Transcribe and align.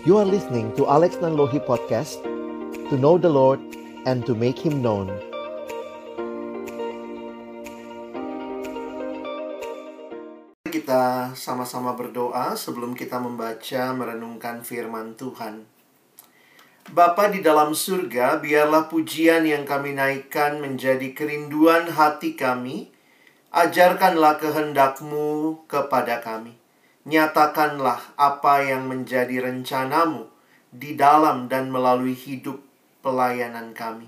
You 0.00 0.16
are 0.16 0.24
listening 0.24 0.72
to 0.80 0.88
Alex 0.88 1.20
Nanlohi 1.20 1.60
Podcast 1.60 2.24
To 2.88 2.96
know 2.96 3.20
the 3.20 3.28
Lord 3.28 3.60
and 4.08 4.24
to 4.24 4.32
make 4.32 4.56
Him 4.56 4.80
known 4.80 5.12
Kita 10.64 11.36
sama-sama 11.36 11.92
berdoa 11.92 12.56
sebelum 12.56 12.96
kita 12.96 13.20
membaca 13.20 13.92
merenungkan 13.92 14.64
firman 14.64 15.20
Tuhan. 15.20 15.68
Bapa 16.96 17.28
di 17.28 17.44
dalam 17.44 17.76
surga, 17.76 18.40
biarlah 18.40 18.88
pujian 18.88 19.44
yang 19.44 19.68
kami 19.68 19.92
naikkan 19.92 20.64
menjadi 20.64 21.12
kerinduan 21.12 21.92
hati 21.92 22.40
kami. 22.40 22.88
Ajarkanlah 23.52 24.40
kehendakmu 24.40 25.60
kepada 25.68 26.24
kami. 26.24 26.59
Nyatakanlah 27.08 28.12
apa 28.20 28.60
yang 28.60 28.84
menjadi 28.84 29.40
rencanamu 29.40 30.28
di 30.68 31.00
dalam 31.00 31.48
dan 31.48 31.72
melalui 31.72 32.12
hidup 32.12 32.60
pelayanan 33.00 33.72
kami. 33.72 34.04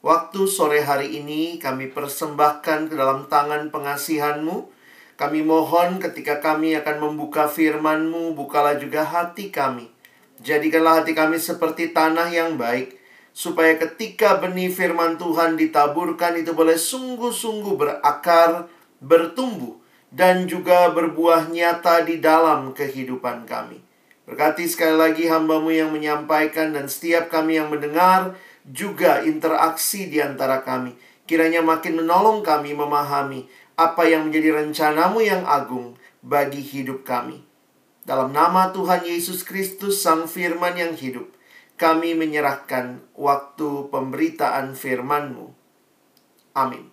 Waktu 0.00 0.48
sore 0.48 0.80
hari 0.80 1.20
ini 1.20 1.60
kami 1.60 1.92
persembahkan 1.92 2.88
ke 2.88 2.94
dalam 2.96 3.28
tangan 3.28 3.68
pengasihanmu. 3.68 4.64
Kami 5.20 5.44
mohon 5.44 6.00
ketika 6.00 6.40
kami 6.40 6.72
akan 6.80 7.04
membuka 7.04 7.52
firmanmu, 7.52 8.32
bukalah 8.32 8.80
juga 8.80 9.04
hati 9.04 9.52
kami. 9.52 9.92
Jadikanlah 10.40 11.04
hati 11.04 11.12
kami 11.12 11.36
seperti 11.36 11.92
tanah 11.92 12.32
yang 12.32 12.56
baik, 12.56 12.96
supaya 13.36 13.76
ketika 13.76 14.40
benih 14.40 14.72
firman 14.72 15.20
Tuhan 15.20 15.60
ditaburkan 15.60 16.40
itu 16.40 16.56
boleh 16.56 16.80
sungguh-sungguh 16.80 17.74
berakar, 17.76 18.72
bertumbuh, 18.98 19.81
dan 20.12 20.44
juga 20.44 20.92
berbuah 20.92 21.48
nyata 21.48 22.04
di 22.04 22.20
dalam 22.20 22.76
kehidupan 22.76 23.48
kami. 23.48 23.80
Berkati 24.28 24.68
sekali 24.68 24.94
lagi 24.94 25.24
hambamu 25.26 25.72
yang 25.72 25.90
menyampaikan 25.90 26.76
dan 26.76 26.86
setiap 26.86 27.32
kami 27.32 27.58
yang 27.58 27.72
mendengar 27.72 28.36
juga 28.62 29.24
interaksi 29.24 30.06
di 30.06 30.22
antara 30.22 30.62
kami. 30.62 30.94
Kiranya 31.24 31.64
makin 31.64 32.04
menolong 32.04 32.44
kami 32.44 32.76
memahami 32.76 33.48
apa 33.74 34.04
yang 34.04 34.28
menjadi 34.28 34.62
rencanamu 34.62 35.24
yang 35.24 35.42
agung 35.48 35.96
bagi 36.20 36.60
hidup 36.60 37.02
kami. 37.02 37.42
Dalam 38.04 38.30
nama 38.36 38.70
Tuhan 38.70 39.08
Yesus 39.08 39.42
Kristus 39.42 40.04
Sang 40.04 40.28
Firman 40.28 40.76
yang 40.76 40.92
hidup, 40.92 41.32
kami 41.80 42.12
menyerahkan 42.14 43.00
waktu 43.16 43.88
pemberitaan 43.90 44.76
firman-Mu. 44.76 45.50
Amin. 46.52 46.91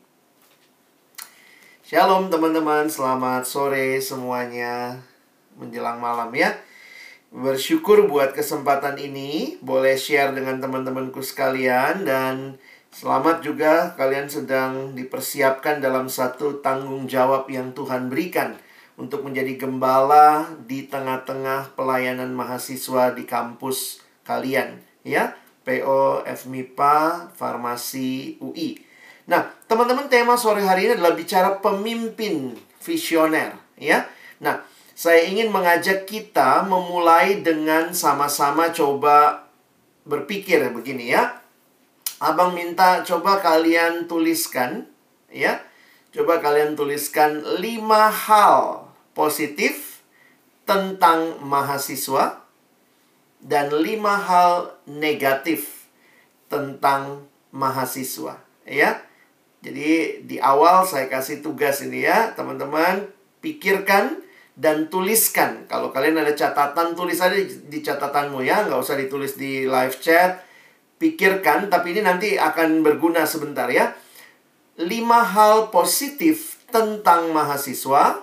Shalom 1.90 2.30
teman-teman, 2.30 2.86
selamat 2.86 3.50
sore 3.50 3.98
semuanya 3.98 5.02
menjelang 5.58 5.98
malam 5.98 6.30
ya. 6.38 6.54
Bersyukur 7.34 8.06
buat 8.06 8.38
kesempatan 8.38 8.94
ini, 9.02 9.58
boleh 9.66 9.98
share 9.98 10.30
dengan 10.38 10.62
teman-temanku 10.62 11.26
sekalian 11.26 12.06
dan 12.06 12.62
selamat 12.94 13.42
juga 13.42 13.98
kalian 13.98 14.30
sedang 14.30 14.94
dipersiapkan 14.94 15.82
dalam 15.82 16.14
satu 16.14 16.62
tanggung 16.62 17.10
jawab 17.10 17.50
yang 17.50 17.74
Tuhan 17.74 18.14
berikan 18.14 18.62
untuk 18.94 19.26
menjadi 19.26 19.58
gembala 19.58 20.46
di 20.70 20.86
tengah-tengah 20.86 21.74
pelayanan 21.74 22.30
mahasiswa 22.38 23.18
di 23.18 23.26
kampus 23.26 24.06
kalian 24.30 24.78
ya. 25.02 25.34
PO 25.66 26.22
FMIPA 26.22 27.34
Farmasi 27.34 28.38
UI. 28.46 28.89
Nah, 29.30 29.46
teman-teman 29.70 30.10
tema 30.10 30.34
sore 30.34 30.66
hari 30.66 30.90
ini 30.90 30.98
adalah 30.98 31.14
bicara 31.14 31.62
pemimpin 31.62 32.58
visioner, 32.82 33.54
ya. 33.78 34.10
Nah, 34.42 34.66
saya 34.98 35.22
ingin 35.30 35.54
mengajak 35.54 36.10
kita 36.10 36.66
memulai 36.66 37.46
dengan 37.46 37.94
sama-sama 37.94 38.74
coba 38.74 39.46
berpikir 40.10 40.66
begini 40.74 41.14
ya. 41.14 41.46
Abang 42.18 42.58
minta 42.58 43.06
coba 43.06 43.38
kalian 43.38 44.10
tuliskan, 44.10 44.90
ya. 45.30 45.62
Coba 46.10 46.42
kalian 46.42 46.74
tuliskan 46.74 47.46
lima 47.62 48.10
hal 48.10 48.90
positif 49.14 50.02
tentang 50.66 51.38
mahasiswa 51.46 52.42
dan 53.46 53.70
lima 53.78 54.18
hal 54.18 54.74
negatif 54.90 55.86
tentang 56.50 57.30
mahasiswa, 57.54 58.42
ya. 58.66 59.06
Jadi 59.60 60.24
di 60.24 60.40
awal 60.40 60.88
saya 60.88 61.12
kasih 61.12 61.44
tugas 61.44 61.84
ini 61.84 62.08
ya, 62.08 62.32
teman-teman 62.32 63.12
pikirkan 63.44 64.24
dan 64.56 64.88
tuliskan. 64.92 65.68
Kalau 65.68 65.92
kalian 65.92 66.20
ada 66.20 66.36
catatan, 66.36 66.96
tulis 66.96 67.20
aja 67.20 67.36
di 67.44 67.80
catatanmu 67.80 68.40
ya, 68.44 68.68
nggak 68.68 68.80
usah 68.80 68.96
ditulis 69.00 69.36
di 69.36 69.68
live 69.68 69.96
chat. 70.00 70.44
Pikirkan, 71.00 71.72
tapi 71.72 71.96
ini 71.96 72.04
nanti 72.04 72.36
akan 72.36 72.84
berguna 72.84 73.24
sebentar 73.24 73.72
ya. 73.72 73.96
Lima 74.80 75.24
hal 75.24 75.72
positif 75.72 76.60
tentang 76.68 77.32
mahasiswa 77.32 78.20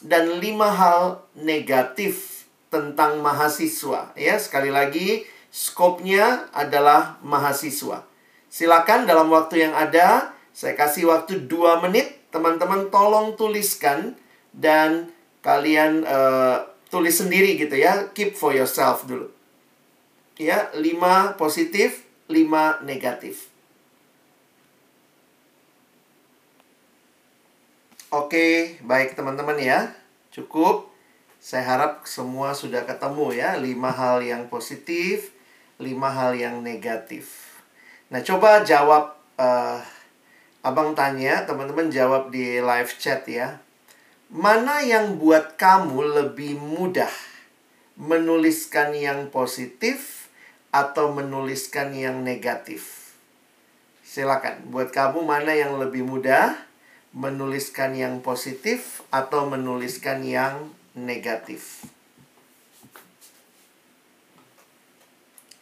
dan 0.00 0.40
lima 0.40 0.72
hal 0.72 1.24
negatif 1.36 2.44
tentang 2.72 3.20
mahasiswa 3.20 4.16
ya. 4.16 4.40
Sekali 4.40 4.72
lagi, 4.72 5.28
skopnya 5.52 6.48
adalah 6.56 7.20
mahasiswa. 7.20 8.04
Silakan 8.48 9.04
dalam 9.04 9.28
waktu 9.28 9.68
yang 9.68 9.76
ada 9.76 10.32
saya 10.58 10.74
kasih 10.74 11.06
waktu 11.06 11.46
2 11.46 11.86
menit, 11.86 12.18
teman-teman 12.34 12.90
tolong 12.90 13.38
tuliskan 13.38 14.18
dan 14.50 15.06
kalian 15.38 16.02
uh, 16.02 16.66
tulis 16.90 17.14
sendiri 17.14 17.54
gitu 17.54 17.78
ya. 17.78 18.10
Keep 18.10 18.34
for 18.34 18.50
yourself 18.50 19.06
dulu. 19.06 19.30
Ya, 20.34 20.66
5 20.74 21.38
positif, 21.38 22.02
5 22.26 22.82
negatif. 22.82 23.54
Oke, 28.10 28.82
baik 28.82 29.14
teman-teman 29.14 29.62
ya. 29.62 29.94
Cukup. 30.34 30.90
Saya 31.38 31.70
harap 31.70 32.02
semua 32.10 32.50
sudah 32.50 32.82
ketemu 32.82 33.30
ya. 33.30 33.54
5 33.54 33.62
hal 33.94 34.26
yang 34.26 34.50
positif, 34.50 35.30
5 35.78 35.86
hal 35.86 36.34
yang 36.34 36.66
negatif. 36.66 37.46
Nah, 38.10 38.26
coba 38.26 38.66
jawab 38.66 39.14
uh, 39.38 39.78
Abang 40.58 40.98
tanya, 40.98 41.46
teman-teman 41.46 41.86
jawab 41.86 42.34
di 42.34 42.58
live 42.58 42.90
chat 42.98 43.22
ya. 43.30 43.62
Mana 44.26 44.82
yang 44.82 45.14
buat 45.14 45.54
kamu 45.54 46.18
lebih 46.18 46.58
mudah? 46.58 47.14
Menuliskan 47.94 48.90
yang 48.90 49.30
positif 49.30 50.26
atau 50.74 51.14
menuliskan 51.14 51.94
yang 51.94 52.26
negatif? 52.26 53.14
Silakan, 54.02 54.66
buat 54.74 54.90
kamu 54.90 55.22
mana 55.22 55.54
yang 55.54 55.78
lebih 55.78 56.02
mudah? 56.02 56.58
Menuliskan 57.14 57.94
yang 57.94 58.18
positif 58.18 59.06
atau 59.14 59.46
menuliskan 59.46 60.26
yang 60.26 60.74
negatif? 60.98 61.86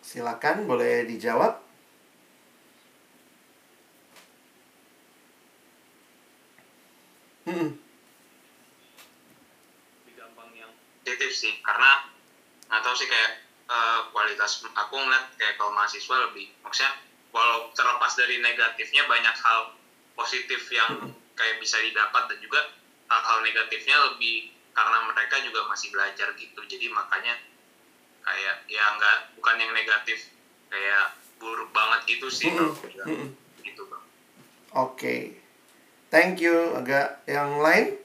Silakan, 0.00 0.64
boleh 0.64 1.04
dijawab. 1.04 1.65
Hmm. 7.46 7.78
Lebih 10.02 10.14
gampang 10.18 10.50
yang 10.58 10.72
positif 11.02 11.30
sih, 11.30 11.54
karena 11.62 12.10
nggak 12.66 12.82
tahu 12.82 12.94
sih 12.98 13.06
kayak 13.06 13.46
uh, 13.70 14.10
kualitas 14.10 14.62
aku 14.66 14.94
ngeliat 14.98 15.30
kayak 15.38 15.54
kalau 15.58 15.70
mahasiswa 15.74 16.16
lebih 16.30 16.50
maksudnya 16.66 16.92
walau 17.30 17.70
terlepas 17.74 18.12
dari 18.18 18.42
negatifnya 18.42 19.06
banyak 19.06 19.36
hal 19.38 19.76
positif 20.18 20.66
yang 20.72 21.14
kayak 21.36 21.56
bisa 21.60 21.78
didapat 21.84 22.26
dan 22.32 22.38
juga 22.40 22.60
hal-hal 23.06 23.38
negatifnya 23.44 23.96
lebih 24.10 24.50
karena 24.72 24.98
mereka 25.06 25.36
juga 25.44 25.68
masih 25.70 25.92
belajar 25.92 26.32
gitu 26.34 26.60
jadi 26.66 26.90
makanya 26.90 27.38
kayak 28.26 28.66
ya 28.66 28.82
nggak 28.98 29.38
bukan 29.38 29.56
yang 29.62 29.72
negatif 29.76 30.32
kayak 30.66 31.14
buruk 31.38 31.70
banget 31.70 32.16
gitu 32.16 32.26
sih 32.32 32.50
kalau 32.50 32.74
gitu 33.62 33.82
bang. 33.86 34.02
Oke. 34.74 34.96
Okay. 34.96 35.45
Thank 36.08 36.38
you. 36.38 36.72
Agak 36.78 37.22
yang 37.26 37.58
lain? 37.58 37.98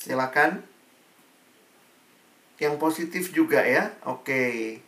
Silakan. 0.00 0.64
Yang 2.58 2.74
positif 2.76 3.24
juga 3.32 3.62
ya. 3.62 3.94
Oke. 4.04 4.80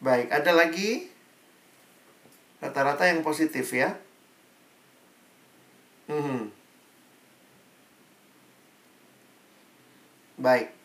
Baik, 0.00 0.32
ada 0.32 0.56
lagi? 0.56 1.12
Rata-rata 2.62 3.04
yang 3.04 3.20
positif 3.20 3.68
ya. 3.76 4.00
Hmm. 6.08 6.48
Baik. 10.40 10.79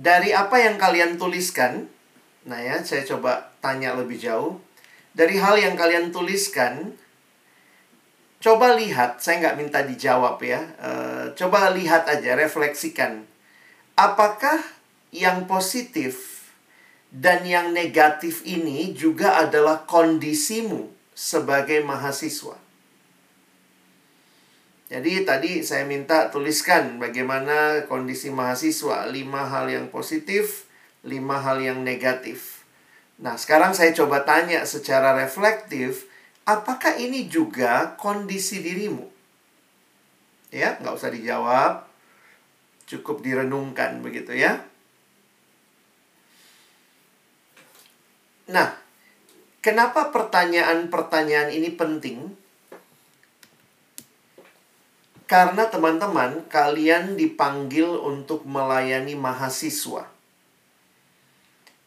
Dari 0.00 0.32
apa 0.32 0.56
yang 0.56 0.80
kalian 0.80 1.20
tuliskan, 1.20 1.84
nah 2.48 2.56
ya, 2.56 2.80
saya 2.80 3.04
coba 3.04 3.52
tanya 3.60 3.92
lebih 3.92 4.16
jauh. 4.16 4.56
Dari 5.12 5.36
hal 5.36 5.60
yang 5.60 5.76
kalian 5.76 6.08
tuliskan, 6.08 6.96
coba 8.40 8.80
lihat, 8.80 9.20
saya 9.20 9.44
nggak 9.44 9.58
minta 9.60 9.84
dijawab 9.84 10.40
ya. 10.40 10.64
Uh, 10.80 11.36
coba 11.36 11.68
lihat 11.76 12.08
aja, 12.08 12.32
refleksikan. 12.32 13.28
Apakah 13.92 14.64
yang 15.12 15.44
positif 15.44 16.48
dan 17.12 17.44
yang 17.44 17.76
negatif 17.76 18.40
ini 18.48 18.96
juga 18.96 19.36
adalah 19.36 19.84
kondisimu 19.84 20.88
sebagai 21.12 21.84
mahasiswa? 21.84 22.69
Jadi 24.90 25.22
tadi 25.22 25.62
saya 25.62 25.86
minta 25.86 26.34
tuliskan 26.34 26.98
bagaimana 26.98 27.86
kondisi 27.86 28.26
mahasiswa, 28.34 29.06
lima 29.06 29.46
hal 29.46 29.70
yang 29.70 29.86
positif, 29.86 30.66
lima 31.06 31.38
hal 31.38 31.62
yang 31.62 31.86
negatif. 31.86 32.66
Nah, 33.22 33.38
sekarang 33.38 33.70
saya 33.70 33.94
coba 33.94 34.26
tanya 34.26 34.66
secara 34.66 35.14
reflektif, 35.14 36.10
apakah 36.42 36.98
ini 36.98 37.30
juga 37.30 37.94
kondisi 38.02 38.58
dirimu? 38.66 39.06
Ya, 40.50 40.74
nggak 40.82 40.98
usah 40.98 41.14
dijawab. 41.14 41.86
Cukup 42.90 43.22
direnungkan 43.22 44.02
begitu 44.02 44.34
ya. 44.34 44.66
Nah, 48.50 48.74
kenapa 49.62 50.10
pertanyaan-pertanyaan 50.10 51.54
ini 51.54 51.70
penting? 51.78 52.39
Karena 55.30 55.70
teman-teman, 55.70 56.42
kalian 56.50 57.14
dipanggil 57.14 57.86
untuk 57.86 58.42
melayani 58.42 59.14
mahasiswa. 59.14 60.10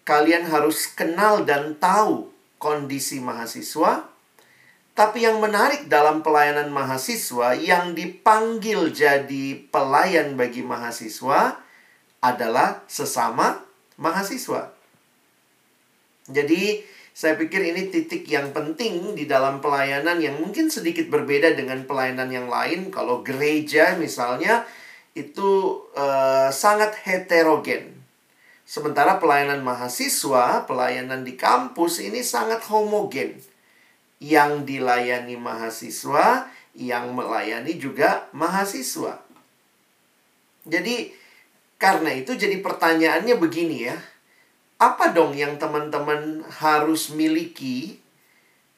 Kalian 0.07 0.47
harus 0.47 0.87
kenal 0.87 1.43
dan 1.43 1.75
tahu 1.75 2.31
kondisi 2.55 3.19
mahasiswa, 3.19 4.07
tapi 4.95 5.27
yang 5.27 5.43
menarik 5.43 5.91
dalam 5.91 6.23
pelayanan 6.23 6.71
mahasiswa 6.71 7.51
yang 7.59 7.91
dipanggil 7.91 8.95
jadi 8.95 9.59
pelayan 9.67 10.39
bagi 10.39 10.63
mahasiswa 10.63 11.59
adalah 12.23 12.87
sesama 12.87 13.59
mahasiswa. 13.99 14.71
Jadi, 16.31 16.79
saya 17.13 17.37
pikir 17.37 17.61
ini 17.61 17.93
titik 17.93 18.25
yang 18.25 18.49
penting 18.57 19.13
di 19.13 19.29
dalam 19.29 19.61
pelayanan 19.61 20.17
yang 20.17 20.41
mungkin 20.41 20.73
sedikit 20.73 21.13
berbeda 21.13 21.53
dengan 21.53 21.85
pelayanan 21.85 22.33
yang 22.33 22.49
lain. 22.49 22.89
Kalau 22.89 23.21
gereja 23.21 23.93
misalnya 24.01 24.65
itu 25.13 25.77
uh, 25.93 26.49
sangat 26.49 26.97
heterogen. 27.05 27.93
Sementara 28.65 29.21
pelayanan 29.21 29.61
mahasiswa, 29.61 30.65
pelayanan 30.65 31.21
di 31.21 31.37
kampus 31.37 32.01
ini 32.01 32.25
sangat 32.25 32.65
homogen 32.65 33.37
yang 34.17 34.65
dilayani 34.65 35.37
mahasiswa, 35.37 36.49
yang 36.73 37.13
melayani 37.13 37.77
juga 37.77 38.25
mahasiswa. 38.33 39.21
Jadi, 40.65 41.13
karena 41.77 42.15
itu 42.15 42.33
jadi 42.33 42.57
pertanyaannya 42.63 43.35
begini 43.37 43.85
ya. 43.85 43.97
Apa 44.83 45.15
dong 45.15 45.31
yang 45.31 45.55
teman-teman 45.55 46.43
harus 46.59 47.15
miliki? 47.15 48.03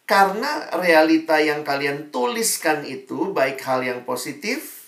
Karena 0.05 0.69
realita 0.77 1.41
yang 1.41 1.65
kalian 1.65 2.13
tuliskan 2.13 2.85
itu 2.85 3.33
baik 3.33 3.57
hal 3.65 3.81
yang 3.81 4.05
positif 4.05 4.85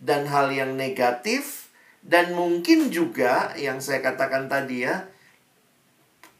dan 0.00 0.24
hal 0.24 0.48
yang 0.48 0.72
negatif 0.72 1.68
dan 2.00 2.32
mungkin 2.32 2.88
juga 2.88 3.52
yang 3.60 3.84
saya 3.84 4.00
katakan 4.00 4.48
tadi 4.48 4.88
ya 4.88 5.04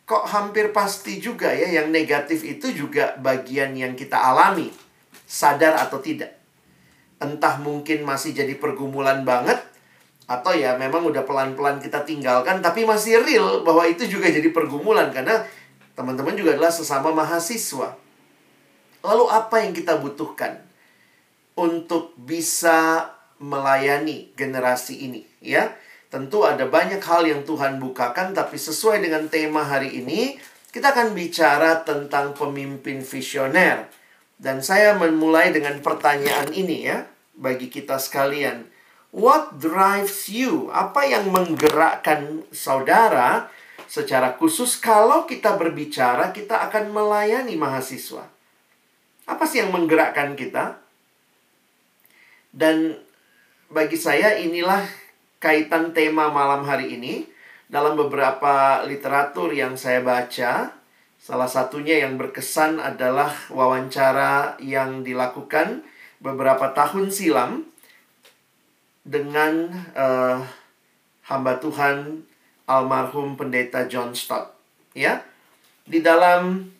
kok 0.08 0.24
hampir 0.24 0.72
pasti 0.72 1.20
juga 1.20 1.52
ya 1.52 1.68
yang 1.68 1.92
negatif 1.92 2.48
itu 2.48 2.72
juga 2.72 3.20
bagian 3.20 3.76
yang 3.76 3.92
kita 3.92 4.16
alami 4.16 4.72
sadar 5.28 5.76
atau 5.76 6.00
tidak. 6.00 6.32
Entah 7.20 7.60
mungkin 7.60 8.08
masih 8.08 8.32
jadi 8.32 8.56
pergumulan 8.56 9.20
banget 9.20 9.60
atau 10.24 10.56
ya 10.56 10.76
memang 10.80 11.04
udah 11.04 11.22
pelan-pelan 11.28 11.80
kita 11.80 12.00
tinggalkan 12.02 12.64
tapi 12.64 12.88
masih 12.88 13.20
real 13.20 13.60
bahwa 13.60 13.84
itu 13.84 14.08
juga 14.08 14.32
jadi 14.32 14.48
pergumulan 14.50 15.12
karena 15.12 15.44
teman-teman 15.92 16.32
juga 16.32 16.56
adalah 16.56 16.72
sesama 16.72 17.12
mahasiswa 17.12 17.96
lalu 19.04 19.24
apa 19.28 19.56
yang 19.60 19.76
kita 19.76 20.00
butuhkan 20.00 20.64
untuk 21.54 22.16
bisa 22.16 23.12
melayani 23.36 24.32
generasi 24.32 25.04
ini 25.04 25.28
ya 25.44 25.76
Tentu 26.14 26.46
ada 26.46 26.70
banyak 26.70 27.02
hal 27.02 27.26
yang 27.26 27.42
Tuhan 27.42 27.82
bukakan, 27.82 28.38
tapi 28.38 28.54
sesuai 28.54 29.02
dengan 29.02 29.26
tema 29.26 29.66
hari 29.66 29.98
ini, 29.98 30.38
kita 30.70 30.94
akan 30.94 31.10
bicara 31.10 31.82
tentang 31.82 32.38
pemimpin 32.38 33.02
visioner. 33.02 33.90
Dan 34.38 34.62
saya 34.62 34.94
memulai 34.94 35.50
dengan 35.50 35.82
pertanyaan 35.82 36.54
ini 36.54 36.86
ya, 36.86 37.10
bagi 37.34 37.66
kita 37.66 37.98
sekalian. 37.98 38.62
What 39.14 39.62
drives 39.62 40.26
you? 40.26 40.74
Apa 40.74 41.06
yang 41.06 41.30
menggerakkan 41.30 42.42
saudara 42.50 43.46
secara 43.86 44.34
khusus 44.34 44.74
kalau 44.74 45.22
kita 45.22 45.54
berbicara, 45.54 46.34
kita 46.34 46.66
akan 46.66 46.90
melayani 46.90 47.54
mahasiswa? 47.54 48.26
Apa 49.30 49.46
sih 49.46 49.62
yang 49.62 49.70
menggerakkan 49.70 50.34
kita? 50.34 50.82
Dan 52.50 52.98
bagi 53.70 53.94
saya 53.94 54.34
inilah 54.34 54.82
kaitan 55.38 55.94
tema 55.94 56.34
malam 56.34 56.66
hari 56.66 56.98
ini 56.98 57.30
dalam 57.70 57.94
beberapa 57.94 58.82
literatur 58.82 59.54
yang 59.54 59.78
saya 59.78 60.02
baca. 60.02 60.74
Salah 61.22 61.46
satunya 61.46 62.02
yang 62.02 62.18
berkesan 62.18 62.82
adalah 62.82 63.30
wawancara 63.46 64.58
yang 64.58 65.06
dilakukan 65.06 65.86
beberapa 66.18 66.74
tahun 66.74 67.14
silam 67.14 67.73
dengan 69.04 69.70
uh, 69.94 70.40
hamba 71.28 71.60
Tuhan 71.60 72.24
almarhum 72.64 73.36
pendeta 73.36 73.86
John 73.86 74.16
Stott. 74.16 74.56
Ya, 74.96 75.22
di 75.84 76.00
dalam 76.00 76.72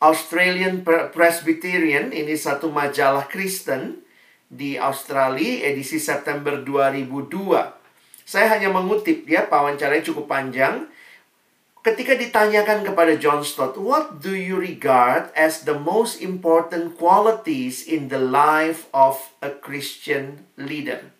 Australian 0.00 0.82
Presbyterian 0.86 2.10
ini 2.10 2.34
satu 2.34 2.72
majalah 2.72 3.28
Kristen 3.28 4.00
di 4.46 4.78
Australia 4.80 5.68
edisi 5.68 5.98
September 5.98 6.62
2002 6.62 7.76
saya 8.26 8.50
hanya 8.58 8.74
mengutip 8.74 9.22
ya, 9.30 9.46
wawancaranya 9.46 10.02
cukup 10.02 10.26
panjang. 10.26 10.90
Ketika 11.86 12.18
ditanyakan 12.18 12.82
kepada 12.82 13.14
John 13.14 13.46
Stott, 13.46 13.78
what 13.78 14.18
do 14.18 14.34
you 14.34 14.58
regard 14.58 15.30
as 15.38 15.62
the 15.62 15.78
most 15.78 16.18
important 16.18 16.98
qualities 16.98 17.86
in 17.86 18.10
the 18.10 18.18
life 18.18 18.90
of 18.90 19.30
a 19.38 19.54
Christian 19.54 20.50
leader? 20.58 21.14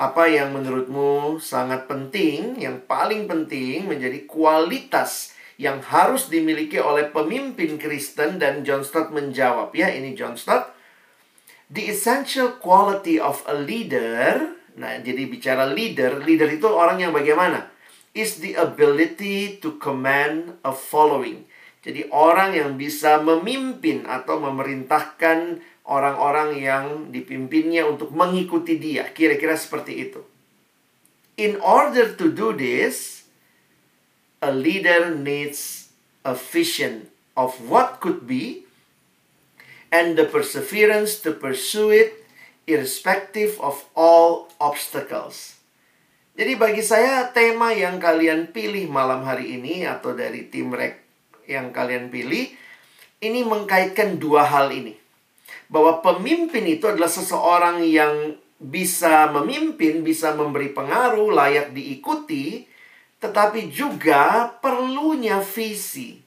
Apa 0.00 0.32
yang 0.32 0.56
menurutmu 0.56 1.36
sangat 1.44 1.84
penting, 1.84 2.56
yang 2.56 2.80
paling 2.88 3.28
penting 3.28 3.84
menjadi 3.84 4.24
kualitas 4.24 5.36
yang 5.60 5.84
harus 5.84 6.32
dimiliki 6.32 6.80
oleh 6.80 7.12
pemimpin 7.12 7.76
Kristen 7.76 8.40
dan 8.40 8.64
John 8.64 8.80
Stott 8.80 9.12
menjawab 9.12 9.76
ya 9.76 9.92
ini 9.92 10.16
John 10.16 10.40
Stott 10.40 10.72
the 11.68 11.92
essential 11.92 12.56
quality 12.56 13.20
of 13.20 13.44
a 13.44 13.52
leader 13.60 14.56
Nah, 14.80 15.02
jadi 15.02 15.26
bicara 15.26 15.68
leader, 15.68 16.22
leader 16.22 16.48
itu 16.48 16.64
orang 16.64 17.02
yang 17.02 17.12
bagaimana? 17.12 17.68
Is 18.16 18.40
the 18.42 18.58
ability 18.58 19.60
to 19.62 19.78
command 19.78 20.58
a 20.66 20.72
following. 20.74 21.46
Jadi 21.80 22.08
orang 22.12 22.56
yang 22.56 22.70
bisa 22.76 23.20
memimpin 23.20 24.04
atau 24.04 24.36
memerintahkan 24.40 25.64
orang-orang 25.90 26.54
yang 26.62 26.84
dipimpinnya 27.10 27.82
untuk 27.82 28.14
mengikuti 28.14 28.78
dia. 28.78 29.10
Kira-kira 29.10 29.58
seperti 29.58 29.92
itu. 30.06 30.22
In 31.34 31.58
order 31.58 32.14
to 32.14 32.30
do 32.30 32.54
this, 32.54 33.26
a 34.38 34.54
leader 34.54 35.10
needs 35.10 35.90
a 36.22 36.38
vision 36.38 37.10
of 37.34 37.58
what 37.66 37.98
could 37.98 38.30
be 38.30 38.70
and 39.90 40.14
the 40.14 40.28
perseverance 40.28 41.18
to 41.26 41.34
pursue 41.34 41.90
it 41.90 42.22
irrespective 42.70 43.58
of 43.58 43.82
all 43.98 44.52
obstacles. 44.62 45.58
Jadi 46.38 46.54
bagi 46.54 46.84
saya 46.86 47.34
tema 47.34 47.74
yang 47.74 47.98
kalian 47.98 48.54
pilih 48.54 48.86
malam 48.86 49.26
hari 49.26 49.58
ini 49.58 49.82
atau 49.82 50.14
dari 50.14 50.46
tim 50.46 50.70
rek 50.70 51.02
yang 51.50 51.74
kalian 51.74 52.08
pilih 52.12 52.46
ini 53.20 53.40
mengkaitkan 53.42 54.22
dua 54.22 54.46
hal 54.46 54.70
ini. 54.70 54.99
Bahwa 55.70 56.02
pemimpin 56.02 56.66
itu 56.66 56.90
adalah 56.90 57.06
seseorang 57.06 57.86
yang 57.86 58.34
bisa 58.60 59.30
memimpin, 59.32 60.04
bisa 60.04 60.36
memberi 60.36 60.74
pengaruh, 60.74 61.32
layak 61.32 61.72
diikuti, 61.72 62.68
tetapi 63.22 63.72
juga 63.72 64.52
perlunya 64.60 65.40
visi. 65.40 66.20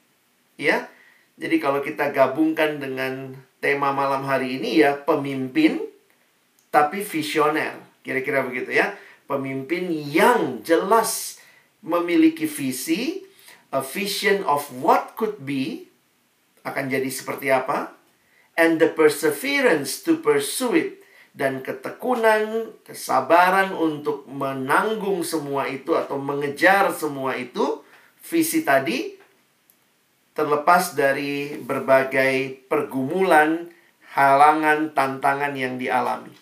Ya. 0.58 0.90
Jadi 1.38 1.58
kalau 1.60 1.84
kita 1.84 2.14
gabungkan 2.14 2.78
dengan 2.80 3.36
tema 3.58 3.90
malam 3.90 4.24
hari 4.26 4.62
ini 4.62 4.80
ya 4.82 4.96
pemimpin 4.96 5.82
tapi 6.74 7.02
visioner. 7.02 7.78
Kira-kira 8.06 8.46
begitu 8.46 8.74
ya. 8.74 8.94
Pemimpin 9.26 9.90
yang 9.90 10.62
jelas 10.62 11.42
memiliki 11.82 12.46
visi, 12.46 13.24
a 13.74 13.82
vision 13.82 14.46
of 14.46 14.68
what 14.78 15.18
could 15.18 15.42
be 15.42 15.90
akan 16.64 16.88
jadi 16.88 17.10
seperti 17.10 17.52
apa, 17.52 17.92
and 18.54 18.78
the 18.78 18.90
perseverance 18.90 20.06
to 20.06 20.22
pursue 20.22 20.74
it 20.78 20.92
dan 21.34 21.66
ketekunan, 21.66 22.70
kesabaran 22.86 23.74
untuk 23.74 24.30
menanggung 24.30 25.26
semua 25.26 25.66
itu 25.66 25.98
atau 25.98 26.22
mengejar 26.22 26.94
semua 26.94 27.34
itu, 27.34 27.82
visi 28.22 28.62
tadi 28.62 29.18
terlepas 30.38 30.94
dari 30.94 31.58
berbagai 31.58 32.66
pergumulan, 32.70 33.70
halangan, 34.14 34.94
tantangan 34.94 35.54
yang 35.58 35.82
dialami. 35.82 36.34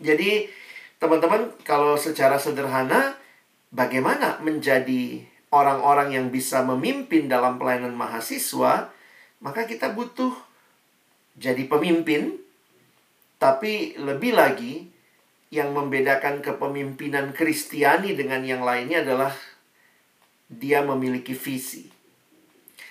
Jadi, 0.00 0.48
teman-teman, 0.96 1.52
kalau 1.64 2.00
secara 2.00 2.40
sederhana, 2.40 3.20
bagaimana 3.68 4.40
menjadi 4.40 5.24
orang-orang 5.52 6.16
yang 6.16 6.26
bisa 6.32 6.64
memimpin 6.64 7.28
dalam 7.28 7.60
pelayanan 7.60 7.92
mahasiswa, 7.92 8.88
maka 9.44 9.68
kita 9.68 9.92
butuh 9.92 10.32
jadi 11.36 11.66
pemimpin, 11.70 12.38
tapi 13.38 13.94
lebih 14.00 14.34
lagi 14.34 14.88
yang 15.50 15.74
membedakan 15.74 16.42
kepemimpinan 16.42 17.34
Kristiani 17.34 18.14
dengan 18.14 18.46
yang 18.46 18.62
lainnya 18.62 19.02
adalah 19.02 19.34
dia 20.46 20.82
memiliki 20.82 21.34
visi. 21.34 21.90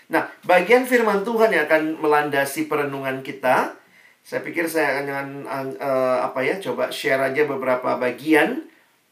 Nah, 0.09 0.25
bagian 0.43 0.89
firman 0.89 1.21
Tuhan 1.21 1.53
yang 1.53 1.69
akan 1.69 2.01
melandasi 2.01 2.65
perenungan 2.65 3.21
kita, 3.21 3.77
saya 4.25 4.41
pikir 4.41 4.65
saya 4.65 5.05
akan 5.05 5.45
uh, 5.77 6.17
apa 6.25 6.39
ya, 6.43 6.57
coba 6.57 6.89
share 6.89 7.21
aja 7.21 7.45
beberapa 7.45 7.95
bagian. 7.95 8.65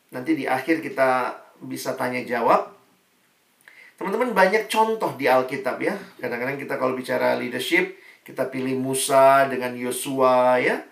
Nanti 0.09 0.33
di 0.33 0.49
akhir 0.49 0.81
kita 0.81 1.37
bisa 1.61 1.93
tanya 1.93 2.23
jawab. 2.25 2.73
Teman-teman 3.97 4.33
banyak 4.33 4.69
contoh 4.69 5.13
di 5.17 5.25
Alkitab 5.25 5.77
ya. 5.81 5.93
Kadang-kadang 6.21 6.57
kita 6.57 6.77
kalau 6.77 6.93
bicara 6.93 7.37
leadership, 7.37 7.97
kita 8.27 8.51
pilih 8.51 8.75
Musa 8.75 9.47
dengan 9.47 9.71
Yosua 9.71 10.59
ya. 10.59 10.83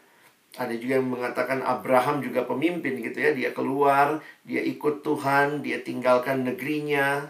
Ada 0.55 0.71
juga 0.79 1.03
yang 1.03 1.11
mengatakan 1.11 1.59
Abraham 1.67 2.23
juga 2.23 2.47
pemimpin 2.47 3.03
gitu 3.03 3.19
ya. 3.19 3.35
Dia 3.35 3.51
keluar, 3.51 4.23
dia 4.47 4.63
ikut 4.63 5.03
Tuhan, 5.03 5.59
dia 5.59 5.83
tinggalkan 5.83 6.47
negerinya. 6.47 7.27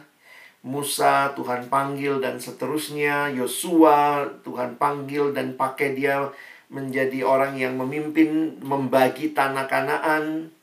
Musa 0.62 1.34
Tuhan 1.34 1.74
panggil 1.74 2.22
dan 2.22 2.38
seterusnya. 2.38 3.34
Yosua 3.34 4.30
Tuhan 4.46 4.78
panggil 4.78 5.34
dan 5.34 5.58
pakai 5.58 5.98
dia 5.98 6.30
menjadi 6.70 7.26
orang 7.26 7.58
yang 7.58 7.74
memimpin, 7.74 8.62
membagi 8.62 9.34
tanah 9.34 9.66
kanaan. 9.66 10.54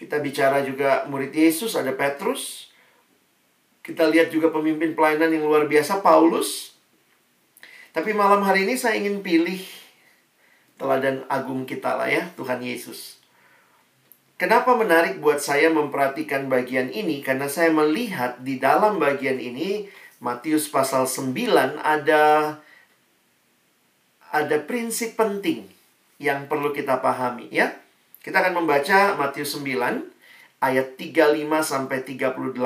Kita 0.00 0.24
bicara 0.24 0.64
juga 0.64 1.04
murid 1.04 1.36
Yesus, 1.36 1.76
ada 1.76 1.92
Petrus. 1.92 2.72
Kita 3.84 4.08
lihat 4.08 4.32
juga 4.32 4.48
pemimpin 4.48 4.96
pelayanan 4.96 5.36
yang 5.36 5.44
luar 5.44 5.68
biasa, 5.68 6.00
Paulus. 6.00 6.69
Tapi 7.90 8.14
malam 8.14 8.46
hari 8.46 8.70
ini 8.70 8.78
saya 8.78 9.02
ingin 9.02 9.18
pilih 9.18 9.58
teladan 10.78 11.26
agung 11.26 11.66
kita 11.66 11.98
lah 11.98 12.06
ya, 12.06 12.30
Tuhan 12.38 12.62
Yesus. 12.62 13.18
Kenapa 14.38 14.72
menarik 14.72 15.20
buat 15.20 15.42
saya 15.42 15.68
memperhatikan 15.68 16.48
bagian 16.48 16.88
ini? 16.88 17.20
Karena 17.20 17.50
saya 17.50 17.68
melihat 17.74 18.40
di 18.40 18.56
dalam 18.56 18.96
bagian 18.96 19.36
ini 19.36 19.90
Matius 20.22 20.70
pasal 20.70 21.04
9 21.04 21.36
ada 21.76 22.56
ada 24.30 24.56
prinsip 24.62 25.18
penting 25.18 25.66
yang 26.22 26.46
perlu 26.46 26.72
kita 26.72 27.04
pahami 27.04 27.50
ya. 27.52 27.74
Kita 28.24 28.40
akan 28.40 28.64
membaca 28.64 29.18
Matius 29.18 29.58
9 29.58 30.08
ayat 30.62 30.96
35 30.96 31.36
sampai 31.60 31.98
38 32.06 32.56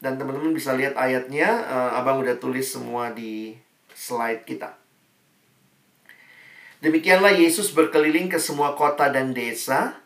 dan 0.00 0.12
teman-teman 0.16 0.56
bisa 0.56 0.72
lihat 0.72 0.96
ayatnya 0.96 1.68
uh, 1.68 2.00
Abang 2.00 2.24
udah 2.24 2.40
tulis 2.40 2.64
semua 2.64 3.12
di 3.12 3.52
slide 4.10 4.42
kita. 4.42 4.74
Demikianlah 6.82 7.38
Yesus 7.38 7.70
berkeliling 7.70 8.26
ke 8.26 8.42
semua 8.42 8.74
kota 8.74 9.06
dan 9.14 9.30
desa. 9.30 10.02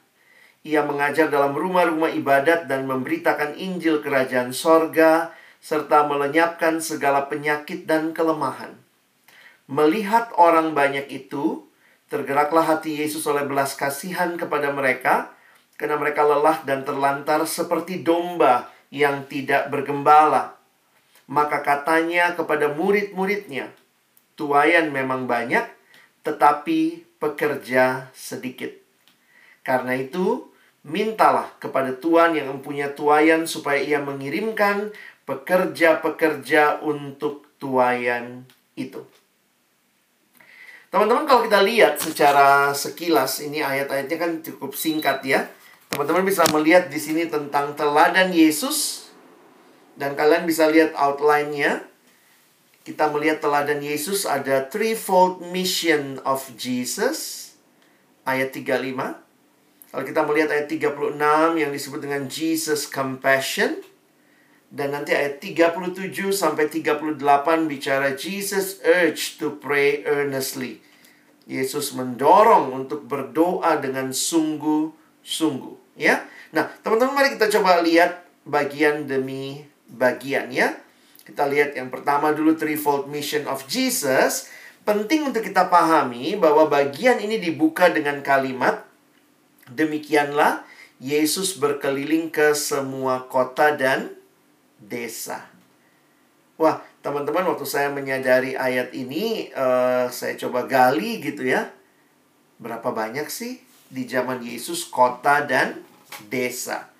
Ia 0.60 0.84
mengajar 0.84 1.32
dalam 1.32 1.56
rumah-rumah 1.56 2.12
ibadat 2.12 2.68
dan 2.68 2.84
memberitakan 2.84 3.56
Injil 3.56 4.04
kerajaan 4.04 4.52
sorga, 4.52 5.32
serta 5.64 6.04
melenyapkan 6.04 6.84
segala 6.84 7.30
penyakit 7.32 7.88
dan 7.88 8.12
kelemahan. 8.12 8.76
Melihat 9.64 10.28
orang 10.36 10.76
banyak 10.76 11.08
itu, 11.08 11.64
tergeraklah 12.12 12.64
hati 12.64 13.00
Yesus 13.00 13.24
oleh 13.24 13.48
belas 13.48 13.72
kasihan 13.78 14.36
kepada 14.36 14.72
mereka, 14.72 15.32
karena 15.80 15.96
mereka 15.96 16.26
lelah 16.26 16.60
dan 16.68 16.84
terlantar 16.84 17.44
seperti 17.48 18.04
domba 18.04 18.68
yang 18.92 19.24
tidak 19.30 19.72
bergembala. 19.72 20.58
Maka 21.30 21.64
katanya 21.64 22.36
kepada 22.36 22.72
murid-muridnya, 22.72 23.72
tuayan 24.34 24.90
memang 24.90 25.26
banyak, 25.30 25.64
tetapi 26.26 27.06
pekerja 27.18 28.10
sedikit. 28.12 28.70
Karena 29.64 29.96
itu, 29.96 30.50
mintalah 30.84 31.48
kepada 31.56 31.96
Tuhan 31.96 32.36
yang 32.36 32.52
mempunyai 32.52 32.92
tuayan 32.92 33.48
supaya 33.48 33.80
ia 33.80 33.98
mengirimkan 33.98 34.92
pekerja-pekerja 35.24 36.84
untuk 36.84 37.48
tuayan 37.56 38.44
itu. 38.76 39.00
Teman-teman 40.92 41.26
kalau 41.26 41.42
kita 41.42 41.64
lihat 41.64 41.98
secara 41.98 42.70
sekilas 42.70 43.42
ini 43.42 43.64
ayat-ayatnya 43.64 44.18
kan 44.20 44.32
cukup 44.44 44.78
singkat 44.78 45.26
ya. 45.26 45.48
Teman-teman 45.90 46.22
bisa 46.22 46.46
melihat 46.54 46.86
di 46.86 47.00
sini 47.00 47.26
tentang 47.26 47.74
teladan 47.74 48.30
Yesus 48.30 49.10
dan 49.98 50.14
kalian 50.14 50.46
bisa 50.46 50.70
lihat 50.70 50.94
outline-nya 50.94 51.82
kita 52.84 53.08
melihat 53.08 53.40
teladan 53.40 53.80
Yesus 53.80 54.28
ada 54.28 54.68
threefold 54.68 55.40
mission 55.48 56.20
of 56.28 56.44
Jesus 56.60 57.52
ayat 58.28 58.52
35. 58.52 58.92
Kalau 59.88 60.04
kita 60.04 60.20
melihat 60.28 60.52
ayat 60.52 60.68
36 60.68 61.16
yang 61.56 61.70
disebut 61.72 62.00
dengan 62.04 62.28
Jesus 62.28 62.84
compassion 62.84 63.80
dan 64.68 64.92
nanti 64.92 65.16
ayat 65.16 65.40
37 65.40 66.12
sampai 66.28 66.68
38 66.68 67.16
bicara 67.64 68.12
Jesus 68.12 68.84
urge 68.84 69.40
to 69.40 69.56
pray 69.56 70.04
earnestly. 70.04 70.84
Yesus 71.48 71.96
mendorong 71.96 72.72
untuk 72.84 73.04
berdoa 73.04 73.76
dengan 73.76 74.12
sungguh-sungguh, 74.12 76.00
ya. 76.00 76.24
Nah, 76.56 76.72
teman-teman 76.80 77.12
mari 77.12 77.36
kita 77.36 77.52
coba 77.52 77.84
lihat 77.84 78.24
bagian 78.48 79.04
demi 79.04 79.60
bagian 79.88 80.48
ya. 80.48 80.83
Kita 81.24 81.48
lihat 81.48 81.72
yang 81.72 81.88
pertama 81.88 82.36
dulu 82.36 82.52
threefold 82.52 83.08
mission 83.08 83.48
of 83.48 83.64
Jesus. 83.64 84.52
Penting 84.84 85.32
untuk 85.32 85.40
kita 85.40 85.72
pahami 85.72 86.36
bahwa 86.36 86.68
bagian 86.68 87.16
ini 87.16 87.40
dibuka 87.40 87.88
dengan 87.88 88.20
kalimat 88.20 88.84
demikianlah 89.72 90.60
Yesus 91.00 91.56
berkeliling 91.56 92.28
ke 92.28 92.52
semua 92.52 93.24
kota 93.24 93.72
dan 93.72 94.12
desa. 94.76 95.48
Wah, 96.60 96.84
teman-teman 97.00 97.48
waktu 97.48 97.64
saya 97.64 97.88
menyadari 97.88 98.54
ayat 98.54 98.92
ini 98.92 99.48
uh, 99.56 100.12
saya 100.12 100.36
coba 100.36 100.68
gali 100.68 101.24
gitu 101.24 101.48
ya. 101.48 101.72
Berapa 102.60 102.92
banyak 102.92 103.26
sih 103.32 103.64
di 103.88 104.04
zaman 104.04 104.44
Yesus 104.44 104.84
kota 104.86 105.42
dan 105.48 105.80
desa? 106.28 106.92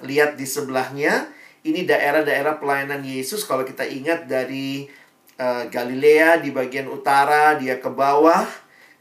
Lihat 0.00 0.40
di 0.40 0.48
sebelahnya 0.48 1.28
ini 1.64 1.84
daerah-daerah 1.84 2.56
pelayanan 2.56 3.04
Yesus 3.04 3.44
kalau 3.44 3.66
kita 3.66 3.84
ingat 3.84 4.24
dari 4.24 4.88
uh, 5.36 5.68
Galilea 5.68 6.40
di 6.40 6.50
bagian 6.52 6.88
utara 6.88 7.56
dia 7.60 7.76
ke 7.80 7.90
bawah 7.92 8.48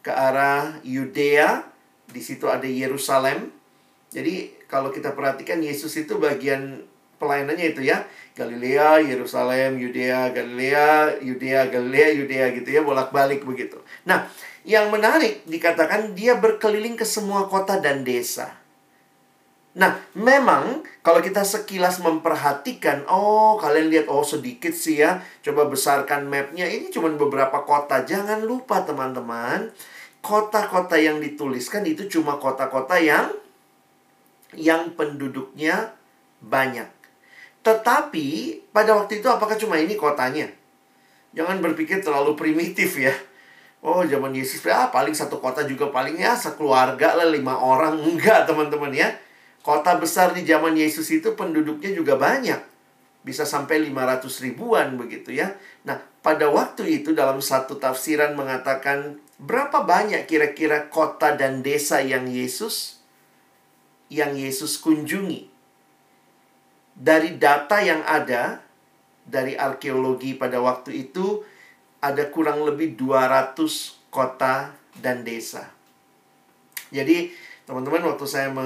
ke 0.04 0.12
arah 0.12 0.80
Yudea 0.84 1.64
di 2.10 2.22
situ 2.24 2.48
ada 2.52 2.68
Yerusalem 2.68 3.52
jadi 4.10 4.52
kalau 4.68 4.90
kita 4.90 5.14
perhatikan 5.14 5.62
Yesus 5.62 5.94
itu 5.96 6.18
bagian 6.18 6.84
pelayanannya 7.20 7.76
itu 7.76 7.84
ya 7.86 8.08
Galilea, 8.40 9.04
Yerusalem, 9.04 9.76
Yudea, 9.76 10.32
Galilea, 10.32 11.20
Yudea, 11.20 11.68
Galilea, 11.68 12.08
Yudea 12.16 12.46
gitu 12.56 12.70
ya 12.72 12.82
bolak-balik 12.88 13.44
begitu. 13.44 13.84
Nah, 14.08 14.32
yang 14.64 14.88
menarik 14.88 15.44
dikatakan 15.44 16.16
dia 16.16 16.40
berkeliling 16.40 16.96
ke 16.96 17.04
semua 17.04 17.52
kota 17.52 17.84
dan 17.84 18.08
desa. 18.08 18.56
Nah, 19.78 20.02
memang 20.18 20.82
kalau 21.06 21.22
kita 21.22 21.46
sekilas 21.46 22.02
memperhatikan, 22.02 23.06
oh 23.06 23.54
kalian 23.62 23.94
lihat, 23.94 24.08
oh 24.10 24.26
sedikit 24.26 24.74
sih 24.74 24.98
ya, 24.98 25.22
coba 25.46 25.70
besarkan 25.70 26.26
mapnya, 26.26 26.66
ini 26.66 26.90
cuma 26.90 27.14
beberapa 27.14 27.62
kota. 27.62 28.02
Jangan 28.02 28.42
lupa 28.42 28.82
teman-teman, 28.82 29.70
kota-kota 30.26 30.98
yang 30.98 31.22
dituliskan 31.22 31.86
itu 31.86 32.10
cuma 32.10 32.42
kota-kota 32.42 32.98
yang 32.98 33.30
yang 34.58 34.98
penduduknya 34.98 35.94
banyak. 36.42 36.90
Tetapi 37.62 38.28
pada 38.74 38.98
waktu 38.98 39.22
itu 39.22 39.30
apakah 39.30 39.54
cuma 39.54 39.78
ini 39.78 39.94
kotanya? 39.94 40.50
Jangan 41.38 41.62
berpikir 41.62 42.02
terlalu 42.02 42.34
primitif 42.34 42.98
ya. 42.98 43.14
Oh 43.80 44.04
zaman 44.04 44.36
Yesus 44.36 44.60
ya 44.66 44.92
paling 44.92 45.16
satu 45.16 45.40
kota 45.40 45.64
juga 45.64 45.88
paling 45.88 46.20
ya 46.20 46.36
sekeluarga 46.36 47.16
lah 47.16 47.30
lima 47.32 47.56
orang 47.56 47.96
enggak 48.10 48.44
teman-teman 48.44 48.92
ya 48.92 49.08
Kota 49.70 50.02
besar 50.02 50.34
di 50.34 50.42
zaman 50.50 50.74
Yesus 50.74 51.14
itu 51.14 51.38
penduduknya 51.38 51.94
juga 51.94 52.18
banyak. 52.18 52.58
Bisa 53.22 53.46
sampai 53.46 53.86
500 53.86 54.26
ribuan 54.42 54.98
begitu 54.98 55.30
ya. 55.30 55.54
Nah, 55.86 56.02
pada 56.26 56.50
waktu 56.50 56.90
itu 56.90 57.14
dalam 57.14 57.38
satu 57.38 57.78
tafsiran 57.78 58.34
mengatakan 58.34 59.22
berapa 59.38 59.86
banyak 59.86 60.26
kira-kira 60.26 60.90
kota 60.90 61.38
dan 61.38 61.62
desa 61.62 62.02
yang 62.02 62.26
Yesus 62.26 62.98
yang 64.10 64.34
Yesus 64.34 64.82
kunjungi. 64.82 65.46
Dari 66.98 67.38
data 67.38 67.78
yang 67.78 68.02
ada 68.10 68.66
dari 69.22 69.54
arkeologi 69.54 70.34
pada 70.34 70.58
waktu 70.58 71.06
itu 71.06 71.46
ada 72.02 72.26
kurang 72.34 72.66
lebih 72.66 72.98
200 72.98 73.54
kota 74.10 74.74
dan 74.98 75.22
desa. 75.22 75.70
Jadi 76.90 77.30
teman-teman 77.70 78.02
waktu 78.10 78.26
saya 78.26 78.50
me 78.50 78.66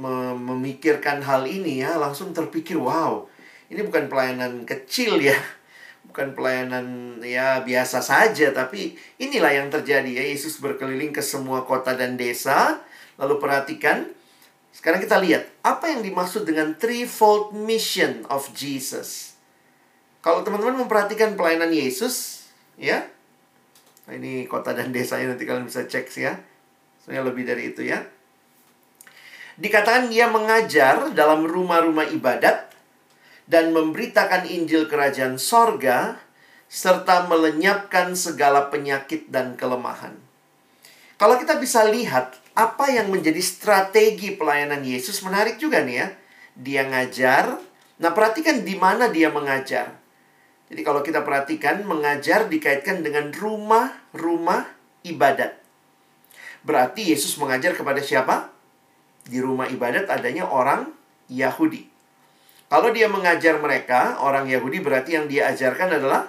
me 0.00 0.32
memikirkan 0.32 1.20
hal 1.20 1.44
ini 1.44 1.84
ya 1.84 2.00
langsung 2.00 2.32
terpikir 2.32 2.80
wow 2.80 3.28
ini 3.68 3.84
bukan 3.84 4.08
pelayanan 4.08 4.64
kecil 4.64 5.20
ya 5.20 5.36
bukan 6.08 6.32
pelayanan 6.32 7.20
ya 7.20 7.60
biasa 7.60 8.00
saja 8.00 8.48
tapi 8.56 8.96
inilah 9.20 9.52
yang 9.52 9.68
terjadi 9.68 10.08
ya 10.08 10.24
Yesus 10.24 10.56
berkeliling 10.64 11.12
ke 11.12 11.20
semua 11.20 11.68
kota 11.68 11.92
dan 11.92 12.16
desa. 12.16 12.80
Lalu 13.20 13.36
perhatikan 13.36 14.08
sekarang 14.72 15.04
kita 15.04 15.20
lihat 15.20 15.44
apa 15.60 15.92
yang 15.92 16.00
dimaksud 16.00 16.48
dengan 16.48 16.72
threefold 16.80 17.52
mission 17.52 18.24
of 18.32 18.48
Jesus? 18.56 19.36
Kalau 20.24 20.40
teman-teman 20.40 20.88
memperhatikan 20.88 21.36
pelayanan 21.36 21.68
Yesus 21.68 22.48
ya 22.80 23.04
ini 24.08 24.48
kota 24.48 24.72
dan 24.72 24.88
desanya 24.88 25.36
nanti 25.36 25.44
kalian 25.44 25.68
bisa 25.68 25.84
cek 25.84 26.08
sih 26.08 26.24
ya 26.24 26.40
sebenarnya 27.04 27.28
lebih 27.28 27.44
dari 27.44 27.62
itu 27.76 27.84
ya 27.84 28.00
Dikatakan 29.58 30.06
dia 30.06 30.30
mengajar 30.30 31.10
dalam 31.18 31.42
rumah-rumah 31.42 32.06
ibadat 32.14 32.70
dan 33.50 33.74
memberitakan 33.74 34.46
Injil 34.46 34.86
kerajaan 34.86 35.34
sorga 35.34 36.22
serta 36.70 37.26
melenyapkan 37.26 38.14
segala 38.14 38.70
penyakit 38.70 39.26
dan 39.32 39.58
kelemahan. 39.58 40.14
Kalau 41.18 41.34
kita 41.34 41.58
bisa 41.58 41.82
lihat 41.90 42.38
apa 42.54 42.86
yang 42.94 43.10
menjadi 43.10 43.42
strategi 43.42 44.38
pelayanan 44.38 44.86
Yesus 44.86 45.18
menarik 45.26 45.58
juga 45.58 45.82
nih 45.82 45.96
ya. 45.98 46.08
Dia 46.54 46.82
ngajar. 46.86 47.58
Nah, 47.98 48.14
perhatikan 48.14 48.62
di 48.62 48.78
mana 48.78 49.10
dia 49.10 49.26
mengajar. 49.26 49.98
Jadi 50.70 50.80
kalau 50.86 51.02
kita 51.02 51.26
perhatikan 51.26 51.82
mengajar 51.82 52.46
dikaitkan 52.46 53.02
dengan 53.02 53.34
rumah-rumah 53.34 54.70
ibadat. 55.02 55.58
Berarti 56.62 57.10
Yesus 57.10 57.34
mengajar 57.40 57.74
kepada 57.74 57.98
siapa? 57.98 58.57
Di 59.28 59.38
rumah 59.44 59.68
ibadat 59.68 60.08
adanya 60.08 60.48
orang 60.48 60.88
Yahudi. 61.28 61.84
Kalau 62.68 62.92
dia 62.92 63.08
mengajar 63.08 63.60
mereka, 63.60 64.20
orang 64.20 64.48
Yahudi 64.48 64.80
berarti 64.80 65.16
yang 65.16 65.24
dia 65.28 65.48
ajarkan 65.52 66.00
adalah 66.00 66.28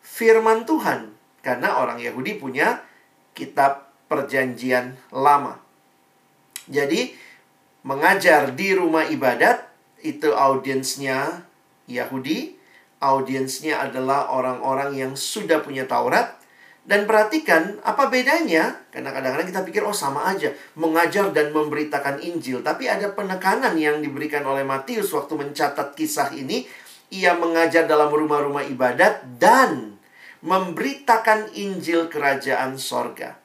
firman 0.00 0.64
Tuhan. 0.64 1.12
Karena 1.44 1.80
orang 1.80 2.00
Yahudi 2.00 2.40
punya 2.40 2.80
kitab 3.36 3.92
perjanjian 4.08 4.96
lama. 5.12 5.60
Jadi, 6.64 7.12
mengajar 7.84 8.56
di 8.56 8.72
rumah 8.72 9.04
ibadat, 9.04 9.68
itu 10.00 10.32
audiensnya 10.32 11.44
Yahudi. 11.88 12.56
Audiensnya 13.04 13.84
adalah 13.84 14.32
orang-orang 14.32 14.96
yang 14.96 15.12
sudah 15.12 15.60
punya 15.60 15.84
Taurat. 15.84 16.40
Dan 16.84 17.08
perhatikan 17.08 17.80
apa 17.80 18.12
bedanya, 18.12 18.76
karena 18.92 19.08
kadang-kadang 19.08 19.48
kita 19.48 19.62
pikir 19.64 19.82
oh 19.88 19.96
sama 19.96 20.28
aja, 20.28 20.52
mengajar 20.76 21.32
dan 21.32 21.48
memberitakan 21.48 22.20
Injil. 22.20 22.60
Tapi 22.60 22.92
ada 22.92 23.08
penekanan 23.16 23.72
yang 23.80 24.04
diberikan 24.04 24.44
oleh 24.44 24.68
Matius 24.68 25.08
waktu 25.16 25.32
mencatat 25.32 25.96
kisah 25.96 26.36
ini. 26.36 26.68
Ia 27.08 27.40
mengajar 27.40 27.88
dalam 27.88 28.12
rumah-rumah 28.12 28.68
ibadat 28.68 29.40
dan 29.40 29.96
memberitakan 30.44 31.56
Injil 31.56 32.12
kerajaan 32.12 32.76
sorga. 32.76 33.40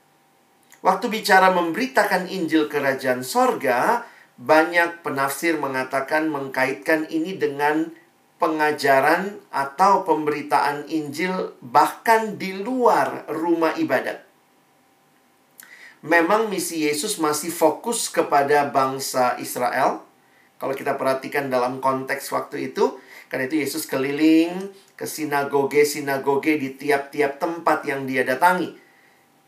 Waktu 0.83 1.05
bicara 1.07 1.51
memberitakan 1.55 2.27
Injil 2.27 2.67
kerajaan 2.67 3.23
sorga, 3.23 4.03
banyak 4.39 5.03
penafsir 5.03 5.55
mengatakan 5.59 6.27
mengkaitkan 6.31 7.07
ini 7.11 7.35
dengan 7.35 7.91
pengajaran 8.39 9.35
atau 9.51 10.07
pemberitaan 10.07 10.87
Injil 10.87 11.53
bahkan 11.59 12.39
di 12.39 12.55
luar 12.55 13.27
rumah 13.27 13.75
ibadat. 13.75 14.23
Memang 15.99 16.47
misi 16.47 16.87
Yesus 16.87 17.19
masih 17.19 17.51
fokus 17.51 18.07
kepada 18.07 18.71
bangsa 18.71 19.35
Israel. 19.43 19.99
Kalau 20.55 20.71
kita 20.71 20.95
perhatikan 20.95 21.51
dalam 21.51 21.83
konteks 21.83 22.31
waktu 22.31 22.71
itu, 22.71 22.95
karena 23.27 23.51
itu 23.51 23.59
Yesus 23.59 23.83
keliling 23.83 24.71
ke 24.95 25.03
sinagoge-sinagoge 25.03 26.55
di 26.55 26.79
tiap-tiap 26.79 27.43
tempat 27.43 27.83
yang 27.83 28.07
dia 28.07 28.23
datangi. 28.23 28.75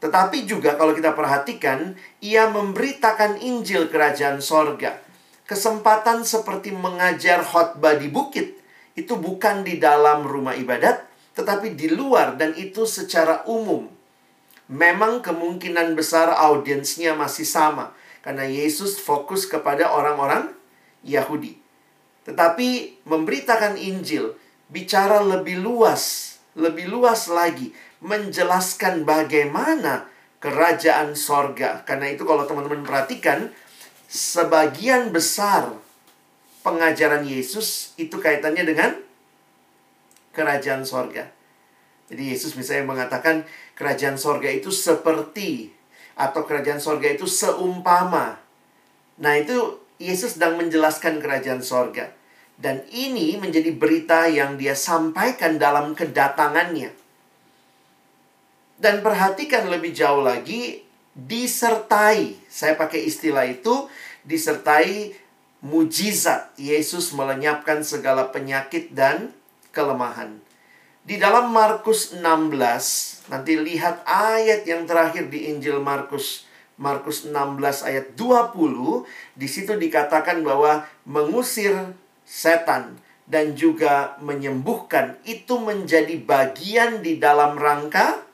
Tetapi 0.03 0.43
juga 0.43 0.75
kalau 0.75 0.91
kita 0.91 1.15
perhatikan, 1.15 1.95
ia 2.19 2.51
memberitakan 2.51 3.39
Injil 3.39 3.87
kerajaan 3.87 4.43
sorga. 4.43 4.99
Kesempatan 5.47 6.27
seperti 6.27 6.75
mengajar 6.75 7.43
khotbah 7.43 7.95
di 7.95 8.07
bukit 8.11 8.60
itu 8.95 9.15
bukan 9.15 9.63
di 9.63 9.79
dalam 9.79 10.27
rumah 10.27 10.55
ibadat, 10.55 11.07
tetapi 11.35 11.73
di 11.73 11.91
luar 11.91 12.35
dan 12.35 12.51
itu 12.57 12.83
secara 12.83 13.47
umum. 13.47 13.87
Memang 14.71 15.19
kemungkinan 15.19 15.95
besar 15.99 16.31
audiensnya 16.31 17.11
masih 17.15 17.43
sama 17.43 17.91
karena 18.23 18.47
Yesus 18.47 18.99
fokus 19.01 19.43
kepada 19.49 19.91
orang-orang 19.91 20.53
Yahudi. 21.03 21.59
Tetapi 22.23 23.01
memberitakan 23.03 23.75
Injil 23.75 24.37
bicara 24.71 25.19
lebih 25.19 25.59
luas, 25.59 26.37
lebih 26.55 26.87
luas 26.87 27.27
lagi 27.27 27.73
menjelaskan 27.99 29.03
bagaimana 29.03 30.07
kerajaan 30.41 31.13
sorga. 31.13 31.83
Karena 31.83 32.09
itu 32.09 32.23
kalau 32.23 32.47
teman-teman 32.47 32.85
perhatikan, 32.85 33.51
sebagian 34.07 35.13
besar 35.13 35.75
pengajaran 36.61 37.25
Yesus 37.25 37.97
itu 37.97 38.17
kaitannya 38.17 38.65
dengan 38.65 38.91
kerajaan 40.31 40.87
sorga. 40.87 41.27
Jadi 42.11 42.35
Yesus 42.35 42.55
misalnya 42.59 42.87
mengatakan 42.91 43.47
kerajaan 43.75 44.19
sorga 44.19 44.51
itu 44.51 44.69
seperti 44.71 45.71
atau 46.15 46.43
kerajaan 46.43 46.79
sorga 46.83 47.07
itu 47.07 47.25
seumpama. 47.25 48.39
Nah 49.21 49.33
itu 49.37 49.79
Yesus 50.01 50.35
sedang 50.35 50.57
menjelaskan 50.57 51.21
kerajaan 51.21 51.61
sorga. 51.61 52.11
Dan 52.61 52.85
ini 52.93 53.41
menjadi 53.41 53.73
berita 53.73 54.29
yang 54.29 54.53
dia 54.57 54.77
sampaikan 54.77 55.57
dalam 55.57 55.97
kedatangannya. 55.97 56.93
Dan 58.77 59.01
perhatikan 59.01 59.69
lebih 59.69 59.93
jauh 59.93 60.21
lagi, 60.21 60.81
disertai. 61.13 62.37
Saya 62.45 62.77
pakai 62.77 63.05
istilah 63.05 63.45
itu, 63.49 63.89
disertai 64.25 65.13
mujizat 65.61 66.53
Yesus 66.57 67.13
melenyapkan 67.13 67.85
segala 67.85 68.33
penyakit 68.33 68.91
dan 68.91 69.29
kelemahan. 69.69 70.41
Di 71.01 71.17
dalam 71.17 71.49
Markus 71.49 72.13
16, 72.17 73.29
nanti 73.29 73.57
lihat 73.57 74.05
ayat 74.05 74.65
yang 74.69 74.85
terakhir 74.85 75.33
di 75.33 75.49
Injil 75.49 75.81
Markus 75.81 76.45
Markus 76.81 77.29
16 77.29 77.85
ayat 77.85 78.05
20, 78.17 79.05
di 79.37 79.45
situ 79.45 79.77
dikatakan 79.77 80.41
bahwa 80.41 80.89
mengusir 81.05 81.93
setan 82.25 82.97
dan 83.29 83.53
juga 83.53 84.17
menyembuhkan 84.17 85.21
itu 85.29 85.61
menjadi 85.61 86.17
bagian 86.17 87.05
di 87.05 87.21
dalam 87.21 87.53
rangka 87.53 88.25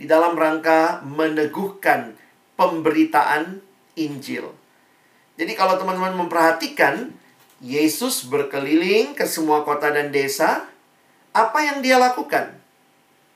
di 0.00 0.08
dalam 0.08 0.32
rangka 0.32 1.04
meneguhkan 1.04 2.16
pemberitaan 2.56 3.60
Injil. 4.00 4.59
Jadi 5.40 5.56
kalau 5.56 5.80
teman-teman 5.80 6.20
memperhatikan, 6.20 7.16
Yesus 7.64 8.28
berkeliling 8.28 9.16
ke 9.16 9.24
semua 9.24 9.64
kota 9.64 9.88
dan 9.88 10.12
desa. 10.12 10.68
Apa 11.32 11.64
yang 11.64 11.80
dia 11.80 11.96
lakukan? 11.96 12.52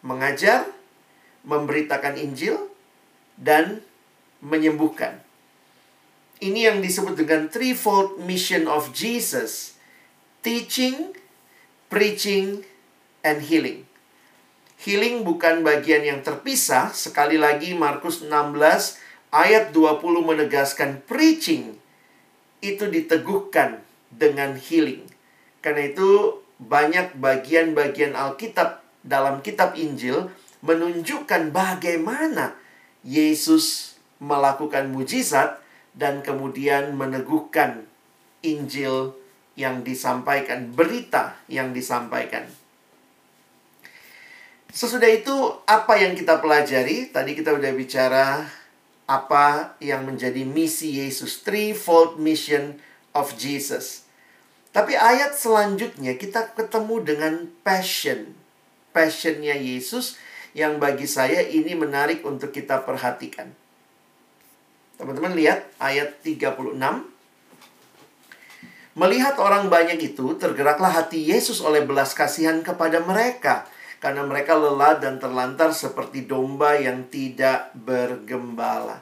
Mengajar, 0.05 0.69
memberitakan 1.49 2.21
Injil, 2.21 2.69
dan 3.41 3.81
menyembuhkan. 4.45 5.17
Ini 6.45 6.69
yang 6.69 6.79
disebut 6.85 7.17
dengan 7.17 7.49
threefold 7.49 8.21
mission 8.21 8.69
of 8.69 8.93
Jesus. 8.93 9.81
Teaching, 10.45 11.17
preaching, 11.89 12.69
and 13.25 13.41
healing. 13.49 13.89
Healing 14.77 15.25
bukan 15.25 15.65
bagian 15.65 16.05
yang 16.05 16.21
terpisah. 16.21 16.93
Sekali 16.93 17.41
lagi 17.41 17.73
Markus 17.73 18.21
16 18.21 19.01
ayat 19.33 19.73
20 19.73 20.05
menegaskan 20.21 21.01
preaching 21.09 21.81
itu 22.65 22.89
diteguhkan 22.89 23.85
dengan 24.09 24.57
healing. 24.57 25.05
Karena 25.61 25.93
itu 25.93 26.41
banyak 26.57 27.21
bagian-bagian 27.21 28.17
Alkitab 28.17 28.81
dalam 29.05 29.45
kitab 29.45 29.77
Injil 29.77 30.33
menunjukkan 30.65 31.53
bagaimana 31.53 32.57
Yesus 33.05 33.97
melakukan 34.17 34.89
mujizat 34.89 35.61
dan 35.93 36.25
kemudian 36.25 36.97
meneguhkan 36.97 37.85
Injil 38.41 39.13
yang 39.55 39.85
disampaikan, 39.85 40.73
berita 40.73 41.39
yang 41.47 41.71
disampaikan. 41.71 42.49
Sesudah 44.75 45.07
itu 45.07 45.55
apa 45.71 45.95
yang 46.03 46.19
kita 46.19 46.43
pelajari? 46.43 47.15
Tadi 47.15 47.39
kita 47.39 47.55
udah 47.55 47.71
bicara 47.79 48.43
apa 49.05 49.77
yang 49.85 50.09
menjadi 50.09 50.43
misi 50.49 50.97
Yesus, 50.97 51.45
threefold 51.45 52.17
mission 52.17 52.81
of 53.13 53.37
Jesus. 53.37 54.09
Tapi 54.75 54.97
ayat 54.99 55.37
selanjutnya 55.37 56.17
kita 56.19 56.57
ketemu 56.57 56.97
dengan 57.05 57.35
passion. 57.63 58.35
Passionnya 58.91 59.55
Yesus 59.55 60.19
yang 60.55 60.79
bagi 60.79 61.07
saya 61.07 61.43
ini 61.43 61.75
menarik 61.75 62.23
untuk 62.27 62.55
kita 62.55 62.83
perhatikan. 62.83 63.51
Teman-teman 64.95 65.35
lihat 65.35 65.67
ayat 65.83 66.23
36. 66.23 66.79
Melihat 68.95 69.35
orang 69.43 69.67
banyak 69.67 69.99
itu, 69.99 70.39
tergeraklah 70.39 70.95
hati 71.03 71.19
Yesus 71.19 71.59
oleh 71.59 71.83
belas 71.83 72.15
kasihan 72.15 72.63
kepada 72.63 73.03
mereka 73.03 73.67
karena 74.05 74.21
mereka 74.21 74.53
lelah 74.53 75.01
dan 75.01 75.17
terlantar 75.17 75.73
seperti 75.73 76.29
domba 76.29 76.77
yang 76.77 77.09
tidak 77.09 77.73
bergembala. 77.73 79.01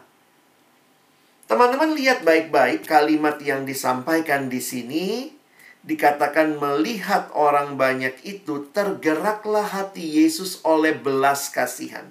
Teman-teman 1.51 1.99
lihat 1.99 2.23
baik-baik 2.23 2.87
kalimat 2.87 3.43
yang 3.43 3.67
disampaikan 3.67 4.47
di 4.47 4.62
sini 4.62 5.35
dikatakan 5.83 6.55
melihat 6.55 7.35
orang 7.35 7.75
banyak 7.75 8.15
itu 8.23 8.71
tergeraklah 8.71 9.67
hati 9.67 10.23
Yesus 10.23 10.62
oleh 10.62 10.95
belas 10.95 11.51
kasihan. 11.51 12.07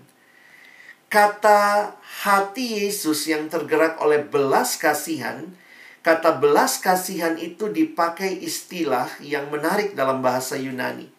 Kata 1.08 1.95
hati 2.27 2.84
Yesus 2.84 3.23
yang 3.23 3.47
tergerak 3.47 4.04
oleh 4.04 4.19
belas 4.19 4.75
kasihan, 4.75 5.47
kata 6.04 6.43
belas 6.43 6.84
kasihan 6.84 7.39
itu 7.39 7.71
dipakai 7.71 8.36
istilah 8.43 9.08
yang 9.23 9.47
menarik 9.47 9.95
dalam 9.95 10.19
bahasa 10.19 10.60
Yunani. 10.60 11.11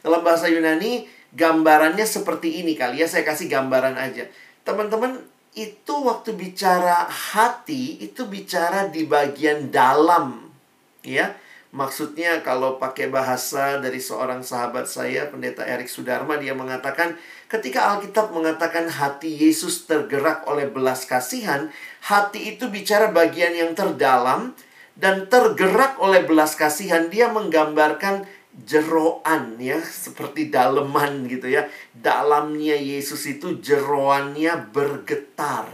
Dalam 0.00 0.20
bahasa 0.24 0.48
Yunani, 0.48 1.06
gambarannya 1.36 2.04
seperti 2.04 2.60
ini 2.64 2.76
kali 2.76 3.00
ya. 3.00 3.06
Saya 3.08 3.24
kasih 3.24 3.48
gambaran 3.48 3.96
aja. 3.96 4.26
Teman-teman, 4.66 5.20
itu 5.56 5.94
waktu 6.04 6.36
bicara 6.36 7.08
hati, 7.10 7.98
itu 8.00 8.26
bicara 8.28 8.86
di 8.88 9.04
bagian 9.04 9.68
dalam. 9.68 10.52
Ya, 11.00 11.34
Maksudnya 11.70 12.42
kalau 12.42 12.82
pakai 12.82 13.06
bahasa 13.14 13.78
dari 13.78 14.02
seorang 14.02 14.42
sahabat 14.42 14.90
saya, 14.90 15.30
Pendeta 15.30 15.62
Erik 15.62 15.86
Sudarma, 15.86 16.34
dia 16.34 16.50
mengatakan 16.50 17.14
ketika 17.46 17.94
Alkitab 17.94 18.34
mengatakan 18.34 18.90
hati 18.90 19.30
Yesus 19.30 19.86
tergerak 19.86 20.50
oleh 20.50 20.66
belas 20.66 21.06
kasihan, 21.06 21.70
hati 22.02 22.58
itu 22.58 22.66
bicara 22.66 23.14
bagian 23.14 23.54
yang 23.54 23.78
terdalam 23.78 24.50
dan 24.98 25.30
tergerak 25.30 25.94
oleh 26.02 26.26
belas 26.26 26.58
kasihan, 26.58 27.06
dia 27.06 27.30
menggambarkan 27.30 28.26
jeroan 28.64 29.56
ya 29.60 29.80
seperti 29.80 30.48
daleman 30.52 31.28
gitu 31.28 31.48
ya. 31.48 31.68
Dalamnya 31.94 32.76
Yesus 32.76 33.24
itu 33.28 33.60
jeroannya 33.60 34.70
bergetar. 34.72 35.68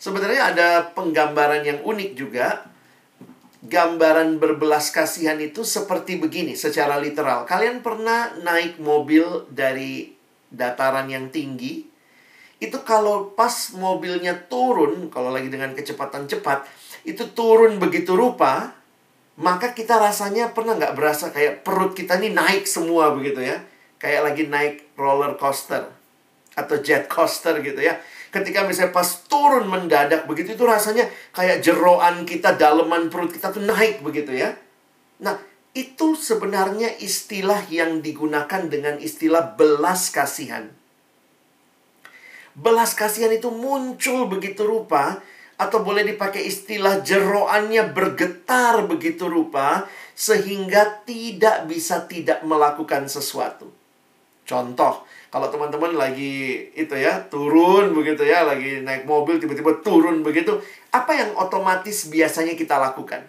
Sebenarnya 0.00 0.52
ada 0.52 0.68
penggambaran 0.92 1.64
yang 1.64 1.80
unik 1.80 2.10
juga. 2.12 2.68
Gambaran 3.64 4.36
berbelas 4.36 4.92
kasihan 4.92 5.40
itu 5.40 5.64
seperti 5.64 6.20
begini 6.20 6.52
secara 6.52 7.00
literal. 7.00 7.48
Kalian 7.48 7.80
pernah 7.80 8.36
naik 8.36 8.76
mobil 8.76 9.48
dari 9.48 10.12
dataran 10.52 11.08
yang 11.08 11.32
tinggi? 11.32 11.88
Itu 12.60 12.84
kalau 12.84 13.32
pas 13.32 13.72
mobilnya 13.72 14.36
turun 14.36 15.08
kalau 15.08 15.32
lagi 15.32 15.48
dengan 15.48 15.72
kecepatan 15.72 16.28
cepat 16.28 16.68
itu 17.08 17.24
turun 17.32 17.76
begitu 17.80 18.12
rupa 18.16 18.83
maka 19.34 19.74
kita 19.74 19.98
rasanya 19.98 20.54
pernah 20.54 20.78
nggak 20.78 20.94
berasa 20.94 21.34
kayak 21.34 21.66
perut 21.66 21.98
kita 21.98 22.22
ini 22.22 22.30
naik 22.30 22.70
semua 22.70 23.10
begitu 23.10 23.42
ya. 23.42 23.58
Kayak 23.98 24.30
lagi 24.30 24.42
naik 24.46 24.94
roller 24.94 25.34
coaster 25.34 25.90
atau 26.54 26.76
jet 26.78 27.10
coaster 27.10 27.58
gitu 27.58 27.82
ya. 27.82 27.98
Ketika 28.30 28.66
misalnya 28.66 28.94
pas 28.94 29.26
turun 29.26 29.66
mendadak 29.66 30.26
begitu 30.26 30.54
itu 30.54 30.64
rasanya 30.66 31.06
kayak 31.34 31.62
jeroan 31.62 32.26
kita, 32.26 32.54
daleman 32.54 33.10
perut 33.10 33.30
kita 33.30 33.50
tuh 33.50 33.62
naik 33.62 34.02
begitu 34.02 34.34
ya. 34.34 34.54
Nah, 35.22 35.38
itu 35.74 36.14
sebenarnya 36.14 36.98
istilah 37.02 37.66
yang 37.70 38.02
digunakan 38.02 38.70
dengan 38.70 38.98
istilah 39.02 39.58
belas 39.58 40.14
kasihan. 40.14 40.70
Belas 42.54 42.94
kasihan 42.94 43.34
itu 43.34 43.50
muncul 43.50 44.30
begitu 44.30 44.62
rupa 44.62 45.18
atau 45.54 45.86
boleh 45.86 46.02
dipakai 46.02 46.42
istilah 46.42 47.02
jeroannya 47.06 47.94
bergetar 47.94 48.82
begitu 48.90 49.30
rupa 49.30 49.86
sehingga 50.14 51.02
tidak 51.06 51.70
bisa 51.70 52.06
tidak 52.10 52.42
melakukan 52.42 53.06
sesuatu. 53.06 53.70
Contoh, 54.44 55.06
kalau 55.32 55.48
teman-teman 55.48 55.96
lagi 55.96 56.68
itu 56.76 56.94
ya, 56.94 57.26
turun 57.26 57.96
begitu 57.96 58.22
ya, 58.22 58.44
lagi 58.44 58.84
naik 58.84 59.08
mobil 59.08 59.40
tiba-tiba 59.40 59.80
turun 59.80 60.20
begitu, 60.20 60.58
apa 60.92 61.10
yang 61.16 61.34
otomatis 61.34 62.06
biasanya 62.12 62.54
kita 62.54 62.76
lakukan? 62.76 63.24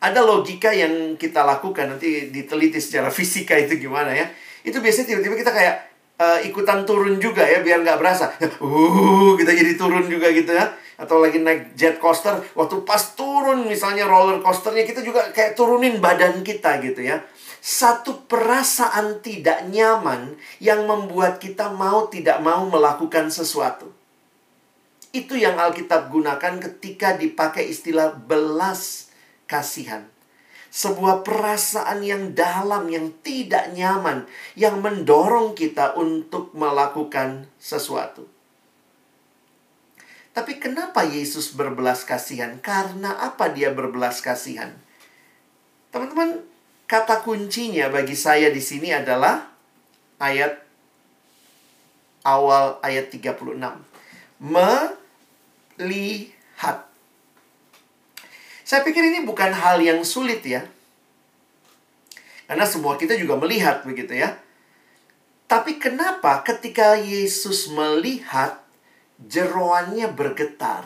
Ada 0.00 0.20
logika 0.24 0.72
yang 0.72 1.14
kita 1.20 1.44
lakukan 1.44 1.96
nanti 1.96 2.32
diteliti 2.32 2.80
secara 2.80 3.12
fisika 3.12 3.56
itu 3.58 3.76
gimana 3.76 4.12
ya. 4.12 4.26
Itu 4.66 4.82
biasanya 4.82 5.14
tiba-tiba 5.14 5.36
kita 5.38 5.52
kayak 5.52 5.74
uh, 6.20 6.38
ikutan 6.44 6.88
turun 6.88 7.20
juga 7.20 7.44
ya 7.44 7.60
biar 7.60 7.84
nggak 7.84 8.00
berasa. 8.00 8.26
Uh, 8.60 9.36
kita 9.36 9.52
jadi 9.52 9.76
turun 9.76 10.08
juga 10.08 10.32
gitu 10.32 10.52
ya. 10.52 10.72
Atau 10.96 11.20
lagi 11.20 11.44
naik 11.44 11.76
jet 11.76 12.00
coaster, 12.00 12.40
waktu 12.56 12.80
pas 12.88 13.12
turun 13.12 13.68
misalnya 13.68 14.08
roller 14.08 14.40
coasternya 14.40 14.88
kita 14.88 15.04
juga 15.04 15.28
kayak 15.28 15.52
turunin 15.52 16.00
badan 16.00 16.40
kita 16.40 16.80
gitu 16.80 17.04
ya. 17.04 17.20
Satu 17.60 18.24
perasaan 18.24 19.20
tidak 19.20 19.68
nyaman 19.68 20.40
yang 20.56 20.88
membuat 20.88 21.36
kita 21.36 21.68
mau 21.68 22.08
tidak 22.08 22.40
mau 22.40 22.64
melakukan 22.64 23.28
sesuatu. 23.28 23.92
Itu 25.12 25.36
yang 25.36 25.60
Alkitab 25.60 26.08
gunakan 26.08 26.64
ketika 26.64 27.12
dipakai 27.20 27.68
istilah 27.68 28.16
belas 28.16 29.12
kasihan 29.44 30.15
sebuah 30.76 31.24
perasaan 31.24 32.04
yang 32.04 32.36
dalam, 32.36 32.92
yang 32.92 33.08
tidak 33.24 33.72
nyaman, 33.72 34.28
yang 34.52 34.84
mendorong 34.84 35.56
kita 35.56 35.96
untuk 35.96 36.52
melakukan 36.52 37.48
sesuatu. 37.56 38.28
Tapi 40.36 40.60
kenapa 40.60 41.00
Yesus 41.08 41.56
berbelas 41.56 42.04
kasihan? 42.04 42.60
Karena 42.60 43.16
apa 43.24 43.48
dia 43.48 43.72
berbelas 43.72 44.20
kasihan? 44.20 44.76
Teman-teman, 45.88 46.44
kata 46.84 47.24
kuncinya 47.24 47.88
bagi 47.88 48.12
saya 48.12 48.52
di 48.52 48.60
sini 48.60 48.92
adalah 48.92 49.48
ayat 50.20 50.60
awal 52.20 52.76
ayat 52.84 53.08
36. 53.08 53.56
Melihat. 55.80 56.85
Saya 58.66 58.82
pikir 58.82 59.14
ini 59.14 59.22
bukan 59.22 59.54
hal 59.54 59.78
yang 59.78 60.02
sulit 60.02 60.42
ya. 60.42 60.66
Karena 62.50 62.66
semua 62.66 62.98
kita 62.98 63.14
juga 63.14 63.38
melihat 63.38 63.86
begitu 63.86 64.18
ya. 64.18 64.42
Tapi 65.46 65.78
kenapa 65.78 66.42
ketika 66.42 66.98
Yesus 66.98 67.70
melihat 67.70 68.58
jeroannya 69.22 70.10
bergetar? 70.10 70.82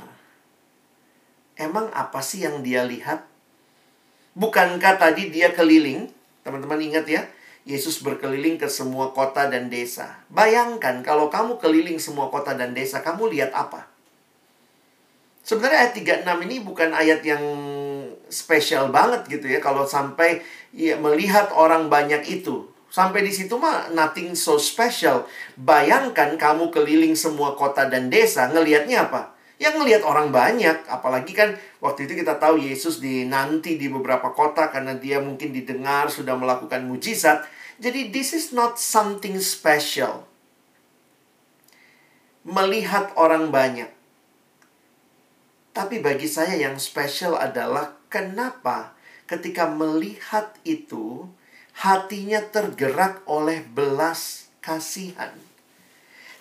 Emang 1.57 1.89
apa 1.97 2.21
sih 2.21 2.45
yang 2.45 2.61
dia 2.61 2.85
lihat? 2.85 3.25
Bukankah 4.37 5.01
tadi 5.01 5.33
dia 5.33 5.57
keliling? 5.57 6.13
Teman-teman 6.45 6.85
ingat 6.85 7.09
ya, 7.09 7.25
Yesus 7.65 8.05
berkeliling 8.05 8.61
ke 8.61 8.69
semua 8.69 9.17
kota 9.17 9.49
dan 9.49 9.73
desa. 9.73 10.21
Bayangkan 10.29 11.01
kalau 11.01 11.33
kamu 11.33 11.57
keliling 11.57 11.97
semua 11.97 12.29
kota 12.29 12.53
dan 12.53 12.77
desa, 12.77 13.01
kamu 13.01 13.33
lihat 13.33 13.57
apa? 13.57 13.90
Sebenarnya 15.51 15.91
ayat 15.91 16.23
36 16.23 16.47
ini 16.47 16.57
bukan 16.63 16.95
ayat 16.95 17.27
yang 17.27 17.43
spesial 18.31 18.95
banget 18.95 19.27
gitu 19.27 19.51
ya 19.51 19.59
kalau 19.59 19.83
sampai 19.83 20.47
ya, 20.71 20.95
melihat 20.95 21.51
orang 21.51 21.91
banyak 21.91 22.23
itu. 22.31 22.71
Sampai 22.87 23.27
di 23.27 23.35
situ 23.35 23.59
mah 23.59 23.91
nothing 23.91 24.39
so 24.39 24.63
special. 24.63 25.27
Bayangkan 25.59 26.39
kamu 26.39 26.71
keliling 26.71 27.19
semua 27.19 27.59
kota 27.59 27.91
dan 27.91 28.07
desa, 28.15 28.47
ngelihatnya 28.47 29.11
apa? 29.11 29.35
Yang 29.59 29.83
ngelihat 29.83 30.03
orang 30.07 30.31
banyak, 30.31 30.87
apalagi 30.87 31.35
kan 31.35 31.59
waktu 31.83 32.07
itu 32.07 32.23
kita 32.23 32.39
tahu 32.39 32.63
Yesus 32.63 33.03
dinanti 33.03 33.75
di 33.75 33.91
beberapa 33.91 34.31
kota 34.31 34.71
karena 34.71 34.95
dia 34.95 35.19
mungkin 35.19 35.51
didengar 35.51 36.15
sudah 36.15 36.39
melakukan 36.39 36.87
mujizat. 36.87 37.43
Jadi 37.83 38.15
this 38.15 38.39
is 38.39 38.55
not 38.55 38.79
something 38.79 39.35
special. 39.43 40.31
Melihat 42.47 43.11
orang 43.19 43.51
banyak 43.51 43.99
tapi 45.71 46.03
bagi 46.03 46.27
saya 46.27 46.59
yang 46.59 46.77
spesial 46.83 47.39
adalah 47.39 47.95
kenapa 48.11 48.99
ketika 49.31 49.71
melihat 49.71 50.51
itu 50.67 51.31
hatinya 51.79 52.43
tergerak 52.51 53.23
oleh 53.31 53.63
belas 53.63 54.51
kasihan. 54.59 55.31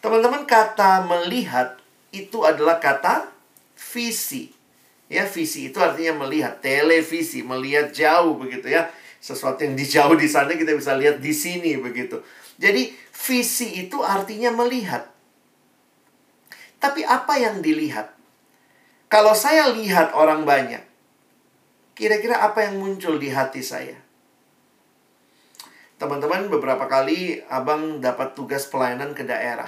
Teman-teman 0.02 0.50
kata 0.50 1.06
melihat 1.06 1.78
itu 2.10 2.42
adalah 2.42 2.82
kata 2.82 3.30
visi. 3.78 4.50
Ya, 5.10 5.26
visi 5.26 5.74
itu 5.74 5.78
artinya 5.82 6.26
melihat 6.26 6.62
televisi, 6.62 7.42
melihat 7.42 7.90
jauh 7.94 8.38
begitu 8.38 8.70
ya. 8.70 8.90
sesuatu 9.20 9.68
yang 9.68 9.76
di 9.76 9.84
jauh 9.84 10.16
di 10.16 10.32
sana 10.32 10.56
kita 10.56 10.72
bisa 10.80 10.96
lihat 10.96 11.20
di 11.20 11.36
sini 11.36 11.76
begitu. 11.76 12.24
Jadi 12.56 12.96
visi 13.12 13.84
itu 13.84 14.00
artinya 14.00 14.48
melihat. 14.56 15.12
Tapi 16.80 17.04
apa 17.04 17.36
yang 17.36 17.60
dilihat? 17.60 18.19
Kalau 19.10 19.34
saya 19.34 19.74
lihat 19.74 20.14
orang 20.14 20.46
banyak, 20.46 20.86
kira-kira 21.98 22.46
apa 22.46 22.70
yang 22.70 22.78
muncul 22.78 23.18
di 23.18 23.34
hati 23.34 23.66
saya? 23.66 23.98
Teman-teman, 25.98 26.46
beberapa 26.46 26.86
kali 26.86 27.42
abang 27.50 27.98
dapat 28.06 28.38
tugas 28.38 28.70
pelayanan 28.70 29.18
ke 29.18 29.26
daerah. 29.26 29.66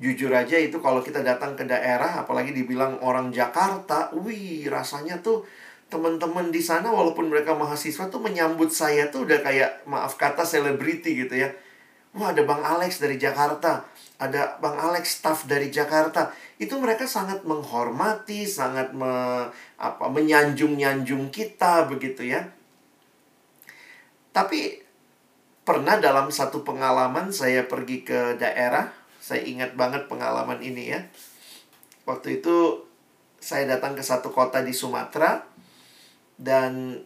Jujur 0.00 0.32
aja 0.32 0.56
itu 0.56 0.80
kalau 0.80 1.04
kita 1.04 1.20
datang 1.20 1.52
ke 1.52 1.68
daerah, 1.68 2.24
apalagi 2.24 2.56
dibilang 2.56 2.96
orang 3.04 3.28
Jakarta, 3.28 4.08
wih 4.16 4.64
rasanya 4.72 5.20
tuh 5.20 5.44
teman-teman 5.92 6.48
di 6.48 6.64
sana 6.64 6.88
walaupun 6.88 7.28
mereka 7.28 7.52
mahasiswa 7.52 8.08
tuh 8.08 8.24
menyambut 8.24 8.72
saya 8.72 9.12
tuh 9.12 9.28
udah 9.28 9.44
kayak 9.44 9.84
maaf 9.84 10.16
kata 10.16 10.48
selebriti 10.48 11.12
gitu 11.12 11.44
ya. 11.44 11.52
Wah 12.16 12.32
ada 12.32 12.40
Bang 12.48 12.64
Alex 12.64 13.04
dari 13.04 13.20
Jakarta, 13.20 13.84
ada 14.20 14.60
Bang 14.60 14.76
Alex 14.76 15.18
staff 15.18 15.48
dari 15.48 15.72
Jakarta. 15.72 16.28
Itu 16.60 16.76
mereka 16.76 17.08
sangat 17.08 17.48
menghormati, 17.48 18.44
sangat 18.44 18.92
me, 18.92 19.48
apa 19.80 20.04
menyanjung-nyanjung 20.12 21.32
kita 21.32 21.88
begitu 21.88 22.28
ya. 22.28 22.44
Tapi 24.36 24.84
pernah 25.64 25.96
dalam 25.96 26.28
satu 26.28 26.60
pengalaman 26.60 27.32
saya 27.32 27.64
pergi 27.64 28.04
ke 28.04 28.36
daerah, 28.36 28.92
saya 29.24 29.40
ingat 29.40 29.72
banget 29.72 30.04
pengalaman 30.04 30.60
ini 30.60 30.92
ya. 30.92 31.00
Waktu 32.04 32.44
itu 32.44 32.84
saya 33.40 33.64
datang 33.64 33.96
ke 33.96 34.04
satu 34.04 34.28
kota 34.28 34.60
di 34.60 34.76
Sumatera 34.76 35.40
dan 36.36 37.00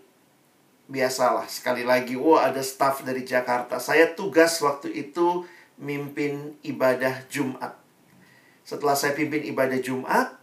biasalah 0.91 1.47
sekali 1.47 1.87
lagi, 1.87 2.19
wah 2.19 2.51
ada 2.51 2.61
staff 2.61 3.07
dari 3.07 3.23
Jakarta. 3.23 3.79
Saya 3.79 4.13
tugas 4.13 4.59
waktu 4.61 4.91
itu 4.93 5.47
mimpin 5.79 6.55
ibadah 6.63 7.27
Jumat. 7.31 7.75
Setelah 8.65 8.97
saya 8.97 9.13
pimpin 9.13 9.45
ibadah 9.45 9.79
Jumat, 9.79 10.35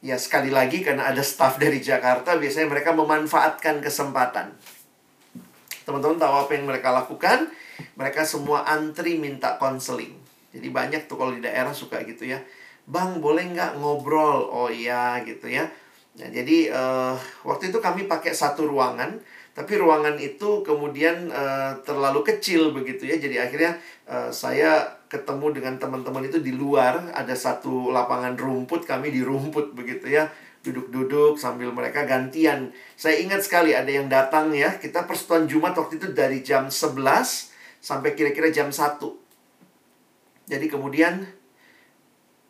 ya 0.00 0.16
sekali 0.16 0.48
lagi 0.48 0.80
karena 0.80 1.10
ada 1.10 1.20
staff 1.20 1.60
dari 1.60 1.82
Jakarta, 1.82 2.38
biasanya 2.40 2.68
mereka 2.72 2.96
memanfaatkan 2.96 3.84
kesempatan 3.84 4.56
Teman-teman 5.90 6.22
tahu 6.22 6.34
apa 6.46 6.50
yang 6.54 6.70
mereka 6.70 6.94
lakukan? 6.94 7.50
Mereka 7.98 8.22
semua 8.22 8.62
antri 8.62 9.18
minta 9.18 9.58
konseling. 9.58 10.14
Jadi 10.54 10.70
banyak 10.70 11.10
tuh 11.10 11.18
kalau 11.18 11.34
di 11.34 11.42
daerah 11.42 11.74
suka 11.74 11.98
gitu 12.06 12.30
ya. 12.30 12.38
Bang, 12.86 13.18
boleh 13.18 13.50
nggak 13.50 13.74
ngobrol? 13.82 14.46
Oh 14.54 14.70
iya 14.70 15.18
gitu 15.26 15.50
ya. 15.50 15.66
Nah, 16.14 16.30
jadi 16.30 16.70
uh, 16.70 17.18
waktu 17.42 17.74
itu 17.74 17.82
kami 17.82 18.06
pakai 18.06 18.30
satu 18.30 18.70
ruangan, 18.70 19.18
tapi 19.50 19.76
ruangan 19.76 20.16
itu 20.16 20.62
kemudian 20.62 21.28
uh, 21.28 21.74
terlalu 21.82 22.22
kecil 22.22 22.70
begitu 22.70 23.06
ya. 23.10 23.18
Jadi 23.18 23.36
akhirnya 23.36 23.76
uh, 24.06 24.30
saya 24.30 25.00
ketemu 25.10 25.58
dengan 25.58 25.74
teman-teman 25.76 26.26
itu 26.26 26.38
di 26.38 26.54
luar, 26.54 27.10
ada 27.10 27.34
satu 27.34 27.90
lapangan 27.90 28.38
rumput, 28.38 28.86
kami 28.86 29.10
di 29.10 29.20
rumput 29.26 29.74
begitu 29.74 30.06
ya 30.06 30.30
duduk-duduk 30.60 31.40
sambil 31.40 31.72
mereka 31.72 32.04
gantian. 32.04 32.72
Saya 32.92 33.16
ingat 33.20 33.48
sekali 33.48 33.72
ada 33.72 33.88
yang 33.88 34.12
datang 34.12 34.52
ya, 34.52 34.76
kita 34.76 35.08
persetuan 35.08 35.48
Jumat 35.48 35.72
waktu 35.72 35.96
itu 35.96 36.12
dari 36.12 36.44
jam 36.44 36.68
11 36.68 37.00
sampai 37.80 38.12
kira-kira 38.12 38.52
jam 38.52 38.68
1. 38.68 39.00
Jadi 40.50 40.66
kemudian 40.68 41.24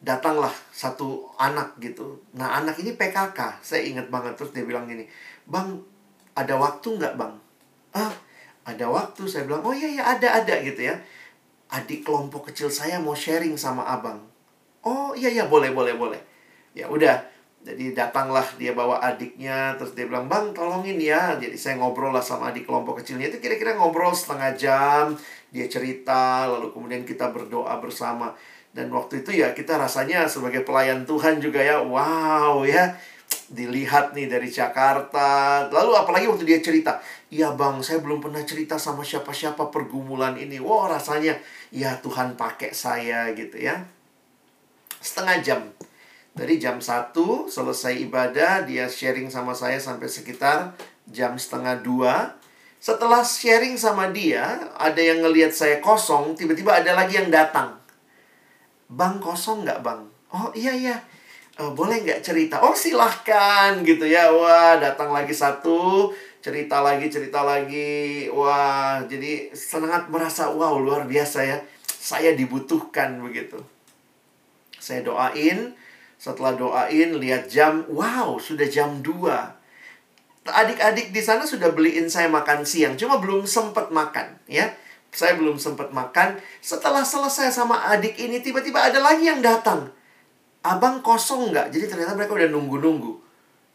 datanglah 0.01 0.51
satu 0.73 1.31
anak 1.37 1.77
gitu. 1.79 2.25
Nah 2.35 2.59
anak 2.59 2.81
ini 2.83 2.97
PKK, 2.97 3.63
saya 3.63 3.85
ingat 3.85 4.09
banget. 4.11 4.35
Terus 4.35 4.51
dia 4.57 4.65
bilang 4.67 4.89
gini, 4.89 5.07
Bang, 5.47 5.85
ada 6.35 6.55
waktu 6.57 6.89
nggak 6.97 7.15
bang? 7.19 7.35
Ah, 7.95 8.15
ada 8.67 8.87
waktu. 8.87 9.27
Saya 9.27 9.47
bilang, 9.47 9.63
oh 9.67 9.75
iya 9.75 9.89
ya 10.01 10.03
ada, 10.17 10.43
ada 10.43 10.55
gitu 10.63 10.81
ya. 10.81 10.97
Adik 11.71 12.03
kelompok 12.03 12.51
kecil 12.51 12.71
saya 12.71 12.99
mau 12.99 13.15
sharing 13.15 13.55
sama 13.55 13.87
abang. 13.87 14.23
Oh 14.83 15.15
iya 15.15 15.31
iya 15.31 15.45
boleh 15.47 15.71
boleh 15.71 15.95
boleh. 15.95 16.21
Ya 16.75 16.87
udah, 16.87 17.19
jadi 17.61 17.93
datanglah 17.93 18.45
dia 18.57 18.73
bawa 18.73 19.05
adiknya 19.05 19.77
Terus 19.77 19.93
dia 19.93 20.09
bilang 20.09 20.33
Bang 20.33 20.57
tolongin 20.57 20.97
ya 20.97 21.37
Jadi 21.37 21.61
saya 21.61 21.77
ngobrol 21.77 22.09
lah 22.09 22.25
sama 22.25 22.49
adik 22.49 22.65
kelompok 22.65 23.05
kecilnya 23.05 23.29
Itu 23.29 23.37
kira-kira 23.37 23.77
ngobrol 23.77 24.17
setengah 24.17 24.57
jam 24.57 25.05
Dia 25.53 25.69
cerita 25.69 26.49
Lalu 26.49 26.73
kemudian 26.73 27.05
kita 27.05 27.29
berdoa 27.29 27.77
bersama 27.77 28.33
Dan 28.73 28.89
waktu 28.89 29.21
itu 29.21 29.37
ya 29.45 29.53
kita 29.53 29.77
rasanya 29.77 30.25
sebagai 30.25 30.65
pelayan 30.65 31.05
Tuhan 31.05 31.37
juga 31.37 31.61
ya 31.61 31.85
Wow 31.85 32.65
ya 32.65 32.97
Dilihat 33.51 34.15
nih 34.15 34.31
dari 34.31 34.47
Jakarta 34.47 35.67
Lalu 35.71 35.93
apalagi 35.99 36.27
waktu 36.31 36.47
dia 36.47 36.63
cerita 36.63 37.03
Iya 37.31 37.55
bang 37.59 37.83
saya 37.83 37.99
belum 37.99 38.23
pernah 38.23 38.43
cerita 38.47 38.79
sama 38.79 39.03
siapa-siapa 39.03 39.71
pergumulan 39.75 40.39
ini 40.39 40.63
Wow 40.63 40.91
rasanya 40.91 41.35
Ya 41.75 41.99
Tuhan 41.99 42.39
pakai 42.39 42.71
saya 42.71 43.31
gitu 43.35 43.59
ya 43.59 43.83
Setengah 45.03 45.39
jam 45.43 45.61
dari 46.31 46.63
jam 46.63 46.79
1 46.79 47.13
selesai 47.51 48.01
ibadah, 48.07 48.63
dia 48.63 48.87
sharing 48.87 49.27
sama 49.29 49.51
saya 49.51 49.83
sampai 49.83 50.07
sekitar 50.07 50.79
jam 51.11 51.35
setengah 51.35 51.83
2. 51.83 52.81
Setelah 52.81 53.21
sharing 53.27 53.75
sama 53.77 54.09
dia, 54.15 54.73
ada 54.79 54.97
yang 54.97 55.21
ngelihat 55.21 55.53
saya 55.53 55.83
kosong, 55.83 56.39
tiba-tiba 56.39 56.81
ada 56.81 56.97
lagi 56.97 57.19
yang 57.19 57.29
datang. 57.29 57.77
Bang 58.89 59.19
kosong 59.21 59.67
nggak 59.67 59.83
bang? 59.83 60.01
Oh 60.31 60.55
iya 60.55 60.73
iya, 60.73 60.97
uh, 61.61 61.71
boleh 61.77 62.01
nggak 62.01 62.25
cerita? 62.25 62.65
Oh 62.65 62.73
silahkan 62.73 63.85
gitu 63.85 64.09
ya. 64.09 64.33
Wah 64.33 64.81
datang 64.81 65.13
lagi 65.13 65.37
satu, 65.37 66.09
cerita 66.41 66.81
lagi 66.81 67.13
cerita 67.13 67.45
lagi. 67.45 68.33
Wah 68.33 69.05
jadi 69.05 69.53
sangat 69.53 70.09
merasa 70.09 70.49
wow 70.49 70.81
luar 70.81 71.05
biasa 71.05 71.45
ya. 71.45 71.61
Saya 71.85 72.33
dibutuhkan 72.33 73.21
begitu. 73.21 73.61
Saya 74.81 75.05
doain, 75.05 75.77
setelah 76.17 76.57
doain, 76.57 77.21
lihat 77.21 77.53
jam, 77.53 77.85
wow, 77.93 78.41
sudah 78.41 78.65
jam 78.65 79.05
2. 79.05 80.49
Adik-adik 80.49 81.13
di 81.13 81.21
sana 81.21 81.45
sudah 81.45 81.69
beliin 81.77 82.09
saya 82.09 82.33
makan 82.33 82.65
siang, 82.65 82.97
cuma 82.97 83.21
belum 83.21 83.45
sempat 83.45 83.93
makan, 83.93 84.41
ya. 84.49 84.73
Saya 85.13 85.37
belum 85.37 85.61
sempat 85.61 85.93
makan. 85.93 86.41
Setelah 86.65 87.05
selesai 87.05 87.53
sama 87.53 87.85
adik 87.93 88.17
ini, 88.17 88.41
tiba-tiba 88.41 88.89
ada 88.89 89.05
lagi 89.05 89.29
yang 89.29 89.45
datang. 89.45 89.93
Abang 90.61 91.01
kosong 91.01 91.53
nggak? 91.53 91.73
Jadi 91.73 91.85
ternyata 91.89 92.13
mereka 92.13 92.37
udah 92.37 92.49
nunggu-nunggu. 92.53 93.13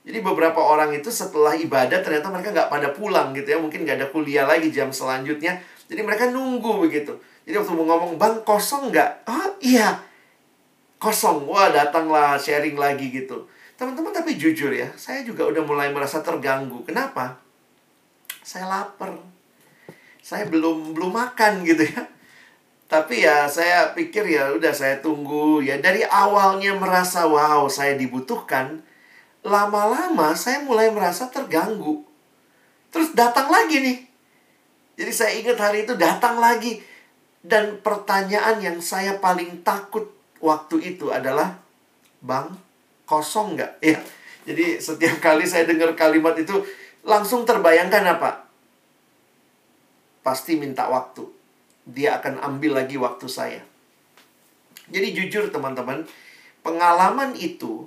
Jadi 0.06 0.21
beberapa 0.21 0.62
orang 0.62 0.93
itu 0.93 1.10
setelah 1.10 1.58
ibadah 1.58 1.98
ternyata 2.06 2.30
mereka 2.30 2.54
nggak 2.54 2.69
pada 2.69 2.88
pulang 2.93 3.34
gitu 3.34 3.48
ya. 3.50 3.58
Mungkin 3.58 3.86
nggak 3.86 3.98
ada 4.02 4.08
kuliah 4.13 4.45
lagi 4.45 4.69
jam 4.69 4.93
selanjutnya. 4.93 5.58
Jadi 5.89 6.02
mereka 6.06 6.30
nunggu 6.30 6.86
begitu. 6.86 7.17
Jadi 7.45 7.56
waktu 7.58 7.74
mau 7.74 7.86
ngomong, 7.89 8.17
Bang 8.21 8.41
kosong 8.45 8.93
nggak? 8.93 9.26
Oh 9.26 9.50
iya 9.62 10.02
kosong. 11.06 11.45
Wah, 11.45 11.69
datanglah 11.69 12.38
sharing 12.41 12.78
lagi 12.78 13.13
gitu. 13.13 13.45
Teman-teman 13.76 14.15
tapi 14.15 14.39
jujur 14.39 14.71
ya, 14.71 14.89
saya 14.95 15.21
juga 15.21 15.45
udah 15.45 15.62
mulai 15.62 15.91
merasa 15.91 16.24
terganggu. 16.24 16.82
Kenapa? 16.88 17.38
Saya 18.41 18.65
lapar. 18.65 19.13
Saya 20.26 20.50
belum 20.50 20.98
belum 20.98 21.12
makan 21.13 21.62
gitu 21.67 21.86
ya. 21.86 22.02
Tapi 22.95 23.27
ya 23.27 23.43
saya 23.51 23.91
pikir 23.91 24.23
ya 24.23 24.55
udah 24.55 24.71
saya 24.71 25.03
tunggu. 25.03 25.60
Ya 25.60 25.75
dari 25.84 25.99
awalnya 26.08 26.79
merasa 26.79 27.27
wow 27.27 27.67
saya 27.67 27.99
dibutuhkan 27.99 28.88
lama-lama 29.43 30.31
saya 30.31 30.63
mulai 30.63 30.88
merasa 30.95 31.27
terganggu. 31.27 32.08
Terus 32.95 33.12
datang 33.12 33.51
lagi 33.51 33.84
nih. 33.84 33.99
Jadi 34.95 35.12
saya 35.12 35.31
ingat 35.36 35.60
hari 35.60 35.84
itu 35.84 35.99
datang 35.99 36.39
lagi. 36.39 36.79
Dan 37.43 37.84
pertanyaan 37.84 38.63
yang 38.63 38.79
saya 38.79 39.19
paling 39.19 39.60
takut 39.60 40.15
waktu 40.39 40.95
itu 40.95 41.12
adalah 41.12 41.60
bang 42.23 42.47
kosong 43.03 43.60
nggak? 43.60 43.73
Ya 43.91 43.99
jadi 44.47 44.79
setiap 44.79 45.19
kali 45.19 45.43
saya 45.43 45.67
dengar 45.67 45.97
kalimat 45.99 46.38
itu 46.39 46.63
langsung 47.03 47.43
terbayangkan 47.43 48.08
apa? 48.08 48.47
Pasti 50.23 50.55
minta 50.55 50.88
waktu 50.88 51.35
dia 51.86 52.17
akan 52.17 52.41
ambil 52.41 52.82
lagi 52.82 52.98
waktu 52.98 53.30
saya. 53.30 53.62
Jadi 54.89 55.17
jujur 55.17 55.50
teman-teman 55.50 56.06
pengalaman 56.65 57.38
itu 57.38 57.86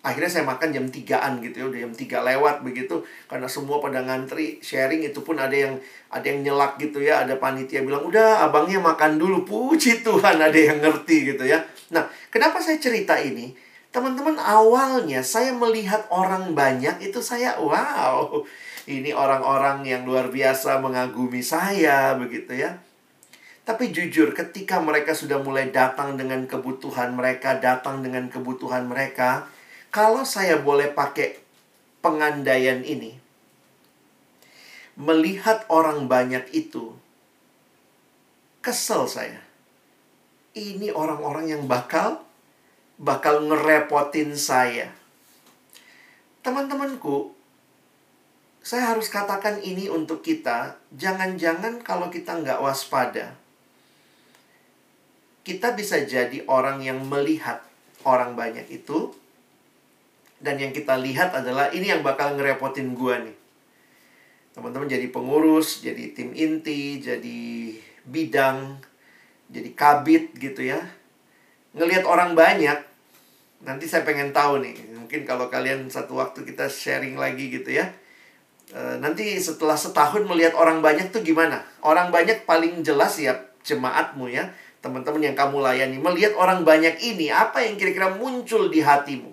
akhirnya 0.00 0.30
saya 0.32 0.44
makan 0.48 0.72
jam 0.72 0.86
3-an 0.88 1.44
gitu 1.44 1.56
ya 1.60 1.66
udah 1.68 1.80
jam 1.84 1.92
3 1.92 2.28
lewat 2.32 2.56
begitu 2.64 3.04
karena 3.28 3.44
semua 3.44 3.84
pada 3.84 4.00
ngantri 4.00 4.56
sharing 4.64 5.04
itu 5.04 5.20
pun 5.20 5.36
ada 5.36 5.52
yang 5.52 5.76
ada 6.08 6.24
yang 6.24 6.40
nyelak 6.40 6.80
gitu 6.80 7.04
ya 7.04 7.20
ada 7.20 7.36
panitia 7.36 7.84
bilang 7.84 8.08
udah 8.08 8.46
abangnya 8.48 8.82
makan 8.82 9.20
dulu. 9.20 9.46
Puji 9.46 10.02
Tuhan 10.02 10.40
ada 10.40 10.58
yang 10.58 10.82
ngerti 10.82 11.34
gitu 11.34 11.44
ya. 11.46 11.62
Nah 11.94 12.10
kenapa 12.34 12.58
saya 12.58 12.80
cerita 12.82 13.18
ini? 13.20 13.54
Teman-teman 13.90 14.38
awalnya 14.38 15.18
saya 15.22 15.50
melihat 15.50 16.06
orang 16.14 16.54
banyak 16.54 17.02
itu 17.02 17.18
saya 17.18 17.58
wow 17.58 18.46
ini 18.86 19.10
orang-orang 19.10 19.82
yang 19.82 20.06
luar 20.06 20.30
biasa 20.30 20.78
mengagumi 20.78 21.42
saya 21.42 22.14
begitu 22.14 22.54
ya 22.54 22.78
tapi 23.64 23.94
jujur 23.94 24.32
ketika 24.34 24.80
mereka 24.82 25.14
sudah 25.14 25.38
mulai 25.38 25.70
datang 25.70 26.16
dengan 26.18 26.44
kebutuhan 26.48 27.14
mereka 27.14 27.60
datang 27.60 28.02
dengan 28.02 28.26
kebutuhan 28.32 28.88
mereka 28.88 29.46
kalau 29.90 30.22
saya 30.22 30.62
boleh 30.62 30.94
pakai 30.94 31.42
pengandaian 31.98 32.86
ini, 32.86 33.18
melihat 34.94 35.66
orang 35.66 36.06
banyak 36.06 36.46
itu, 36.54 36.94
kesel 38.62 39.10
saya. 39.10 39.42
Ini 40.54 40.94
orang-orang 40.94 41.50
yang 41.50 41.62
bakal 41.66 42.22
bakal 43.02 43.42
ngerepotin 43.50 44.38
saya. 44.38 44.94
Teman-temanku, 46.46 47.34
saya 48.62 48.94
harus 48.94 49.10
katakan 49.10 49.58
ini 49.58 49.90
untuk 49.90 50.22
kita. 50.22 50.78
Jangan-jangan 50.94 51.82
kalau 51.82 52.14
kita 52.14 52.38
nggak 52.38 52.62
waspada, 52.62 53.39
kita 55.50 55.74
bisa 55.74 55.98
jadi 56.06 56.46
orang 56.46 56.78
yang 56.78 57.02
melihat 57.10 57.58
orang 58.06 58.38
banyak 58.38 58.70
itu, 58.70 59.10
dan 60.38 60.62
yang 60.62 60.70
kita 60.70 60.94
lihat 60.94 61.34
adalah 61.34 61.74
ini 61.74 61.90
yang 61.90 62.06
bakal 62.06 62.38
ngerepotin 62.38 62.94
gua 62.94 63.18
nih. 63.18 63.34
Teman-teman 64.54 64.86
jadi 64.86 65.10
pengurus, 65.10 65.82
jadi 65.82 66.14
tim 66.14 66.30
inti, 66.30 67.02
jadi 67.02 67.74
bidang, 68.06 68.78
jadi 69.50 69.70
kabit 69.74 70.38
gitu 70.38 70.70
ya. 70.70 70.78
Ngelihat 71.74 72.06
orang 72.06 72.38
banyak, 72.38 72.78
nanti 73.66 73.90
saya 73.90 74.06
pengen 74.06 74.30
tahu 74.30 74.62
nih. 74.62 74.74
Mungkin 74.94 75.26
kalau 75.26 75.50
kalian 75.50 75.90
satu 75.90 76.18
waktu 76.18 76.46
kita 76.46 76.70
sharing 76.70 77.18
lagi 77.18 77.50
gitu 77.50 77.74
ya. 77.74 77.90
E, 78.70 78.98
nanti 79.02 79.38
setelah 79.38 79.78
setahun 79.78 80.26
melihat 80.26 80.54
orang 80.54 80.82
banyak 80.82 81.10
tuh 81.10 81.22
gimana? 81.22 81.62
Orang 81.82 82.10
banyak 82.10 82.46
paling 82.46 82.82
jelas 82.82 83.18
ya 83.18 83.38
jemaatmu 83.62 84.30
ya. 84.30 84.50
Teman-teman 84.80 85.20
yang 85.20 85.36
kamu 85.36 85.60
layani. 85.60 85.96
Melihat 86.00 86.32
orang 86.40 86.64
banyak 86.64 86.96
ini, 87.04 87.28
apa 87.28 87.60
yang 87.60 87.76
kira-kira 87.76 88.16
muncul 88.16 88.72
di 88.72 88.80
hatimu? 88.80 89.32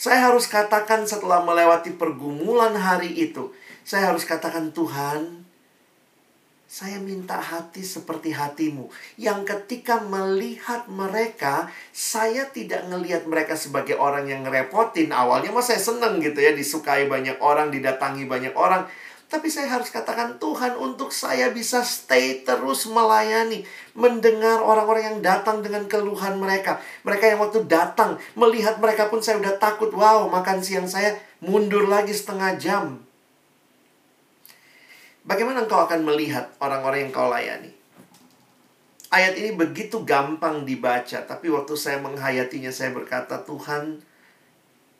Saya 0.00 0.32
harus 0.32 0.48
katakan 0.48 1.04
setelah 1.04 1.44
melewati 1.44 1.92
pergumulan 1.92 2.72
hari 2.72 3.12
itu, 3.12 3.52
saya 3.84 4.08
harus 4.08 4.24
katakan 4.24 4.72
Tuhan, 4.72 5.44
saya 6.70 7.02
minta 7.02 7.34
hati 7.34 7.82
seperti 7.82 8.30
hatimu. 8.30 8.88
Yang 9.18 9.52
ketika 9.52 9.98
melihat 10.00 10.86
mereka, 10.86 11.66
saya 11.90 12.46
tidak 12.46 12.86
ngelihat 12.86 13.26
mereka 13.26 13.58
sebagai 13.58 13.98
orang 13.98 14.30
yang 14.30 14.46
ngerepotin. 14.46 15.10
Awalnya 15.10 15.50
mah 15.50 15.66
saya 15.66 15.82
seneng 15.82 16.22
gitu 16.22 16.38
ya, 16.38 16.54
disukai 16.54 17.10
banyak 17.10 17.42
orang, 17.42 17.74
didatangi 17.74 18.24
banyak 18.30 18.54
orang. 18.54 18.86
Tapi 19.30 19.46
saya 19.46 19.70
harus 19.70 19.94
katakan 19.94 20.42
Tuhan 20.42 20.74
untuk 20.74 21.14
saya 21.14 21.54
bisa 21.54 21.86
stay 21.86 22.42
terus 22.42 22.90
melayani. 22.90 23.62
Mendengar 23.94 24.58
orang-orang 24.58 25.06
yang 25.06 25.18
datang 25.22 25.62
dengan 25.62 25.86
keluhan 25.86 26.34
mereka. 26.42 26.82
Mereka 27.06 27.30
yang 27.30 27.38
waktu 27.38 27.62
datang, 27.70 28.18
melihat 28.34 28.82
mereka 28.82 29.06
pun 29.06 29.22
saya 29.22 29.38
udah 29.38 29.54
takut. 29.62 29.94
Wow, 29.94 30.26
makan 30.34 30.66
siang 30.66 30.90
saya 30.90 31.14
mundur 31.38 31.86
lagi 31.86 32.10
setengah 32.10 32.58
jam. 32.58 33.06
Bagaimana 35.22 35.62
engkau 35.62 35.78
akan 35.78 36.02
melihat 36.02 36.50
orang-orang 36.58 37.06
yang 37.06 37.12
kau 37.14 37.30
layani? 37.30 37.70
Ayat 39.14 39.38
ini 39.38 39.54
begitu 39.54 40.02
gampang 40.02 40.66
dibaca, 40.66 41.22
tapi 41.22 41.46
waktu 41.54 41.74
saya 41.78 42.02
menghayatinya 42.02 42.74
saya 42.74 42.90
berkata, 42.90 43.46
Tuhan, 43.46 44.02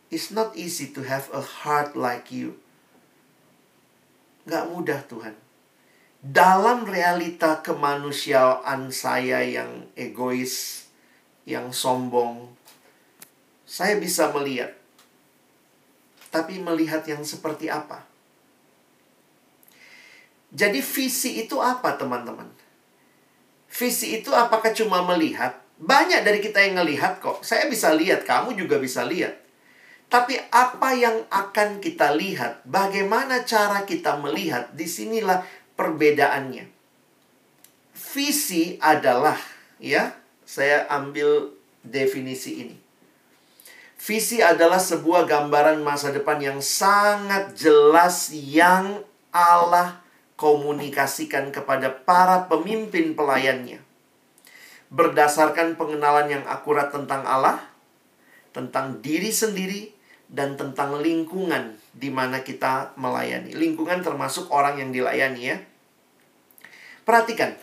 it's 0.07 0.31
not 0.31 0.55
easy 0.55 0.95
to 0.95 1.03
have 1.03 1.27
a 1.35 1.43
heart 1.43 1.99
like 1.99 2.31
you. 2.31 2.59
Gak 4.51 4.67
mudah 4.67 4.99
Tuhan. 5.07 5.35
Dalam 6.21 6.83
realita 6.83 7.63
kemanusiaan 7.63 8.91
saya 8.91 9.41
yang 9.47 9.87
egois, 9.95 10.85
yang 11.47 11.71
sombong, 11.71 12.51
saya 13.63 13.97
bisa 13.97 14.29
melihat. 14.35 14.75
Tapi 16.35 16.59
melihat 16.61 17.07
yang 17.07 17.23
seperti 17.23 17.71
apa? 17.71 18.05
Jadi 20.51 20.83
visi 20.83 21.47
itu 21.47 21.63
apa 21.63 21.95
teman-teman? 21.95 22.51
Visi 23.71 24.19
itu 24.19 24.35
apakah 24.35 24.75
cuma 24.75 25.01
melihat? 25.07 25.63
Banyak 25.81 26.27
dari 26.27 26.45
kita 26.45 26.61
yang 26.61 26.83
ngelihat 26.83 27.23
kok. 27.23 27.41
Saya 27.41 27.71
bisa 27.71 27.95
lihat, 27.97 28.29
kamu 28.29 28.59
juga 28.59 28.77
bisa 28.77 29.07
lihat. 29.07 29.40
Tapi 30.11 30.35
apa 30.51 30.91
yang 30.99 31.23
akan 31.31 31.79
kita 31.79 32.11
lihat, 32.19 32.67
bagaimana 32.67 33.47
cara 33.47 33.87
kita 33.87 34.19
melihat, 34.19 34.75
di 34.75 34.91
sinilah 34.91 35.47
perbedaannya. 35.79 36.67
Visi 37.95 38.75
adalah, 38.83 39.39
ya, 39.79 40.19
saya 40.43 40.91
ambil 40.91 41.55
definisi 41.87 42.59
ini. 42.59 42.77
Visi 44.03 44.43
adalah 44.43 44.83
sebuah 44.83 45.31
gambaran 45.31 45.79
masa 45.87 46.11
depan 46.11 46.43
yang 46.43 46.59
sangat 46.59 47.55
jelas 47.55 48.35
yang 48.35 49.07
Allah 49.31 50.03
komunikasikan 50.35 51.55
kepada 51.55 51.87
para 51.87 52.51
pemimpin 52.51 53.15
pelayannya. 53.15 53.79
Berdasarkan 54.91 55.79
pengenalan 55.79 56.35
yang 56.35 56.45
akurat 56.51 56.91
tentang 56.91 57.23
Allah, 57.23 57.63
tentang 58.51 58.99
diri 58.99 59.31
sendiri, 59.31 60.00
dan 60.31 60.55
tentang 60.55 61.03
lingkungan 61.03 61.75
di 61.91 62.09
mana 62.09 62.47
kita 62.47 62.95
melayani. 62.95 63.51
Lingkungan 63.53 64.01
termasuk 64.07 64.47
orang 64.55 64.79
yang 64.79 64.95
dilayani 64.95 65.43
ya. 65.43 65.59
Perhatikan, 67.03 67.59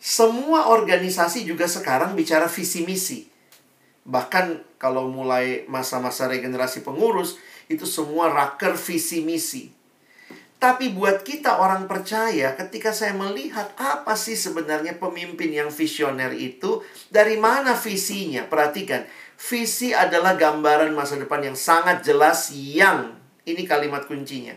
semua 0.00 0.72
organisasi 0.72 1.44
juga 1.44 1.68
sekarang 1.68 2.16
bicara 2.16 2.48
visi 2.48 2.88
misi. 2.88 3.28
Bahkan 4.08 4.80
kalau 4.80 5.12
mulai 5.12 5.68
masa-masa 5.68 6.24
regenerasi 6.32 6.80
pengurus, 6.80 7.36
itu 7.68 7.84
semua 7.84 8.32
raker 8.32 8.72
visi 8.80 9.20
misi. 9.20 9.76
Tapi 10.58 10.90
buat 10.90 11.22
kita 11.22 11.62
orang 11.62 11.86
percaya, 11.86 12.56
ketika 12.58 12.90
saya 12.90 13.14
melihat 13.14 13.70
apa 13.78 14.18
sih 14.18 14.34
sebenarnya 14.34 14.98
pemimpin 14.98 15.54
yang 15.54 15.70
visioner 15.70 16.34
itu, 16.34 16.82
dari 17.14 17.38
mana 17.38 17.78
visinya? 17.78 18.42
Perhatikan, 18.42 19.06
Visi 19.38 19.94
adalah 19.94 20.34
gambaran 20.34 20.90
masa 20.90 21.14
depan 21.14 21.38
yang 21.38 21.54
sangat 21.54 22.02
jelas 22.02 22.50
yang 22.50 23.14
ini 23.46 23.62
kalimat 23.70 24.02
kuncinya. 24.10 24.52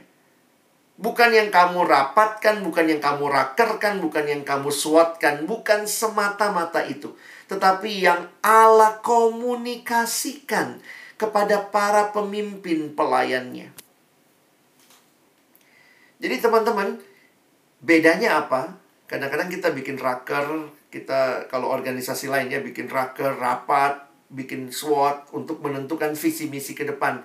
Bukan 0.98 1.30
yang 1.34 1.54
kamu 1.54 1.86
rapatkan, 1.86 2.66
bukan 2.66 2.90
yang 2.90 3.02
kamu 3.02 3.30
rakerkan, 3.30 4.02
bukan 4.02 4.26
yang 4.26 4.42
kamu 4.42 4.74
suatkan, 4.74 5.46
bukan 5.46 5.86
semata-mata 5.86 6.82
itu. 6.86 7.14
Tetapi 7.46 8.06
yang 8.06 8.30
Allah 8.42 8.98
komunikasikan 9.06 10.82
kepada 11.18 11.62
para 11.70 12.10
pemimpin 12.10 12.94
pelayannya. 12.98 13.70
Jadi 16.22 16.36
teman-teman, 16.38 17.02
bedanya 17.82 18.46
apa? 18.46 18.78
Kadang-kadang 19.10 19.50
kita 19.50 19.74
bikin 19.74 19.98
raker, 19.98 20.70
kita 20.94 21.50
kalau 21.50 21.70
organisasi 21.74 22.30
lainnya 22.30 22.62
bikin 22.62 22.86
raker, 22.86 23.42
rapat, 23.42 24.11
bikin 24.32 24.72
SWOT 24.72 25.36
untuk 25.36 25.60
menentukan 25.60 26.16
visi 26.16 26.48
misi 26.48 26.72
ke 26.72 26.88
depan. 26.88 27.22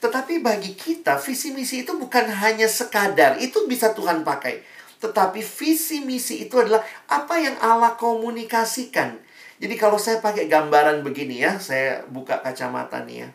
Tetapi 0.00 0.40
bagi 0.44 0.76
kita, 0.76 1.16
visi 1.20 1.52
misi 1.52 1.84
itu 1.84 1.96
bukan 1.96 2.28
hanya 2.28 2.68
sekadar, 2.68 3.40
itu 3.40 3.64
bisa 3.68 3.92
Tuhan 3.96 4.24
pakai. 4.24 4.60
Tetapi 5.00 5.40
visi 5.40 6.04
misi 6.04 6.48
itu 6.48 6.56
adalah 6.56 6.80
apa 7.08 7.36
yang 7.36 7.56
Allah 7.60 7.96
komunikasikan. 7.96 9.20
Jadi 9.56 9.74
kalau 9.80 9.96
saya 9.96 10.20
pakai 10.20 10.48
gambaran 10.48 11.00
begini 11.00 11.40
ya, 11.40 11.56
saya 11.56 12.04
buka 12.08 12.44
kacamata 12.44 13.00
nih 13.04 13.24
ya. 13.24 13.28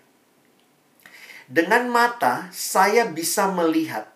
Dengan 1.50 1.90
mata, 1.90 2.48
saya 2.54 3.10
bisa 3.10 3.50
melihat. 3.50 4.08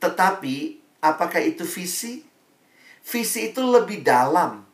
Tetapi, 0.00 0.80
apakah 1.04 1.44
itu 1.44 1.68
visi? 1.68 2.24
Visi 3.04 3.52
itu 3.52 3.60
lebih 3.60 4.00
dalam 4.00 4.69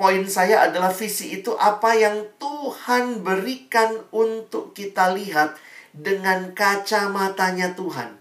poin 0.00 0.24
saya 0.24 0.64
adalah 0.64 0.88
visi 0.88 1.36
itu 1.36 1.52
apa 1.60 1.92
yang 1.92 2.24
Tuhan 2.40 3.20
berikan 3.20 4.00
untuk 4.08 4.72
kita 4.72 5.12
lihat 5.12 5.60
dengan 5.92 6.56
kacamatanya 6.56 7.76
Tuhan. 7.76 8.16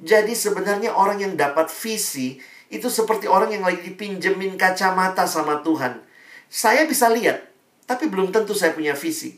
Jadi 0.00 0.32
sebenarnya 0.32 0.96
orang 0.96 1.20
yang 1.20 1.36
dapat 1.36 1.68
visi 1.68 2.40
itu 2.72 2.88
seperti 2.88 3.28
orang 3.28 3.52
yang 3.52 3.68
lagi 3.68 3.84
dipinjemin 3.84 4.56
kacamata 4.56 5.28
sama 5.28 5.60
Tuhan. 5.60 6.00
Saya 6.48 6.88
bisa 6.88 7.12
lihat, 7.12 7.44
tapi 7.84 8.08
belum 8.08 8.32
tentu 8.32 8.56
saya 8.56 8.72
punya 8.72 8.96
visi. 8.96 9.36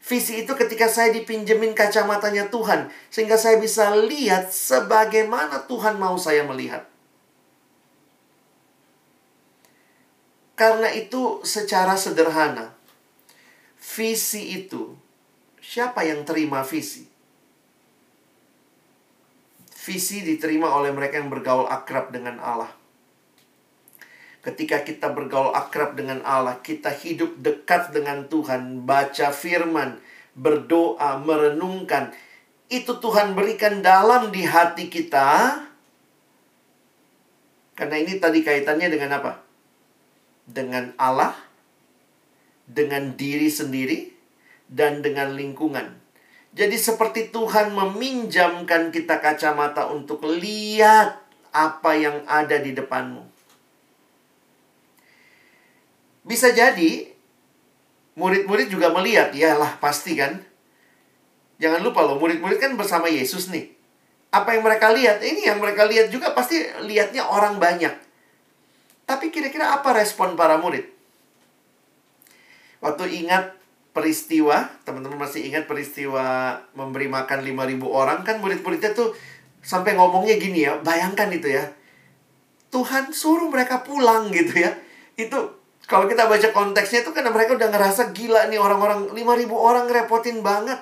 Visi 0.00 0.46
itu 0.46 0.54
ketika 0.54 0.86
saya 0.86 1.10
dipinjemin 1.10 1.74
kacamatanya 1.74 2.46
Tuhan, 2.46 2.94
sehingga 3.10 3.34
saya 3.34 3.58
bisa 3.58 3.90
lihat 3.94 4.54
sebagaimana 4.54 5.66
Tuhan 5.66 5.98
mau 5.98 6.14
saya 6.14 6.46
melihat. 6.46 6.89
Karena 10.60 10.92
itu 10.92 11.40
secara 11.40 11.96
sederhana, 11.96 12.76
visi 13.80 14.60
itu, 14.60 14.92
siapa 15.56 16.04
yang 16.04 16.28
terima 16.28 16.60
visi? 16.60 17.08
Visi 19.80 20.20
diterima 20.20 20.68
oleh 20.76 20.92
mereka 20.92 21.16
yang 21.16 21.32
bergaul 21.32 21.64
akrab 21.64 22.12
dengan 22.12 22.36
Allah. 22.44 22.68
Ketika 24.44 24.84
kita 24.84 25.08
bergaul 25.08 25.56
akrab 25.56 25.96
dengan 25.96 26.20
Allah, 26.28 26.60
kita 26.60 26.92
hidup 26.92 27.40
dekat 27.40 27.96
dengan 27.96 28.28
Tuhan, 28.28 28.84
baca 28.84 29.32
firman, 29.32 29.96
berdoa, 30.36 31.24
merenungkan. 31.24 32.12
itu 32.68 33.00
Tuhan 33.00 33.32
berikan 33.32 33.80
dalam 33.80 34.28
di 34.28 34.44
hati 34.44 34.92
kita. 34.92 35.56
Karena 37.74 37.96
ini 37.96 38.20
tadi 38.20 38.44
kaitannya 38.44 38.92
dengan 38.92 39.18
apa? 39.24 39.49
Dengan 40.50 40.90
Allah, 40.98 41.38
dengan 42.66 43.14
diri 43.14 43.46
sendiri, 43.46 44.10
dan 44.66 45.02
dengan 45.02 45.34
lingkungan. 45.34 45.94
Jadi 46.50 46.74
seperti 46.74 47.30
Tuhan 47.30 47.70
meminjamkan 47.70 48.90
kita 48.90 49.22
kacamata 49.22 49.86
untuk 49.86 50.26
lihat 50.26 51.22
apa 51.54 51.90
yang 51.94 52.26
ada 52.26 52.58
di 52.58 52.74
depanmu. 52.74 53.22
Bisa 56.26 56.50
jadi 56.50 57.10
murid-murid 58.18 58.66
juga 58.70 58.90
melihat, 58.90 59.30
ya 59.30 59.54
lah 59.54 59.78
pasti 59.78 60.18
kan. 60.18 60.42
Jangan 61.62 61.86
lupa 61.86 62.02
loh, 62.02 62.18
murid-murid 62.18 62.58
kan 62.58 62.74
bersama 62.74 63.06
Yesus 63.06 63.46
nih. 63.50 63.70
Apa 64.30 64.54
yang 64.54 64.62
mereka 64.66 64.90
lihat? 64.94 65.22
Ini 65.22 65.54
yang 65.54 65.58
mereka 65.58 65.86
lihat 65.86 66.10
juga 66.10 66.34
pasti 66.34 66.62
lihatnya 66.86 67.26
orang 67.26 67.58
banyak. 67.58 68.09
Tapi 69.10 69.34
kira-kira 69.34 69.74
apa 69.74 69.90
respon 69.90 70.38
para 70.38 70.54
murid? 70.62 70.86
Waktu 72.78 73.26
ingat 73.26 73.58
peristiwa, 73.90 74.70
teman-teman 74.86 75.18
masih 75.18 75.50
ingat 75.50 75.66
peristiwa 75.66 76.54
memberi 76.78 77.10
makan 77.10 77.42
5000 77.42 77.90
orang 77.90 78.22
kan 78.22 78.38
murid-muridnya 78.38 78.94
tuh 78.94 79.10
sampai 79.66 79.98
ngomongnya 79.98 80.38
gini 80.38 80.62
ya, 80.62 80.78
bayangkan 80.78 81.26
itu 81.34 81.50
ya. 81.50 81.74
Tuhan 82.70 83.10
suruh 83.10 83.50
mereka 83.50 83.82
pulang 83.82 84.30
gitu 84.30 84.62
ya. 84.62 84.78
Itu 85.18 85.58
kalau 85.90 86.06
kita 86.06 86.30
baca 86.30 86.54
konteksnya 86.54 87.02
itu 87.02 87.10
karena 87.10 87.34
mereka 87.34 87.58
udah 87.58 87.66
ngerasa 87.66 88.14
gila 88.14 88.46
nih 88.46 88.62
orang-orang 88.62 89.10
5000 89.10 89.50
orang 89.50 89.90
ngerepotin 89.90 90.38
banget. 90.38 90.78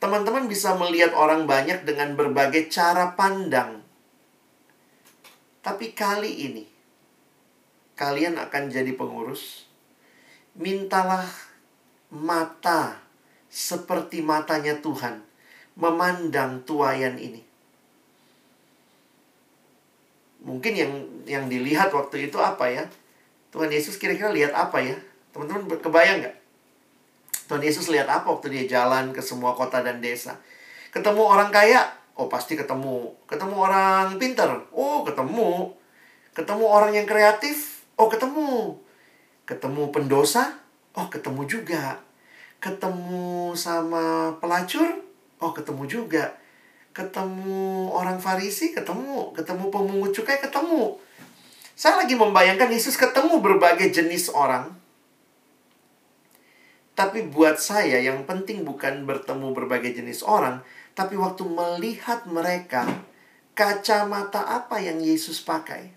Teman-teman 0.00 0.48
bisa 0.48 0.72
melihat 0.80 1.12
orang 1.12 1.44
banyak 1.44 1.84
dengan 1.84 2.16
berbagai 2.16 2.72
cara 2.72 3.12
pandang. 3.12 3.83
Tapi 5.64 5.96
kali 5.96 6.52
ini 6.52 6.64
kalian 7.96 8.36
akan 8.36 8.68
jadi 8.68 8.92
pengurus. 8.92 9.64
Mintalah 10.54 11.24
mata 12.12 13.00
seperti 13.48 14.20
matanya 14.20 14.78
Tuhan 14.78 15.24
memandang 15.74 16.62
tuayan 16.62 17.16
ini. 17.18 17.42
Mungkin 20.44 20.72
yang 20.76 20.92
yang 21.24 21.44
dilihat 21.48 21.88
waktu 21.90 22.28
itu 22.28 22.36
apa 22.36 22.68
ya? 22.68 22.84
Tuhan 23.50 23.72
Yesus 23.72 23.96
kira-kira 23.96 24.28
lihat 24.30 24.52
apa 24.52 24.84
ya? 24.84 25.00
Teman-teman 25.32 25.80
kebayang 25.80 26.20
nggak? 26.20 26.36
Tuhan 27.48 27.62
Yesus 27.64 27.88
lihat 27.88 28.06
apa 28.06 28.28
waktu 28.28 28.52
dia 28.52 28.64
jalan 28.68 29.16
ke 29.16 29.24
semua 29.24 29.56
kota 29.56 29.80
dan 29.80 30.04
desa? 30.04 30.36
Ketemu 30.92 31.24
orang 31.24 31.48
kaya? 31.48 32.03
Oh 32.14 32.30
pasti 32.30 32.54
ketemu. 32.54 33.14
Ketemu 33.26 33.56
orang 33.58 34.18
pintar? 34.18 34.50
Oh 34.70 35.02
ketemu. 35.02 35.74
Ketemu 36.34 36.64
orang 36.66 36.92
yang 36.94 37.06
kreatif? 37.06 37.86
Oh 37.98 38.06
ketemu. 38.06 38.78
Ketemu 39.46 39.90
pendosa? 39.90 40.58
Oh 40.94 41.10
ketemu 41.10 41.42
juga. 41.46 41.98
Ketemu 42.62 43.52
sama 43.58 44.34
pelacur? 44.38 45.02
Oh 45.42 45.50
ketemu 45.50 45.84
juga 45.90 46.38
ketemu 46.94 47.90
orang 47.90 48.22
Farisi, 48.22 48.70
ketemu, 48.70 49.34
ketemu 49.34 49.68
pemungut 49.68 50.14
cukai, 50.14 50.38
ketemu. 50.38 50.94
Saya 51.74 52.06
lagi 52.06 52.14
membayangkan 52.14 52.70
Yesus 52.70 52.94
ketemu 52.94 53.42
berbagai 53.42 53.90
jenis 53.90 54.30
orang. 54.30 54.70
Tapi 56.94 57.26
buat 57.26 57.58
saya 57.58 57.98
yang 57.98 58.22
penting 58.22 58.62
bukan 58.62 59.02
bertemu 59.02 59.50
berbagai 59.50 59.98
jenis 59.98 60.22
orang, 60.22 60.62
tapi 60.94 61.18
waktu 61.18 61.42
melihat 61.42 62.22
mereka, 62.30 62.86
kacamata 63.58 64.46
apa 64.46 64.78
yang 64.78 65.02
Yesus 65.02 65.42
pakai? 65.42 65.90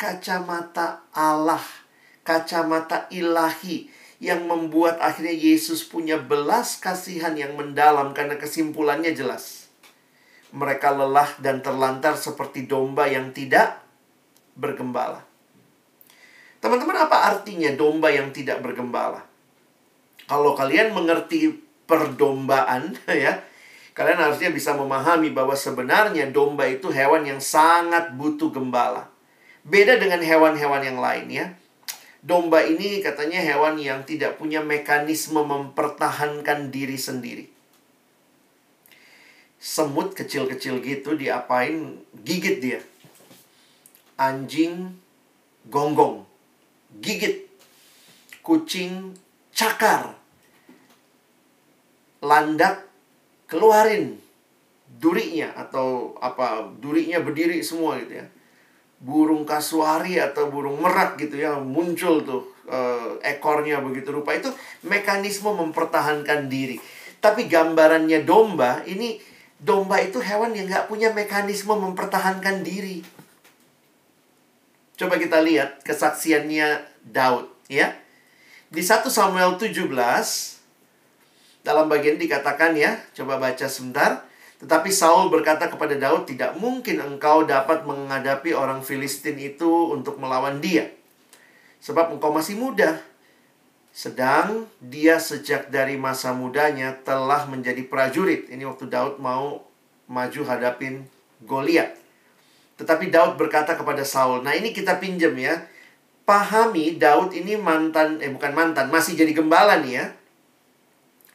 Kacamata 0.00 1.04
Allah, 1.12 1.60
kacamata 2.24 3.12
ilahi 3.12 3.92
yang 4.24 4.48
membuat 4.48 4.96
akhirnya 5.04 5.36
Yesus 5.36 5.84
punya 5.84 6.16
belas 6.16 6.80
kasihan 6.80 7.36
yang 7.36 7.52
mendalam 7.56 8.16
karena 8.16 8.40
kesimpulannya 8.40 9.12
jelas. 9.12 9.68
Mereka 10.56 10.96
lelah 10.96 11.36
dan 11.36 11.60
terlantar 11.60 12.16
seperti 12.16 12.64
domba 12.64 13.04
yang 13.04 13.36
tidak 13.36 13.84
bergembala. 14.56 15.20
Teman-teman, 16.64 16.96
apa 17.04 17.36
artinya 17.36 17.68
domba 17.76 18.08
yang 18.08 18.32
tidak 18.32 18.64
bergembala? 18.64 19.20
Kalau 20.24 20.56
kalian 20.56 20.96
mengerti 20.96 21.65
perdombaan, 21.86 22.94
ya, 23.10 23.42
kalian 23.96 24.20
harusnya 24.20 24.50
bisa 24.52 24.74
memahami 24.74 25.32
bahwa 25.32 25.54
sebenarnya 25.54 26.28
domba 26.30 26.66
itu 26.66 26.92
hewan 26.92 27.26
yang 27.26 27.40
sangat 27.40 28.14
butuh 28.14 28.52
gembala. 28.52 29.08
Beda 29.66 29.98
dengan 29.98 30.22
hewan-hewan 30.22 30.82
yang 30.82 30.98
lain, 31.02 31.26
ya 31.30 31.46
domba 32.26 32.66
ini 32.66 32.98
katanya 32.98 33.38
hewan 33.38 33.78
yang 33.78 34.02
tidak 34.02 34.34
punya 34.34 34.58
mekanisme 34.58 35.38
mempertahankan 35.46 36.74
diri 36.74 36.98
sendiri. 36.98 37.46
Semut 39.62 40.10
kecil-kecil 40.18 40.82
gitu 40.82 41.14
diapain 41.14 42.02
gigit 42.26 42.58
dia. 42.58 42.80
Anjing 44.18 44.98
gonggong, 45.70 46.26
gigit. 46.98 47.46
Kucing 48.42 49.14
cakar. 49.54 50.14
Landak 52.24 52.86
keluarin 53.46 54.18
durinya 54.86 55.52
atau 55.54 56.16
apa 56.22 56.72
durinya 56.80 57.20
berdiri 57.20 57.60
semua 57.60 58.00
gitu 58.00 58.22
ya. 58.22 58.26
Burung 58.96 59.44
kasuari 59.44 60.16
atau 60.16 60.48
burung 60.48 60.80
merak 60.80 61.20
gitu 61.20 61.36
ya 61.36 61.60
muncul 61.60 62.24
tuh 62.24 62.42
uh, 62.70 63.20
ekornya 63.20 63.84
begitu 63.84 64.10
rupa. 64.14 64.32
Itu 64.32 64.50
mekanisme 64.86 65.52
mempertahankan 65.52 66.48
diri. 66.48 66.80
Tapi 67.20 67.48
gambarannya 67.50 68.24
domba 68.24 68.80
ini 68.88 69.20
domba 69.56 70.00
itu 70.00 70.20
hewan 70.20 70.52
yang 70.56 70.68
nggak 70.68 70.88
punya 70.88 71.12
mekanisme 71.12 71.76
mempertahankan 71.76 72.64
diri. 72.64 73.04
Coba 74.96 75.20
kita 75.20 75.44
lihat 75.44 75.84
kesaksiannya 75.84 76.80
Daud 77.04 77.52
ya. 77.68 77.92
Di 78.72 78.80
1 78.80 79.06
Samuel 79.12 79.60
17 79.60 80.55
dalam 81.66 81.90
bagian 81.90 82.14
dikatakan 82.14 82.78
ya 82.78 82.94
coba 83.18 83.42
baca 83.42 83.66
sebentar 83.66 84.22
tetapi 84.56 84.88
Saul 84.88 85.28
berkata 85.28 85.68
kepada 85.68 86.00
Daud, 86.00 86.24
"Tidak 86.24 86.56
mungkin 86.56 86.96
engkau 87.04 87.44
dapat 87.44 87.84
menghadapi 87.84 88.56
orang 88.56 88.80
Filistin 88.80 89.36
itu 89.36 89.92
untuk 89.92 90.16
melawan 90.16 90.64
dia, 90.64 90.88
sebab 91.84 92.16
engkau 92.16 92.32
masih 92.32 92.56
muda." 92.56 93.04
Sedang 93.96 94.68
dia 94.80 95.16
sejak 95.16 95.72
dari 95.72 95.96
masa 95.96 96.36
mudanya 96.36 96.92
telah 97.00 97.48
menjadi 97.48 97.80
prajurit. 97.88 98.48
Ini 98.52 98.68
waktu 98.68 98.92
Daud 98.92 99.20
mau 99.20 99.64
maju 100.08 100.40
hadapin 100.44 101.08
Goliat. 101.44 101.96
Tetapi 102.76 103.08
Daud 103.08 103.40
berkata 103.40 103.72
kepada 103.72 104.04
Saul, 104.04 104.44
"Nah, 104.44 104.52
ini 104.52 104.72
kita 104.72 105.00
pinjam 105.00 105.32
ya. 105.36 105.64
Pahami 106.28 106.96
Daud 107.00 107.32
ini 107.32 107.56
mantan 107.56 108.20
eh 108.20 108.28
bukan 108.28 108.52
mantan, 108.52 108.92
masih 108.92 109.16
jadi 109.16 109.32
gembala 109.32 109.80
nih 109.80 109.92
ya. 110.00 110.06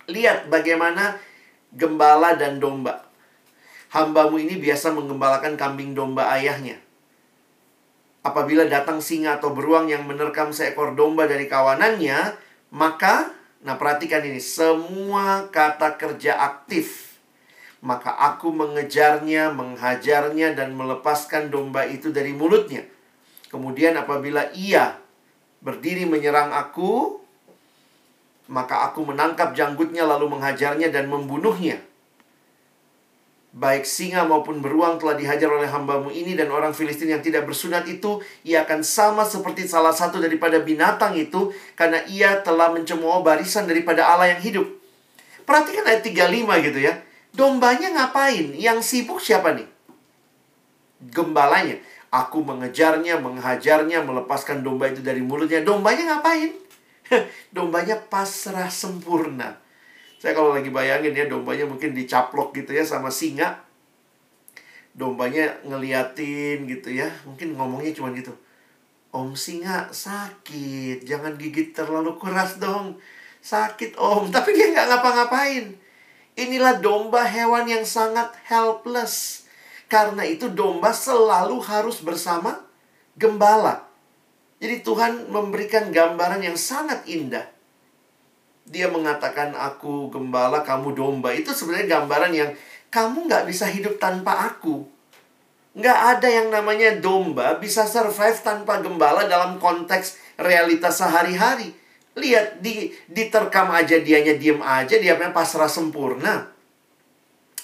Lihat 0.10 0.50
bagaimana 0.50 1.20
gembala 1.76 2.34
dan 2.40 2.58
domba 2.58 3.12
hambamu 3.92 4.40
ini 4.40 4.58
biasa 4.58 4.96
menggembalakan 4.96 5.60
kambing 5.60 5.92
domba 5.92 6.32
ayahnya. 6.32 6.80
Apabila 8.24 8.66
datang 8.66 9.04
singa 9.04 9.42
atau 9.42 9.52
beruang 9.52 9.92
yang 9.92 10.08
menerkam 10.08 10.56
seekor 10.56 10.96
domba 10.96 11.28
dari 11.28 11.50
kawanannya, 11.50 12.38
maka, 12.72 13.34
nah 13.66 13.76
perhatikan 13.76 14.24
ini, 14.24 14.40
semua 14.40 15.50
kata 15.50 16.00
kerja 16.00 16.38
aktif. 16.38 17.18
Maka 17.82 18.14
aku 18.14 18.54
mengejarnya, 18.54 19.50
menghajarnya, 19.58 20.54
dan 20.54 20.78
melepaskan 20.78 21.50
domba 21.50 21.90
itu 21.90 22.14
dari 22.14 22.30
mulutnya. 22.30 22.86
Kemudian 23.50 23.98
apabila 23.98 24.54
ia 24.54 25.02
berdiri 25.66 26.06
menyerang 26.06 26.54
aku, 26.54 27.21
maka 28.52 28.92
aku 28.92 29.08
menangkap 29.08 29.56
janggutnya 29.56 30.04
lalu 30.04 30.28
menghajarnya 30.28 30.92
dan 30.92 31.08
membunuhnya 31.08 31.80
baik 33.52 33.84
singa 33.84 34.24
maupun 34.24 34.64
beruang 34.64 34.96
telah 34.96 35.20
dihajar 35.20 35.52
oleh 35.52 35.68
hambamu 35.68 36.08
ini 36.08 36.40
dan 36.40 36.48
orang 36.56 36.72
Filistin 36.72 37.12
yang 37.12 37.20
tidak 37.20 37.44
bersunat 37.44 37.84
itu, 37.84 38.24
ia 38.48 38.64
akan 38.64 38.80
sama 38.80 39.28
seperti 39.28 39.68
salah 39.68 39.92
satu 39.92 40.24
daripada 40.24 40.64
binatang 40.64 41.20
itu, 41.20 41.52
karena 41.76 42.00
ia 42.08 42.40
telah 42.40 42.72
mencemooh 42.72 43.20
barisan 43.20 43.68
daripada 43.68 44.08
Allah 44.08 44.32
yang 44.32 44.42
hidup. 44.42 44.68
Perhatikan 45.44 45.84
ayat 45.84 46.04
35 46.08 46.68
gitu 46.72 46.80
ya. 46.80 46.94
Dombanya 47.36 47.92
ngapain? 47.92 48.56
Yang 48.56 48.88
sibuk 48.88 49.20
siapa 49.20 49.52
nih? 49.56 49.68
Gembalanya. 51.12 51.80
Aku 52.12 52.44
mengejarnya, 52.44 53.20
menghajarnya, 53.24 54.04
melepaskan 54.04 54.64
domba 54.64 54.92
itu 54.92 55.00
dari 55.00 55.24
mulutnya. 55.24 55.64
Dombanya 55.64 56.16
ngapain? 56.16 56.61
Dombanya 57.56 58.00
pasrah 58.08 58.72
sempurna. 58.72 59.60
Saya 60.22 60.38
kalau 60.38 60.54
lagi 60.54 60.70
bayangin 60.70 61.18
ya 61.18 61.26
dombanya 61.26 61.66
mungkin 61.66 61.98
dicaplok 61.98 62.54
gitu 62.54 62.78
ya 62.78 62.86
sama 62.86 63.10
singa. 63.10 63.66
Dombanya 64.94 65.58
ngeliatin 65.66 66.70
gitu 66.70 66.94
ya. 66.94 67.10
Mungkin 67.26 67.58
ngomongnya 67.58 67.92
cuma 67.98 68.14
gitu. 68.14 68.30
Om 69.12 69.36
singa 69.36 69.92
sakit, 69.92 71.04
jangan 71.04 71.36
gigit 71.36 71.76
terlalu 71.76 72.16
keras 72.22 72.62
dong. 72.62 73.02
Sakit 73.42 73.98
om, 73.98 74.30
tapi 74.36 74.54
dia 74.54 74.70
nggak 74.72 74.88
ngapa-ngapain. 74.88 75.76
Inilah 76.38 76.80
domba 76.80 77.28
hewan 77.28 77.68
yang 77.68 77.84
sangat 77.84 78.32
helpless. 78.48 79.44
Karena 79.92 80.24
itu 80.24 80.48
domba 80.48 80.96
selalu 80.96 81.60
harus 81.66 82.00
bersama 82.00 82.64
gembala. 83.20 83.91
Jadi 84.62 84.86
Tuhan 84.86 85.34
memberikan 85.34 85.90
gambaran 85.90 86.46
yang 86.46 86.54
sangat 86.54 87.02
indah. 87.10 87.50
Dia 88.70 88.88
mengatakan 88.94 89.58
aku 89.58 90.14
gembala, 90.14 90.62
kamu 90.62 90.94
domba. 90.94 91.34
Itu 91.34 91.50
sebenarnya 91.50 91.98
gambaran 91.98 92.32
yang 92.32 92.54
kamu 92.94 93.26
nggak 93.26 93.50
bisa 93.50 93.66
hidup 93.66 93.98
tanpa 93.98 94.54
aku. 94.54 94.86
Nggak 95.74 96.00
ada 96.18 96.28
yang 96.30 96.48
namanya 96.54 96.94
domba 97.02 97.58
bisa 97.58 97.90
survive 97.90 98.38
tanpa 98.46 98.84
gembala 98.86 99.26
dalam 99.26 99.58
konteks 99.58 100.38
realitas 100.38 101.02
sehari-hari. 101.02 101.74
Lihat, 102.12 102.60
di, 102.60 102.92
diterkam 103.08 103.72
aja 103.72 103.96
dianya 103.98 104.36
diem 104.36 104.60
aja, 104.60 105.00
dia 105.00 105.16
punya 105.16 105.32
pasrah 105.32 105.72
sempurna. 105.72 106.52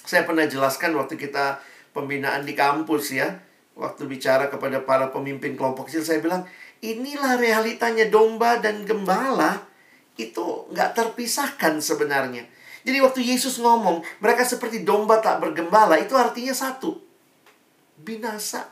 Saya 0.08 0.24
pernah 0.24 0.48
jelaskan 0.48 0.96
waktu 0.96 1.20
kita 1.20 1.60
pembinaan 1.92 2.48
di 2.48 2.56
kampus 2.56 3.12
ya. 3.12 3.44
Waktu 3.76 4.08
bicara 4.08 4.48
kepada 4.48 4.82
para 4.82 5.12
pemimpin 5.12 5.60
kelompok 5.60 5.92
kecil, 5.92 6.02
saya 6.02 6.24
bilang, 6.24 6.48
inilah 6.82 7.40
realitanya 7.40 8.06
domba 8.10 8.62
dan 8.62 8.84
gembala. 8.84 9.66
Itu 10.18 10.70
nggak 10.74 10.98
terpisahkan 10.98 11.78
sebenarnya. 11.82 12.46
Jadi 12.88 12.98
waktu 13.04 13.22
Yesus 13.26 13.60
ngomong, 13.60 14.00
mereka 14.24 14.48
seperti 14.48 14.88
domba 14.88 15.20
tak 15.20 15.44
bergembala, 15.44 16.00
itu 16.00 16.16
artinya 16.16 16.56
satu. 16.56 16.96
Binasa. 18.00 18.72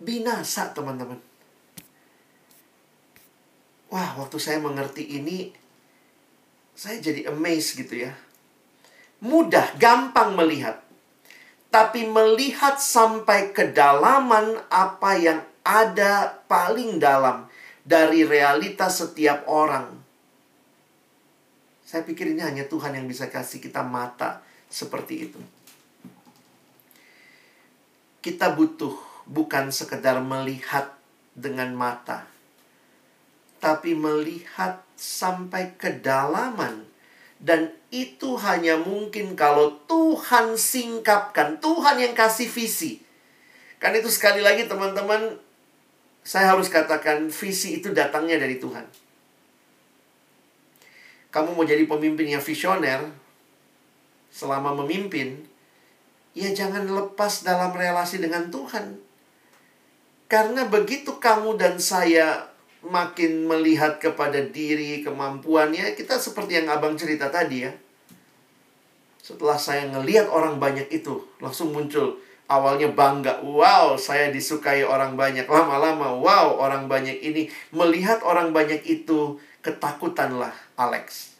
Binasa, 0.00 0.72
teman-teman 0.72 1.20
Wah, 3.94 4.18
waktu 4.18 4.42
saya 4.42 4.58
mengerti 4.58 5.06
ini, 5.06 5.54
saya 6.74 6.98
jadi 6.98 7.30
amazed 7.30 7.78
gitu 7.78 8.02
ya. 8.02 8.12
Mudah, 9.22 9.70
gampang 9.78 10.34
melihat. 10.34 10.82
Tapi 11.74 12.06
melihat 12.06 12.78
sampai 12.78 13.50
kedalaman 13.50 14.62
apa 14.70 15.18
yang 15.18 15.42
ada 15.66 16.38
paling 16.46 17.02
dalam 17.02 17.50
dari 17.82 18.22
realitas 18.22 19.02
setiap 19.02 19.42
orang. 19.50 19.90
Saya 21.82 22.06
pikir 22.06 22.30
ini 22.30 22.46
hanya 22.46 22.70
Tuhan 22.70 22.94
yang 22.94 23.10
bisa 23.10 23.26
kasih 23.26 23.58
kita 23.58 23.82
mata 23.82 24.38
seperti 24.70 25.14
itu. 25.26 25.40
Kita 28.22 28.54
butuh 28.54 28.94
bukan 29.26 29.74
sekedar 29.74 30.22
melihat 30.22 30.94
dengan 31.34 31.74
mata, 31.74 32.22
tapi 33.58 33.98
melihat 33.98 34.78
sampai 34.94 35.74
kedalaman. 35.74 36.86
Dan 37.34 37.68
itu 37.94 38.34
hanya 38.42 38.74
mungkin 38.74 39.38
kalau 39.38 39.78
Tuhan 39.86 40.58
singkapkan, 40.58 41.62
Tuhan 41.62 42.02
yang 42.02 42.10
kasih 42.10 42.50
visi. 42.50 42.98
Kan 43.78 43.94
itu 43.94 44.10
sekali 44.10 44.42
lagi 44.42 44.66
teman-teman, 44.66 45.38
saya 46.26 46.56
harus 46.56 46.66
katakan 46.66 47.30
visi 47.30 47.78
itu 47.78 47.94
datangnya 47.94 48.42
dari 48.42 48.58
Tuhan. 48.58 48.82
Kamu 51.30 51.54
mau 51.54 51.62
jadi 51.62 51.86
pemimpin 51.86 52.34
yang 52.34 52.42
visioner, 52.42 53.06
selama 54.34 54.74
memimpin, 54.82 55.46
ya 56.34 56.50
jangan 56.50 56.90
lepas 56.90 57.46
dalam 57.46 57.70
relasi 57.70 58.18
dengan 58.18 58.50
Tuhan. 58.50 58.98
Karena 60.26 60.66
begitu 60.66 61.22
kamu 61.22 61.54
dan 61.54 61.78
saya 61.78 62.50
makin 62.82 63.46
melihat 63.46 64.02
kepada 64.02 64.42
diri, 64.42 65.06
kemampuannya, 65.06 65.94
kita 65.94 66.18
seperti 66.18 66.58
yang 66.58 66.68
abang 66.74 66.98
cerita 66.98 67.30
tadi 67.30 67.68
ya. 67.68 67.83
Setelah 69.24 69.56
saya 69.56 69.88
ngelihat 69.88 70.28
orang 70.28 70.60
banyak 70.60 70.84
itu, 70.92 71.24
langsung 71.40 71.72
muncul 71.72 72.20
awalnya 72.44 72.92
bangga. 72.92 73.40
Wow, 73.40 73.96
saya 73.96 74.28
disukai 74.28 74.84
orang 74.84 75.16
banyak. 75.16 75.48
Lama-lama, 75.48 76.12
wow, 76.12 76.60
orang 76.60 76.92
banyak 76.92 77.24
ini. 77.24 77.48
Melihat 77.72 78.20
orang 78.20 78.52
banyak 78.52 78.84
itu, 78.84 79.40
ketakutanlah 79.64 80.52
Alex. 80.76 81.32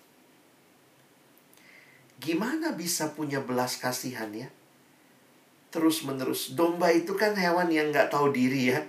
Gimana 2.25 2.73
bisa 2.73 3.13
punya 3.13 3.45
belas 3.45 3.77
kasihan 3.77 4.33
ya? 4.33 4.49
Terus 5.69 6.09
menerus. 6.09 6.57
Domba 6.57 6.89
itu 6.89 7.13
kan 7.13 7.37
hewan 7.37 7.69
yang 7.69 7.93
nggak 7.93 8.09
tahu 8.09 8.33
diri 8.33 8.73
ya 8.73 8.81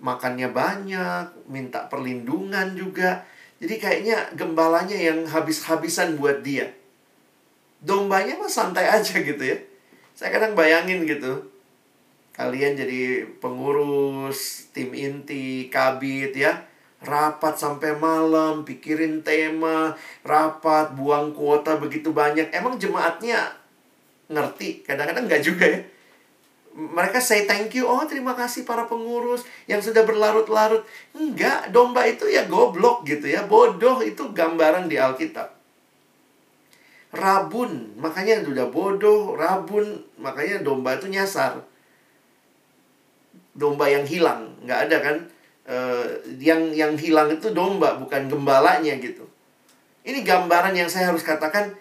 makannya 0.00 0.48
banyak, 0.50 1.46
minta 1.46 1.86
perlindungan 1.86 2.74
juga. 2.74 3.22
Jadi 3.60 3.76
kayaknya 3.76 4.32
gembalanya 4.34 4.96
yang 4.96 5.28
habis-habisan 5.28 6.16
buat 6.16 6.40
dia. 6.40 6.72
Dombanya 7.80 8.36
mah 8.36 8.50
santai 8.50 8.86
aja 8.96 9.20
gitu 9.20 9.40
ya. 9.40 9.56
Saya 10.16 10.30
kadang 10.36 10.52
bayangin 10.52 11.04
gitu. 11.08 11.48
Kalian 12.36 12.78
jadi 12.78 13.26
pengurus, 13.42 14.70
tim 14.72 14.92
inti, 14.96 15.68
kabit 15.68 16.32
ya. 16.36 16.64
Rapat 17.00 17.56
sampai 17.56 17.96
malam, 17.96 18.64
pikirin 18.68 19.24
tema, 19.24 19.96
rapat, 20.20 20.92
buang 20.92 21.32
kuota 21.32 21.80
begitu 21.80 22.12
banyak. 22.12 22.52
Emang 22.52 22.76
jemaatnya 22.76 23.56
ngerti? 24.28 24.84
Kadang-kadang 24.84 25.24
nggak 25.24 25.44
juga 25.44 25.64
ya 25.64 25.80
mereka 26.74 27.18
say 27.18 27.44
thank 27.50 27.74
you. 27.74 27.84
Oh, 27.86 28.02
terima 28.06 28.32
kasih 28.38 28.62
para 28.62 28.86
pengurus 28.86 29.42
yang 29.66 29.82
sudah 29.82 30.06
berlarut-larut. 30.06 30.86
Enggak, 31.12 31.74
domba 31.74 32.06
itu 32.06 32.30
ya 32.30 32.46
goblok 32.46 33.02
gitu 33.04 33.26
ya. 33.26 33.44
Bodoh 33.44 34.00
itu 34.00 34.30
gambaran 34.30 34.86
di 34.86 34.96
Alkitab. 34.96 35.59
Rabun, 37.10 37.98
makanya 37.98 38.38
sudah 38.46 38.70
bodoh, 38.70 39.34
rabun, 39.34 39.98
makanya 40.14 40.62
domba 40.62 40.94
itu 40.94 41.10
nyasar. 41.10 41.58
Domba 43.50 43.90
yang 43.90 44.06
hilang, 44.06 44.54
nggak 44.62 44.80
ada 44.86 44.96
kan? 45.02 45.16
E, 45.66 45.76
yang 46.38 46.70
yang 46.70 46.94
hilang 46.94 47.34
itu 47.34 47.50
domba, 47.50 47.98
bukan 47.98 48.30
gembalanya 48.30 48.94
gitu. 49.02 49.26
Ini 50.06 50.22
gambaran 50.22 50.78
yang 50.78 50.86
saya 50.86 51.10
harus 51.10 51.26
katakan, 51.26 51.74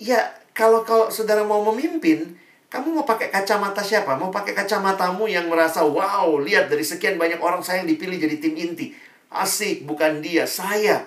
ya 0.00 0.32
kalau 0.56 0.80
kalau 0.80 1.12
saudara 1.12 1.44
mau 1.44 1.60
memimpin, 1.68 2.32
kamu 2.72 2.90
mau 2.90 3.06
pakai 3.06 3.28
kacamata 3.28 3.84
siapa? 3.84 4.16
Mau 4.16 4.32
pakai 4.32 4.56
kacamatamu 4.56 5.28
yang 5.28 5.44
merasa, 5.52 5.84
wow, 5.84 6.40
lihat 6.40 6.72
dari 6.72 6.82
sekian 6.82 7.20
banyak 7.20 7.38
orang 7.38 7.60
saya 7.60 7.84
yang 7.84 7.92
dipilih 7.92 8.16
jadi 8.16 8.40
tim 8.40 8.56
inti. 8.56 8.96
Asik, 9.28 9.84
bukan 9.84 10.24
dia, 10.24 10.48
saya. 10.48 11.04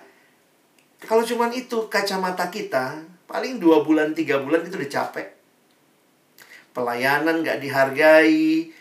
Kalau 1.01 1.25
cuma 1.25 1.49
itu 1.49 1.89
kacamata 1.89 2.47
kita, 2.53 3.16
paling 3.27 3.59
dua 3.59 3.83
bulan, 3.83 4.15
tiga 4.15 4.39
bulan 4.41 4.63
itu 4.63 4.79
udah 4.79 4.91
capek. 4.91 5.27
Pelayanan 6.71 7.43
gak 7.43 7.59
dihargai, 7.59 8.71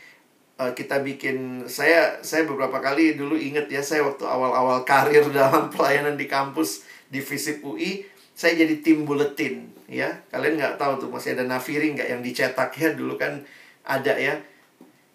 uh, 0.61 0.72
kita 0.72 1.05
bikin 1.05 1.68
saya 1.68 2.20
saya 2.24 2.49
beberapa 2.49 2.80
kali 2.80 3.16
dulu 3.16 3.36
inget 3.36 3.68
ya 3.68 3.82
saya 3.84 4.05
waktu 4.05 4.24
awal-awal 4.24 4.86
karir 4.88 5.24
dalam 5.36 5.68
pelayanan 5.68 6.16
di 6.16 6.30
kampus 6.30 6.86
di 7.11 7.20
Visip 7.20 7.62
UI 7.62 8.05
saya 8.36 8.53
jadi 8.53 8.84
tim 8.84 9.09
buletin 9.09 9.72
ya. 9.88 10.12
Kalian 10.28 10.61
nggak 10.61 10.76
tahu 10.76 11.01
tuh 11.01 11.09
masih 11.09 11.32
ada 11.36 11.49
nafiri 11.49 11.97
nggak 11.97 12.09
yang 12.09 12.20
dicetak 12.20 12.70
ya? 12.76 12.92
Dulu 12.92 13.16
kan 13.16 13.40
ada 13.86 14.12
ya 14.12 14.36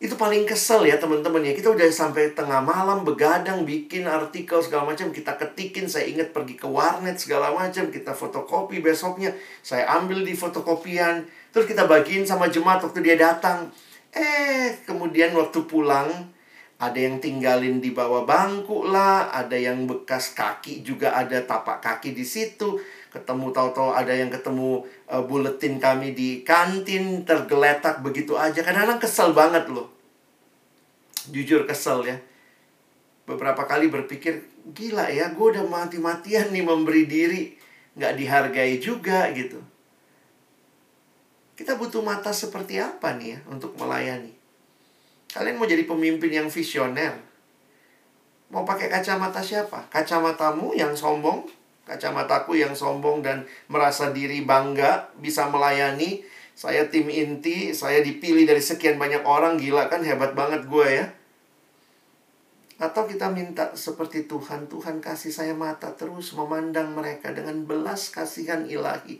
itu 0.02 0.18
paling 0.18 0.50
kesel 0.50 0.82
ya 0.90 0.98
teman-teman 0.98 1.46
ya. 1.46 1.54
Kita 1.54 1.78
udah 1.78 1.86
sampai 1.94 2.34
tengah 2.34 2.58
malam 2.58 3.06
begadang 3.06 3.62
bikin 3.62 4.10
artikel 4.10 4.58
segala 4.58 4.90
macam. 4.90 5.14
Kita 5.14 5.38
ketikin 5.38 5.86
saya 5.86 6.10
ingat 6.10 6.34
pergi 6.34 6.58
ke 6.58 6.66
warnet 6.66 7.22
segala 7.22 7.54
macam. 7.54 7.94
Kita 7.94 8.18
fotokopi 8.18 8.82
besoknya. 8.82 9.30
Saya 9.62 9.86
ambil 10.02 10.26
di 10.26 10.34
fotokopian. 10.34 11.22
Terus 11.54 11.70
kita 11.70 11.86
bagiin 11.86 12.26
sama 12.26 12.50
jemaat 12.50 12.82
waktu 12.82 13.06
dia 13.06 13.14
datang. 13.14 13.70
Eh 14.10 14.82
kemudian 14.90 15.38
waktu 15.38 15.70
pulang 15.70 16.10
ada 16.82 16.98
yang 16.98 17.22
tinggalin 17.22 17.78
di 17.78 17.94
bawah 17.94 18.26
bangku 18.26 18.90
lah. 18.90 19.30
Ada 19.30 19.54
yang 19.54 19.86
bekas 19.86 20.34
kaki 20.34 20.82
juga 20.82 21.14
ada 21.14 21.46
tapak 21.46 21.78
kaki 21.78 22.18
di 22.18 22.26
situ. 22.26 22.82
Ketemu 23.14 23.54
tahu-tahu 23.54 23.94
ada 23.94 24.10
yang 24.10 24.34
ketemu 24.34 24.82
uh, 25.12 25.24
buletin 25.28 25.78
kami 25.78 26.16
di 26.16 26.42
kantin 26.48 27.28
tergeletak 27.28 28.00
begitu 28.00 28.40
aja. 28.40 28.64
Kadang-kadang 28.64 29.04
kesel 29.04 29.36
banget 29.36 29.68
loh. 29.68 29.92
Jujur 31.30 31.68
kesel 31.68 32.08
ya. 32.08 32.18
Beberapa 33.28 33.68
kali 33.68 33.92
berpikir 33.92 34.48
gila 34.72 35.12
ya 35.12 35.36
gue 35.36 35.48
udah 35.52 35.68
mati-matian 35.68 36.50
nih 36.56 36.64
memberi 36.64 37.04
diri. 37.06 37.44
Nggak 38.00 38.14
dihargai 38.16 38.80
juga 38.80 39.28
gitu. 39.36 39.60
Kita 41.60 41.78
butuh 41.78 42.02
mata 42.02 42.32
seperti 42.32 42.80
apa 42.82 43.14
nih 43.20 43.38
ya 43.38 43.40
untuk 43.52 43.76
melayani? 43.78 44.34
Kalian 45.32 45.60
mau 45.60 45.70
jadi 45.70 45.86
pemimpin 45.86 46.32
yang 46.32 46.48
visioner? 46.50 47.14
Mau 48.52 48.68
pakai 48.68 48.92
kacamata 48.92 49.40
siapa? 49.40 49.88
Kacamatamu 49.88 50.76
yang 50.76 50.92
sombong 50.92 51.48
Kacamataku 51.92 52.56
yang 52.56 52.72
sombong 52.72 53.20
dan 53.20 53.44
merasa 53.68 54.16
diri 54.16 54.48
bangga 54.48 55.12
bisa 55.20 55.52
melayani. 55.52 56.24
Saya 56.56 56.88
tim 56.88 57.12
inti, 57.12 57.76
saya 57.76 58.00
dipilih 58.00 58.48
dari 58.48 58.64
sekian 58.64 58.96
banyak 58.96 59.28
orang, 59.28 59.60
gila 59.60 59.92
kan 59.92 60.00
hebat 60.00 60.32
banget 60.32 60.72
gue 60.72 60.88
ya. 60.88 61.06
Atau 62.80 63.12
kita 63.12 63.28
minta 63.28 63.76
seperti 63.76 64.24
Tuhan, 64.24 64.72
Tuhan 64.72 65.04
kasih 65.04 65.36
saya 65.36 65.52
mata 65.52 65.92
terus 66.00 66.32
memandang 66.32 66.96
mereka 66.96 67.36
dengan 67.36 67.68
belas 67.68 68.08
kasihan 68.08 68.64
ilahi 68.64 69.20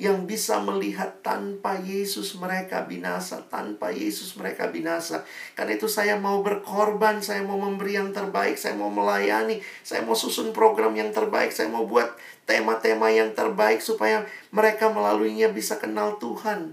yang 0.00 0.24
bisa 0.24 0.56
melihat 0.64 1.20
tanpa 1.20 1.76
Yesus 1.76 2.32
mereka 2.40 2.88
binasa, 2.88 3.44
tanpa 3.52 3.92
Yesus 3.92 4.32
mereka 4.32 4.72
binasa. 4.72 5.28
Karena 5.52 5.76
itu 5.76 5.92
saya 5.92 6.16
mau 6.16 6.40
berkorban, 6.40 7.20
saya 7.20 7.44
mau 7.44 7.60
memberi 7.60 8.00
yang 8.00 8.08
terbaik, 8.08 8.56
saya 8.56 8.72
mau 8.80 8.88
melayani, 8.88 9.60
saya 9.84 10.00
mau 10.00 10.16
susun 10.16 10.56
program 10.56 10.96
yang 10.96 11.12
terbaik, 11.12 11.52
saya 11.52 11.68
mau 11.68 11.84
buat 11.84 12.16
tema-tema 12.48 13.12
yang 13.12 13.36
terbaik 13.36 13.84
supaya 13.84 14.24
mereka 14.48 14.88
melaluinya 14.88 15.52
bisa 15.52 15.76
kenal 15.76 16.16
Tuhan. 16.16 16.72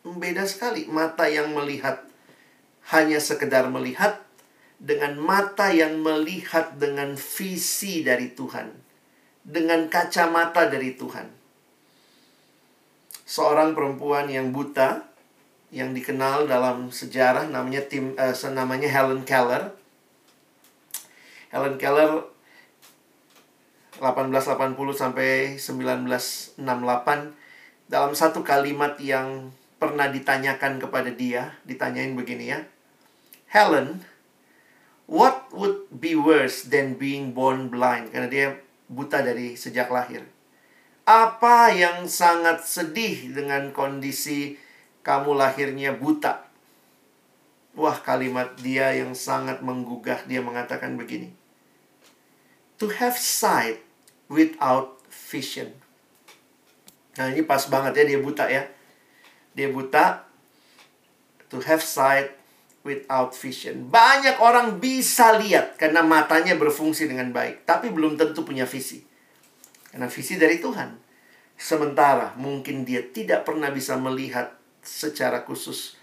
Beda 0.00 0.48
sekali 0.48 0.88
mata 0.88 1.28
yang 1.28 1.52
melihat 1.52 2.08
hanya 2.88 3.20
sekedar 3.20 3.68
melihat 3.68 4.24
dengan 4.80 5.20
mata 5.20 5.68
yang 5.68 6.00
melihat 6.00 6.80
dengan 6.80 7.20
visi 7.20 8.00
dari 8.00 8.32
Tuhan, 8.32 8.72
dengan 9.44 9.92
kacamata 9.92 10.64
dari 10.72 10.96
Tuhan 10.96 11.39
seorang 13.30 13.78
perempuan 13.78 14.26
yang 14.26 14.50
buta 14.50 15.06
yang 15.70 15.94
dikenal 15.94 16.50
dalam 16.50 16.90
sejarah 16.90 17.46
namanya 17.46 17.86
tim 17.86 18.18
uh, 18.18 18.34
namanya 18.50 18.90
Helen 18.90 19.22
Keller. 19.22 19.70
Helen 21.54 21.78
Keller 21.78 22.26
1880 24.02 24.74
sampai 24.98 25.54
1968 25.62 26.58
dalam 27.86 28.12
satu 28.18 28.42
kalimat 28.42 28.98
yang 28.98 29.54
pernah 29.78 30.10
ditanyakan 30.10 30.82
kepada 30.82 31.10
dia, 31.14 31.54
ditanyain 31.62 32.14
begini 32.18 32.50
ya. 32.50 32.66
Helen, 33.50 34.02
what 35.06 35.50
would 35.54 35.86
be 35.90 36.14
worse 36.18 36.66
than 36.66 36.98
being 36.98 37.34
born 37.34 37.70
blind? 37.70 38.10
Karena 38.14 38.28
dia 38.30 38.46
buta 38.86 39.22
dari 39.22 39.54
sejak 39.58 39.90
lahir. 39.90 40.22
Apa 41.08 41.72
yang 41.74 42.06
sangat 42.06 42.64
sedih 42.64 43.34
dengan 43.34 43.72
kondisi 43.74 44.56
kamu 45.00 45.34
lahirnya 45.34 45.96
buta? 45.96 46.46
Wah, 47.78 47.98
kalimat 48.02 48.58
dia 48.58 48.92
yang 48.92 49.14
sangat 49.14 49.62
menggugah. 49.62 50.26
Dia 50.26 50.42
mengatakan 50.42 50.98
begini. 50.98 51.32
To 52.82 52.90
have 52.90 53.16
sight 53.16 53.80
without 54.26 55.00
vision. 55.08 55.74
Nah, 57.18 57.30
ini 57.30 57.42
pas 57.44 57.66
banget 57.66 58.00
ya 58.00 58.04
dia 58.16 58.20
buta 58.22 58.46
ya. 58.48 58.64
Dia 59.52 59.68
buta 59.68 60.24
to 61.50 61.58
have 61.66 61.82
sight 61.82 62.40
without 62.86 63.36
vision. 63.36 63.90
Banyak 63.90 64.40
orang 64.40 64.80
bisa 64.80 65.36
lihat 65.36 65.76
karena 65.76 66.00
matanya 66.00 66.56
berfungsi 66.56 67.10
dengan 67.10 67.34
baik, 67.34 67.68
tapi 67.68 67.92
belum 67.92 68.16
tentu 68.16 68.46
punya 68.46 68.64
visi. 68.64 69.09
Karena 69.90 70.06
visi 70.06 70.38
dari 70.38 70.62
Tuhan. 70.62 70.96
Sementara 71.60 72.32
mungkin 72.40 72.88
dia 72.88 73.04
tidak 73.04 73.44
pernah 73.44 73.68
bisa 73.68 73.98
melihat 74.00 74.56
secara 74.80 75.44
khusus 75.44 75.98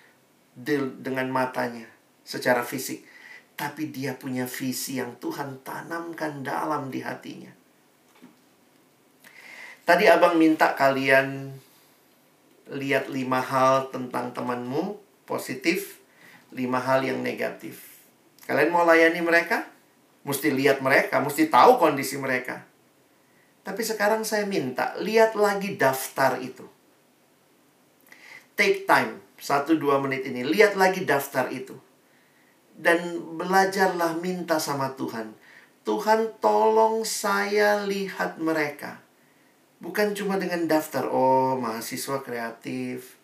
dengan 0.53 1.31
matanya, 1.33 1.89
secara 2.21 2.61
fisik. 2.61 3.01
Tapi 3.57 3.89
dia 3.89 4.13
punya 4.13 4.45
visi 4.45 5.01
yang 5.01 5.17
Tuhan 5.17 5.65
tanamkan 5.65 6.45
dalam 6.45 6.93
di 6.93 7.01
hatinya. 7.01 7.49
Tadi 9.81 10.03
abang 10.05 10.35
minta 10.37 10.75
kalian 10.75 11.55
lihat 12.69 13.07
lima 13.07 13.39
hal 13.39 13.89
tentang 13.89 14.35
temanmu 14.35 14.99
positif, 15.23 16.03
lima 16.51 16.77
hal 16.83 17.07
yang 17.07 17.23
negatif. 17.23 17.97
Kalian 18.45 18.69
mau 18.69 18.83
layani 18.83 19.23
mereka? 19.23 19.63
Mesti 20.27 20.51
lihat 20.51 20.83
mereka, 20.83 21.23
mesti 21.23 21.47
tahu 21.47 21.79
kondisi 21.79 22.19
mereka. 22.19 22.66
Tapi 23.67 23.83
sekarang 23.83 24.23
saya 24.23 24.47
minta, 24.47 24.95
lihat 25.03 25.35
lagi 25.35 25.75
daftar 25.75 26.39
itu. 26.39 26.63
Take 28.55 28.87
time, 28.87 29.19
1-2 29.35 29.75
menit 30.07 30.23
ini. 30.23 30.47
Lihat 30.47 30.79
lagi 30.79 31.03
daftar 31.03 31.51
itu. 31.51 31.75
Dan 32.71 33.19
belajarlah 33.35 34.23
minta 34.23 34.55
sama 34.55 34.95
Tuhan. 34.95 35.35
Tuhan 35.83 36.39
tolong 36.39 37.03
saya 37.03 37.83
lihat 37.83 38.39
mereka. 38.39 39.03
Bukan 39.83 40.15
cuma 40.15 40.39
dengan 40.39 40.63
daftar, 40.63 41.03
oh 41.11 41.59
mahasiswa 41.59 42.23
kreatif. 42.23 43.19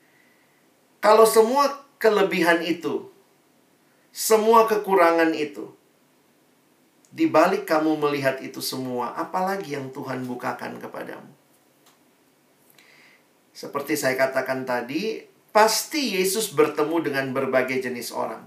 Kalau 1.00 1.24
semua 1.24 1.88
kelebihan 2.04 2.60
itu, 2.68 3.08
semua 4.12 4.68
kekurangan 4.68 5.32
itu, 5.32 5.72
di 7.14 7.30
balik 7.30 7.70
kamu 7.70 8.02
melihat 8.02 8.42
itu 8.42 8.58
semua, 8.58 9.14
apalagi 9.14 9.78
yang 9.78 9.94
Tuhan 9.94 10.26
bukakan 10.26 10.82
kepadamu? 10.82 11.30
Seperti 13.54 13.94
saya 13.94 14.18
katakan 14.18 14.66
tadi, 14.66 15.22
pasti 15.54 16.18
Yesus 16.18 16.58
bertemu 16.58 17.06
dengan 17.06 17.30
berbagai 17.30 17.86
jenis 17.86 18.10
orang. 18.10 18.42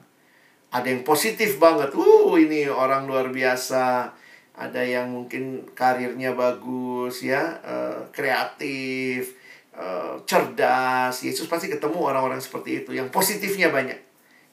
Ada 0.74 0.90
yang 0.90 1.06
positif 1.06 1.62
banget, 1.62 1.94
uh 1.94 2.34
ini 2.34 2.66
orang 2.66 3.06
luar 3.06 3.30
biasa. 3.30 4.10
Ada 4.58 4.82
yang 4.82 5.14
mungkin 5.14 5.70
karirnya 5.76 6.34
bagus 6.34 7.22
ya, 7.22 7.62
uh, 7.62 8.10
kreatif, 8.10 9.38
uh, 9.78 10.18
cerdas. 10.26 11.22
Yesus 11.22 11.46
pasti 11.46 11.70
ketemu 11.70 12.02
orang-orang 12.02 12.42
seperti 12.42 12.82
itu. 12.82 12.90
Yang 12.90 13.14
positifnya 13.14 13.70
banyak. 13.70 14.00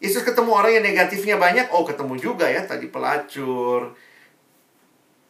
Yesus 0.03 0.22
ketemu 0.22 0.53
orang 0.53 0.78
yang 0.78 0.86
negatifnya 0.86 1.39
banyak, 1.39 1.72
oh 1.72 1.88
ketemu 1.88 2.14
juga 2.20 2.45
ya 2.45 2.68
tadi 2.68 2.91
pelacur. 2.91 3.95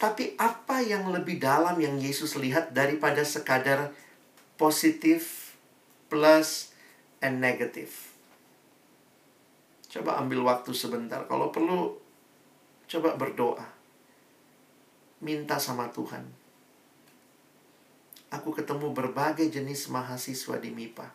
Tapi 0.04 0.36
apa 0.36 0.84
yang 0.84 1.08
lebih 1.16 1.40
dalam 1.40 1.80
yang 1.80 1.96
Yesus 1.96 2.36
lihat 2.36 2.76
daripada 2.76 3.24
sekadar 3.24 3.96
positif 4.60 5.56
plus 6.12 6.76
and 7.24 7.40
negatif? 7.40 8.12
Coba 9.88 10.20
ambil 10.20 10.44
waktu 10.44 10.76
sebentar. 10.76 11.24
Kalau 11.32 11.56
perlu, 11.56 11.96
coba 12.92 13.16
berdoa. 13.16 13.64
Minta 15.24 15.56
sama 15.56 15.88
Tuhan. 15.88 16.28
Aku 18.28 18.52
ketemu 18.52 18.92
berbagai 18.92 19.48
jenis 19.48 19.88
mahasiswa 19.88 20.60
di 20.60 20.68
MIPA, 20.68 21.08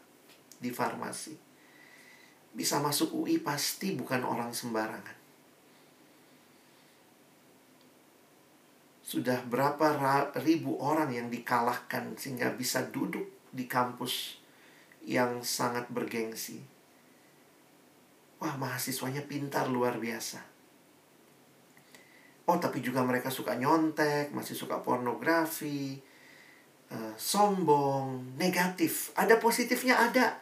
di 0.64 0.72
farmasi 0.72 1.49
bisa 2.59 2.80
masuk 2.80 3.12
UI 3.24 3.39
pasti 3.43 3.95
bukan 3.95 4.24
orang 4.24 4.51
sembarangan. 4.55 5.18
Sudah 9.09 9.41
berapa 9.49 9.97
ribu 10.45 10.77
orang 10.85 11.09
yang 11.09 11.33
dikalahkan 11.33 12.13
sehingga 12.21 12.53
bisa 12.53 12.85
duduk 12.93 13.25
di 13.49 13.65
kampus 13.65 14.37
yang 15.09 15.41
sangat 15.41 15.89
bergengsi. 15.89 16.61
Wah, 18.37 18.53
mahasiswanya 18.61 19.25
pintar 19.25 19.73
luar 19.73 19.97
biasa. 19.97 20.45
Oh, 22.45 22.61
tapi 22.61 22.85
juga 22.85 23.01
mereka 23.01 23.33
suka 23.33 23.57
nyontek, 23.57 24.29
masih 24.37 24.53
suka 24.53 24.85
pornografi, 24.85 25.97
uh, 26.93 27.17
sombong, 27.17 28.37
negatif. 28.37 29.17
Ada 29.17 29.41
positifnya 29.41 29.97
ada. 29.97 30.37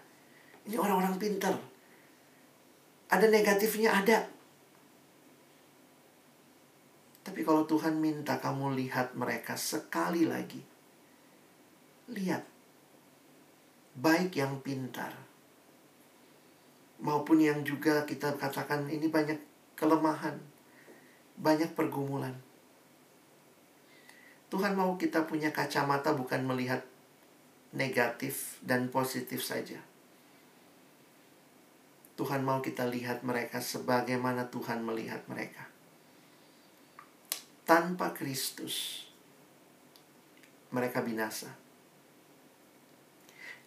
Ini 0.66 0.74
orang-orang 0.74 1.14
pintar 1.22 1.54
ada 3.10 3.26
negatifnya 3.30 3.94
ada. 3.94 4.26
Tapi 7.26 7.42
kalau 7.42 7.66
Tuhan 7.66 7.98
minta 7.98 8.38
kamu 8.38 8.78
lihat 8.78 9.18
mereka 9.18 9.58
sekali 9.58 10.30
lagi. 10.30 10.62
Lihat. 12.06 12.46
Baik 13.98 14.38
yang 14.38 14.62
pintar. 14.62 15.10
Maupun 17.02 17.42
yang 17.42 17.66
juga 17.66 18.06
kita 18.06 18.38
katakan 18.38 18.86
ini 18.86 19.10
banyak 19.10 19.42
kelemahan. 19.74 20.38
Banyak 21.34 21.74
pergumulan. 21.74 22.38
Tuhan 24.46 24.78
mau 24.78 24.94
kita 24.94 25.26
punya 25.26 25.50
kacamata 25.50 26.14
bukan 26.14 26.46
melihat 26.46 26.86
negatif 27.74 28.62
dan 28.62 28.86
positif 28.88 29.42
saja 29.42 29.82
Tuhan 32.16 32.40
mau 32.40 32.64
kita 32.64 32.88
lihat 32.88 33.20
mereka 33.28 33.60
sebagaimana 33.60 34.48
Tuhan 34.48 34.80
melihat 34.80 35.20
mereka. 35.28 35.65
Tanpa 37.66 38.14
Kristus, 38.14 39.06
mereka 40.70 41.02
binasa. 41.02 41.50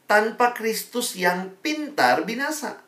Tanpa 0.08 0.56
Kristus 0.56 1.20
yang 1.20 1.52
pintar, 1.60 2.24
binasa. 2.24 2.80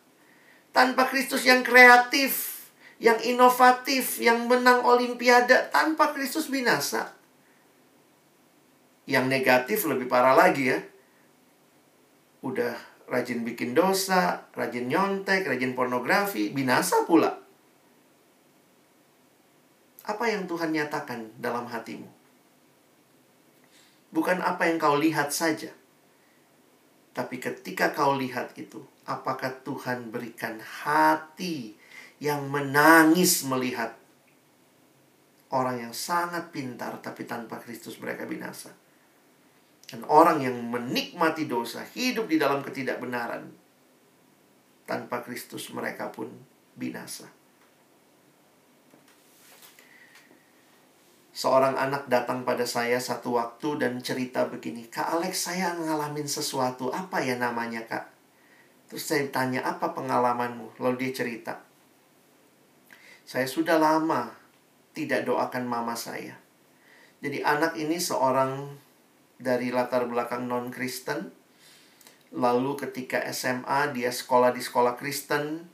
Tanpa 0.71 1.11
Kristus 1.11 1.43
yang 1.43 1.67
kreatif, 1.67 2.63
yang 3.03 3.19
inovatif, 3.27 4.23
yang 4.23 4.47
menang 4.47 4.87
olimpiade, 4.87 5.67
tanpa 5.67 6.15
Kristus 6.15 6.47
binasa. 6.47 7.11
Yang 9.03 9.25
negatif 9.27 9.83
lebih 9.83 10.07
parah 10.07 10.31
lagi 10.31 10.71
ya. 10.71 10.79
Udah 12.39 12.71
rajin 13.11 13.43
bikin 13.43 13.75
dosa, 13.75 14.47
rajin 14.55 14.87
nyontek, 14.87 15.43
rajin 15.43 15.75
pornografi, 15.75 16.55
binasa 16.55 17.03
pula. 17.03 17.40
Apa 20.01 20.25
yang 20.29 20.49
Tuhan 20.49 20.73
nyatakan 20.73 21.29
dalam 21.37 21.69
hatimu? 21.69 22.09
Bukan 24.11 24.41
apa 24.41 24.67
yang 24.67 24.81
kau 24.81 24.97
lihat 24.97 25.29
saja. 25.29 25.71
Tapi 27.11 27.37
ketika 27.37 27.91
kau 27.91 28.17
lihat 28.17 28.55
itu, 28.57 28.81
apakah 29.05 29.51
Tuhan 29.61 30.09
berikan 30.09 30.57
hati 30.59 31.75
yang 32.21 32.47
menangis 32.47 33.43
melihat 33.45 33.97
orang 35.51 35.83
yang 35.89 35.93
sangat 35.93 36.49
pintar 36.49 36.97
tapi 37.03 37.27
tanpa 37.27 37.59
Kristus 37.59 37.99
mereka 37.99 38.23
binasa. 38.23 38.71
Dan 39.91 40.07
orang 40.07 40.39
yang 40.39 40.55
menikmati 40.55 41.51
dosa, 41.51 41.83
hidup 41.83 42.31
di 42.31 42.39
dalam 42.39 42.63
ketidakbenaran 42.63 43.43
tanpa 44.87 45.19
Kristus 45.19 45.67
mereka 45.75 46.07
pun 46.07 46.31
binasa. 46.79 47.27
Seorang 51.41 51.73
anak 51.73 52.05
datang 52.05 52.45
pada 52.45 52.69
saya 52.69 53.01
satu 53.01 53.33
waktu 53.33 53.81
dan 53.81 53.97
cerita 53.97 54.45
begini, 54.45 54.85
Kak 54.85 55.17
Alex 55.17 55.49
saya 55.49 55.73
ngalamin 55.73 56.29
sesuatu, 56.29 56.93
apa 56.93 57.17
ya 57.17 57.33
namanya 57.33 57.81
kak? 57.81 58.13
Terus 58.85 59.09
saya 59.09 59.25
tanya, 59.33 59.65
apa 59.65 59.89
pengalamanmu? 59.89 60.77
Lalu 60.77 61.09
dia 61.09 61.25
cerita, 61.25 61.65
saya 63.25 63.49
sudah 63.49 63.81
lama 63.81 64.37
tidak 64.93 65.25
doakan 65.25 65.65
mama 65.65 65.97
saya. 65.97 66.37
Jadi 67.25 67.41
anak 67.41 67.73
ini 67.73 67.97
seorang 67.97 68.77
dari 69.41 69.73
latar 69.73 70.05
belakang 70.05 70.45
non-Kristen. 70.45 71.33
Lalu 72.37 72.85
ketika 72.85 73.17
SMA 73.33 73.89
dia 73.97 74.13
sekolah 74.13 74.53
di 74.53 74.61
sekolah 74.61 74.93
Kristen. 74.93 75.65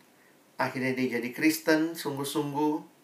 Akhirnya 0.56 0.96
dia 0.96 1.20
jadi 1.20 1.30
Kristen 1.36 1.92
sungguh-sungguh 1.92 2.97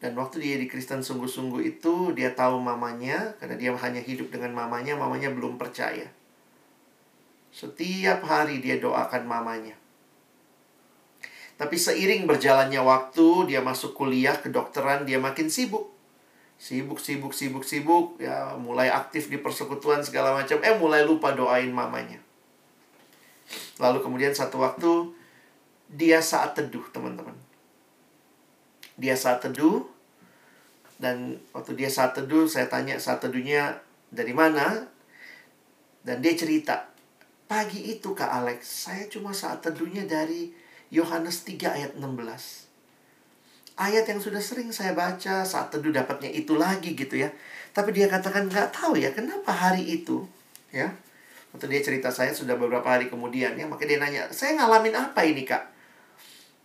dan 0.00 0.16
waktu 0.16 0.40
dia 0.40 0.56
di 0.56 0.64
Kristen 0.64 1.04
sungguh-sungguh 1.04 1.60
itu, 1.76 2.16
dia 2.16 2.32
tahu 2.32 2.56
mamanya, 2.56 3.36
karena 3.36 3.60
dia 3.60 3.70
hanya 3.76 4.00
hidup 4.00 4.32
dengan 4.32 4.56
mamanya, 4.56 4.96
mamanya 4.96 5.28
belum 5.28 5.60
percaya. 5.60 6.08
Setiap 7.52 8.24
hari 8.24 8.64
dia 8.64 8.80
doakan 8.80 9.28
mamanya. 9.28 9.76
Tapi 11.60 11.76
seiring 11.76 12.24
berjalannya 12.24 12.80
waktu, 12.80 13.52
dia 13.52 13.60
masuk 13.60 13.92
kuliah 13.92 14.32
kedokteran, 14.40 15.04
dia 15.04 15.20
makin 15.20 15.52
sibuk. 15.52 15.92
Sibuk, 16.56 16.96
sibuk, 16.96 17.36
sibuk, 17.36 17.64
sibuk, 17.68 18.16
ya 18.16 18.56
mulai 18.56 18.88
aktif 18.88 19.28
di 19.28 19.36
persekutuan 19.36 20.00
segala 20.00 20.32
macam, 20.32 20.64
eh 20.64 20.76
mulai 20.80 21.04
lupa 21.04 21.36
doain 21.36 21.68
mamanya. 21.68 22.16
Lalu 23.76 24.00
kemudian 24.00 24.32
satu 24.32 24.64
waktu, 24.64 25.12
dia 25.92 26.24
saat 26.24 26.56
teduh, 26.56 26.88
teman-teman 26.88 27.39
dia 29.00 29.16
saat 29.16 29.40
teduh 29.40 29.88
dan 31.00 31.40
waktu 31.56 31.72
dia 31.80 31.88
saat 31.88 32.12
teduh 32.12 32.44
saya 32.44 32.68
tanya 32.68 33.00
saat 33.00 33.24
teduhnya 33.24 33.80
dari 34.12 34.36
mana 34.36 34.84
dan 36.04 36.20
dia 36.20 36.36
cerita 36.36 36.92
pagi 37.48 37.96
itu 37.96 38.12
Kak 38.12 38.28
Alex 38.28 38.84
saya 38.84 39.08
cuma 39.08 39.32
saat 39.32 39.64
teduhnya 39.64 40.04
dari 40.04 40.52
Yohanes 40.92 41.48
3 41.48 41.56
ayat 41.80 41.92
16 41.96 42.70
ayat 43.80 44.04
yang 44.04 44.20
sudah 44.20 44.44
sering 44.44 44.68
saya 44.68 44.92
baca 44.92 45.40
saat 45.40 45.72
teduh 45.72 45.88
dapatnya 45.88 46.28
itu 46.28 46.52
lagi 46.60 46.92
gitu 46.92 47.16
ya. 47.16 47.32
Tapi 47.72 47.96
dia 47.96 48.12
katakan 48.12 48.44
nggak 48.52 48.76
tahu 48.76 49.00
ya 49.00 49.08
kenapa 49.16 49.48
hari 49.48 49.80
itu? 49.88 50.28
Ya. 50.68 50.92
Waktu 51.50 51.66
dia 51.72 51.80
cerita 51.80 52.12
saya 52.12 52.30
sudah 52.30 52.54
beberapa 52.60 52.86
hari 52.86 53.08
kemudian 53.08 53.56
ya 53.56 53.66
makanya 53.66 53.88
dia 53.88 53.98
nanya 53.98 54.22
saya 54.30 54.54
ngalamin 54.60 54.94
apa 54.94 55.20
ini 55.24 55.48
kak? 55.48 55.64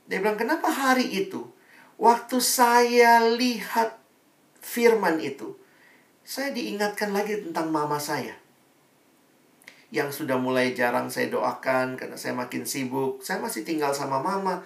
Dia 0.05 0.21
bilang 0.21 0.37
kenapa 0.37 0.69
hari 0.69 1.07
itu 1.09 1.54
Waktu 1.95 2.43
saya 2.43 3.23
lihat 3.23 3.95
firman 4.59 5.23
itu, 5.23 5.55
saya 6.27 6.51
diingatkan 6.51 7.15
lagi 7.15 7.39
tentang 7.39 7.71
mama 7.71 7.95
saya. 7.95 8.35
Yang 9.95 10.23
sudah 10.23 10.35
mulai 10.35 10.75
jarang 10.75 11.07
saya 11.07 11.31
doakan 11.31 11.95
karena 11.95 12.19
saya 12.19 12.35
makin 12.35 12.67
sibuk. 12.67 13.23
Saya 13.23 13.39
masih 13.39 13.63
tinggal 13.63 13.95
sama 13.95 14.19
mama, 14.19 14.59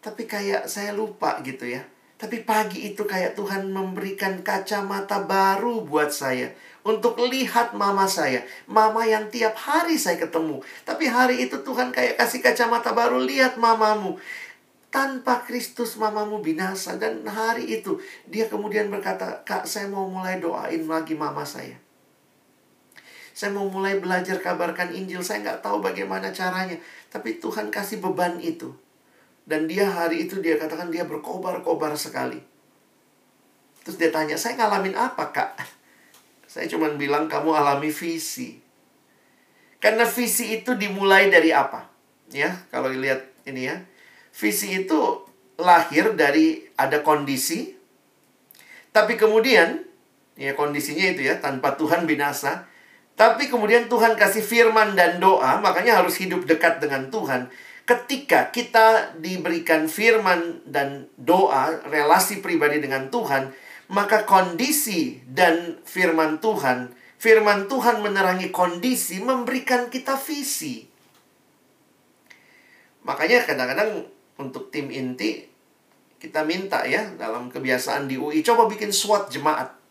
tapi 0.00 0.24
kayak 0.24 0.64
saya 0.64 0.96
lupa 0.96 1.44
gitu 1.44 1.68
ya. 1.68 1.84
Tapi 2.16 2.46
pagi 2.46 2.88
itu 2.88 3.02
kayak 3.04 3.34
Tuhan 3.34 3.68
memberikan 3.74 4.40
kacamata 4.46 5.26
baru 5.26 5.82
buat 5.82 6.14
saya 6.14 6.54
untuk 6.86 7.18
lihat 7.18 7.74
mama 7.74 8.06
saya. 8.06 8.46
Mama 8.70 9.02
yang 9.04 9.26
tiap 9.28 9.58
hari 9.58 9.98
saya 9.98 10.16
ketemu. 10.16 10.62
Tapi 10.86 11.10
hari 11.10 11.44
itu 11.44 11.60
Tuhan 11.60 11.90
kayak 11.90 12.16
kasih 12.16 12.40
kacamata 12.40 12.94
baru 12.94 13.18
lihat 13.20 13.58
mamamu 13.58 14.16
tanpa 14.92 15.40
Kristus 15.42 15.96
mamamu 15.96 16.44
binasa. 16.44 17.00
Dan 17.00 17.24
hari 17.24 17.80
itu 17.80 17.96
dia 18.28 18.46
kemudian 18.46 18.92
berkata 18.92 19.40
kak 19.42 19.64
saya 19.64 19.88
mau 19.88 20.06
mulai 20.06 20.38
doain 20.38 20.84
lagi 20.84 21.16
mama 21.16 21.42
saya. 21.42 21.74
Saya 23.32 23.56
mau 23.56 23.64
mulai 23.66 23.96
belajar 23.96 24.36
kabarkan 24.38 24.92
Injil. 24.92 25.24
Saya 25.24 25.40
nggak 25.40 25.64
tahu 25.64 25.80
bagaimana 25.80 26.28
caranya 26.30 26.76
tapi 27.08 27.40
Tuhan 27.40 27.72
kasih 27.72 28.04
beban 28.04 28.36
itu. 28.38 28.70
Dan 29.42 29.66
dia 29.66 29.88
hari 29.88 30.28
itu 30.28 30.38
dia 30.38 30.60
katakan 30.60 30.92
dia 30.92 31.08
berkobar-kobar 31.08 31.96
sekali. 31.96 32.38
Terus 33.82 33.98
dia 33.98 34.14
tanya 34.14 34.38
saya 34.38 34.60
ngalamin 34.60 34.94
apa 34.94 35.32
kak? 35.32 35.50
Saya 36.52 36.68
cuma 36.68 36.92
bilang 37.00 37.32
kamu 37.32 37.48
alami 37.48 37.88
visi 37.88 38.60
karena 39.82 40.06
visi 40.06 40.54
itu 40.62 40.78
dimulai 40.78 41.26
dari 41.26 41.50
apa? 41.50 41.90
Ya 42.30 42.54
kalau 42.70 42.86
lihat 42.86 43.26
ini 43.42 43.66
ya 43.66 43.82
Visi 44.32 44.84
itu 44.84 45.28
lahir 45.60 46.16
dari 46.16 46.64
ada 46.74 47.04
kondisi, 47.04 47.76
tapi 48.92 49.16
kemudian, 49.16 49.84
ya 50.36 50.52
kondisinya 50.52 51.16
itu 51.16 51.28
ya, 51.28 51.40
tanpa 51.40 51.76
Tuhan 51.80 52.04
binasa, 52.04 52.68
tapi 53.16 53.48
kemudian 53.48 53.88
Tuhan 53.88 54.16
kasih 54.16 54.44
firman 54.44 54.96
dan 54.96 55.20
doa, 55.20 55.60
makanya 55.60 56.00
harus 56.00 56.16
hidup 56.20 56.48
dekat 56.48 56.80
dengan 56.80 57.12
Tuhan. 57.12 57.52
Ketika 57.84 58.48
kita 58.54 59.16
diberikan 59.20 59.88
firman 59.88 60.64
dan 60.64 61.08
doa, 61.20 61.82
relasi 61.88 62.40
pribadi 62.40 62.80
dengan 62.80 63.12
Tuhan, 63.12 63.52
maka 63.92 64.24
kondisi 64.24 65.20
dan 65.28 65.76
firman 65.84 66.40
Tuhan, 66.40 66.92
firman 67.20 67.68
Tuhan 67.68 68.00
menerangi 68.00 68.48
kondisi, 68.48 69.20
memberikan 69.20 69.92
kita 69.92 70.16
visi. 70.16 70.88
Makanya 73.02 73.44
kadang-kadang 73.44 74.08
untuk 74.42 74.74
tim 74.74 74.90
inti 74.90 75.52
kita 76.22 76.46
minta 76.46 76.86
ya 76.86 77.02
dalam 77.18 77.50
kebiasaan 77.50 78.06
di 78.06 78.14
UI 78.14 78.46
coba 78.46 78.70
bikin 78.70 78.94
SWOT 78.94 79.26
jemaat. 79.34 79.82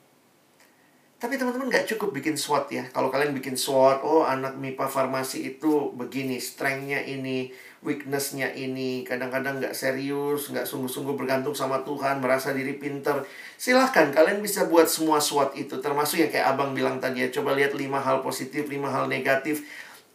Tapi 1.21 1.37
teman-teman 1.37 1.69
nggak 1.69 1.85
cukup 1.85 2.17
bikin 2.17 2.33
SWOT 2.33 2.73
ya. 2.73 2.83
Kalau 2.89 3.13
kalian 3.13 3.37
bikin 3.37 3.53
SWOT, 3.53 4.01
oh 4.01 4.25
anak 4.25 4.57
MIPA 4.57 4.89
farmasi 4.89 5.53
itu 5.53 5.93
begini, 5.93 6.41
strengthnya 6.41 6.97
ini, 7.05 7.53
weaknessnya 7.85 8.49
ini, 8.57 9.05
kadang-kadang 9.05 9.61
nggak 9.61 9.77
serius, 9.77 10.49
nggak 10.49 10.65
sungguh-sungguh 10.65 11.13
bergantung 11.13 11.53
sama 11.53 11.85
Tuhan, 11.85 12.25
merasa 12.25 12.57
diri 12.57 12.73
pinter. 12.73 13.21
Silahkan 13.53 14.09
kalian 14.09 14.41
bisa 14.41 14.65
buat 14.65 14.89
semua 14.89 15.21
SWOT 15.21 15.61
itu, 15.61 15.77
termasuk 15.77 16.25
yang 16.25 16.33
kayak 16.33 16.57
abang 16.57 16.73
bilang 16.73 16.97
tadi 16.97 17.21
ya, 17.21 17.29
coba 17.29 17.53
lihat 17.53 17.77
lima 17.77 18.01
hal 18.01 18.25
positif, 18.25 18.65
lima 18.65 18.89
hal 18.89 19.05
negatif. 19.05 19.61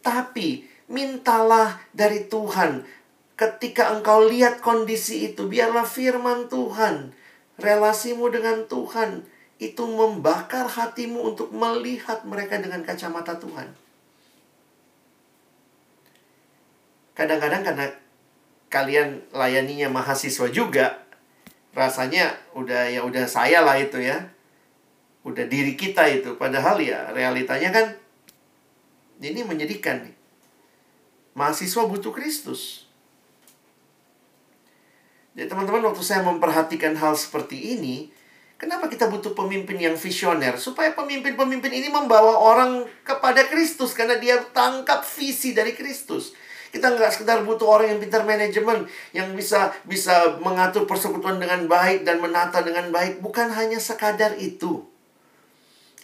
Tapi 0.03 0.67
mintalah 0.91 1.79
dari 1.95 2.27
Tuhan 2.27 2.83
Ketika 3.37 3.93
engkau 3.93 4.25
lihat 4.25 4.65
kondisi 4.65 5.29
itu, 5.29 5.45
biarlah 5.45 5.85
firman 5.85 6.49
Tuhan, 6.49 7.13
relasimu 7.61 8.33
dengan 8.33 8.65
Tuhan, 8.65 9.29
itu 9.61 9.85
membakar 9.85 10.65
hatimu 10.65 11.33
untuk 11.33 11.53
melihat 11.53 12.25
mereka 12.25 12.57
dengan 12.57 12.81
kacamata 12.81 13.37
Tuhan. 13.37 13.77
Kadang-kadang 17.13 17.61
karena 17.61 17.85
kalian 18.73 19.21
layaninya 19.29 19.89
mahasiswa 19.93 20.49
juga, 20.49 21.05
rasanya 21.77 22.33
udah 22.57 22.89
ya 22.89 23.05
udah 23.05 23.29
saya 23.29 23.61
lah 23.61 23.77
itu 23.77 24.01
ya. 24.01 24.33
Udah 25.21 25.45
diri 25.45 25.77
kita 25.77 26.09
itu. 26.09 26.33
Padahal 26.41 26.81
ya 26.81 27.13
realitanya 27.13 27.69
kan 27.69 27.85
ini 29.21 29.45
menyedihkan 29.45 30.09
nih. 30.09 30.15
Mahasiswa 31.37 31.85
butuh 31.85 32.09
Kristus. 32.09 32.86
Jadi 35.37 35.53
teman-teman 35.53 35.93
waktu 35.93 36.01
saya 36.01 36.25
memperhatikan 36.25 36.97
hal 36.97 37.13
seperti 37.13 37.77
ini, 37.77 38.09
kenapa 38.57 38.89
kita 38.89 39.05
butuh 39.05 39.37
pemimpin 39.37 39.77
yang 39.77 39.93
visioner? 39.93 40.57
Supaya 40.57 40.97
pemimpin-pemimpin 40.97 41.69
ini 41.69 41.93
membawa 41.93 42.41
orang 42.41 42.89
kepada 43.05 43.45
Kristus 43.45 43.93
karena 43.93 44.17
dia 44.17 44.41
tangkap 44.49 45.05
visi 45.05 45.53
dari 45.53 45.77
Kristus. 45.77 46.33
Kita 46.73 46.89
nggak 46.89 47.13
sekedar 47.13 47.45
butuh 47.45 47.69
orang 47.69 47.93
yang 47.93 47.99
pintar 48.01 48.25
manajemen, 48.25 48.89
yang 49.13 49.29
bisa 49.37 49.77
bisa 49.85 50.41
mengatur 50.41 50.89
persekutuan 50.89 51.37
dengan 51.37 51.69
baik 51.69 52.01
dan 52.01 52.17
menata 52.17 52.65
dengan 52.65 52.89
baik. 52.89 53.21
Bukan 53.21 53.53
hanya 53.53 53.77
sekadar 53.77 54.33
itu. 54.41 54.96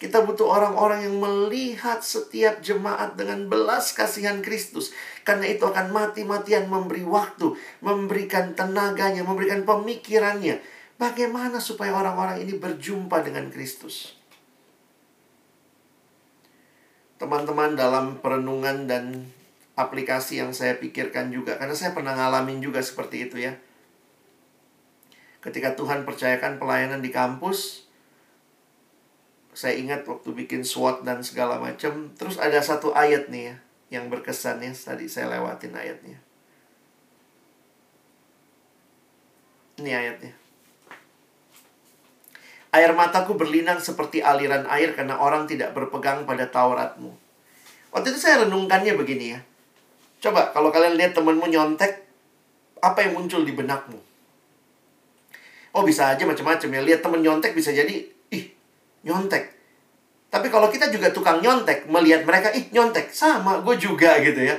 Kita 0.04 0.20
butuh 0.28 0.52
orang-orang 0.52 1.08
yang 1.08 1.16
melihat 1.16 2.04
setiap 2.04 2.60
jemaat 2.60 3.16
dengan 3.16 3.48
belas 3.48 3.96
kasihan 3.96 4.44
Kristus. 4.44 4.92
Karena 5.24 5.48
itu 5.48 5.64
akan 5.64 5.96
mati-matian 5.96 6.68
memberi 6.68 7.08
waktu, 7.08 7.56
memberikan 7.80 8.52
tenaganya, 8.52 9.24
memberikan 9.24 9.64
pemikirannya. 9.64 10.60
Bagaimana 11.00 11.64
supaya 11.64 11.96
orang-orang 11.96 12.44
ini 12.44 12.60
berjumpa 12.60 13.24
dengan 13.24 13.48
Kristus? 13.48 14.20
Teman-teman 17.16 17.80
dalam 17.80 18.20
perenungan 18.20 18.84
dan 18.92 19.32
aplikasi 19.80 20.44
yang 20.44 20.52
saya 20.52 20.84
pikirkan 20.84 21.32
juga. 21.32 21.56
Karena 21.56 21.80
saya 21.80 21.96
pernah 21.96 22.12
ngalamin 22.12 22.60
juga 22.60 22.84
seperti 22.84 23.32
itu 23.32 23.40
ya. 23.40 23.56
Ketika 25.40 25.80
Tuhan 25.80 26.04
percayakan 26.04 26.60
pelayanan 26.60 27.00
di 27.00 27.08
kampus, 27.08 27.83
saya 29.54 29.78
ingat 29.78 30.06
waktu 30.10 30.34
bikin 30.34 30.66
SWOT 30.66 31.06
dan 31.06 31.22
segala 31.22 31.62
macam. 31.62 32.10
Terus 32.18 32.42
ada 32.42 32.58
satu 32.60 32.94
ayat 32.94 33.30
nih 33.30 33.54
ya 33.54 33.56
yang 34.00 34.10
berkesan 34.10 34.62
ya. 34.62 34.74
Tadi 34.74 35.06
saya 35.06 35.30
lewatin 35.38 35.74
ayatnya. 35.74 36.18
Ini 39.82 39.92
ayatnya. 39.94 40.34
Air 42.74 42.92
mataku 42.98 43.38
berlinang 43.38 43.78
seperti 43.78 44.26
aliran 44.26 44.66
air 44.66 44.98
karena 44.98 45.22
orang 45.22 45.46
tidak 45.46 45.78
berpegang 45.78 46.26
pada 46.26 46.50
Tauratmu. 46.50 47.14
Waktu 47.94 48.10
itu 48.10 48.20
saya 48.20 48.50
renungkannya 48.50 48.98
begini 48.98 49.38
ya. 49.38 49.40
Coba 50.18 50.50
kalau 50.50 50.74
kalian 50.74 50.98
lihat 50.98 51.14
temanmu 51.14 51.46
nyontek, 51.54 52.02
apa 52.82 53.06
yang 53.06 53.14
muncul 53.14 53.46
di 53.46 53.54
benakmu? 53.54 54.02
Oh 55.74 55.86
bisa 55.86 56.10
aja 56.10 56.26
macam-macam 56.26 56.70
ya. 56.70 56.82
Lihat 56.82 57.02
temen 57.06 57.22
nyontek 57.22 57.54
bisa 57.54 57.70
jadi 57.70 58.10
nyontek. 59.04 59.54
Tapi 60.34 60.50
kalau 60.50 60.68
kita 60.74 60.90
juga 60.90 61.14
tukang 61.14 61.40
nyontek, 61.46 61.86
melihat 61.86 62.26
mereka, 62.26 62.50
ih 62.52 62.66
nyontek, 62.74 63.14
sama, 63.14 63.62
gue 63.62 63.78
juga 63.78 64.18
gitu 64.18 64.42
ya. 64.42 64.58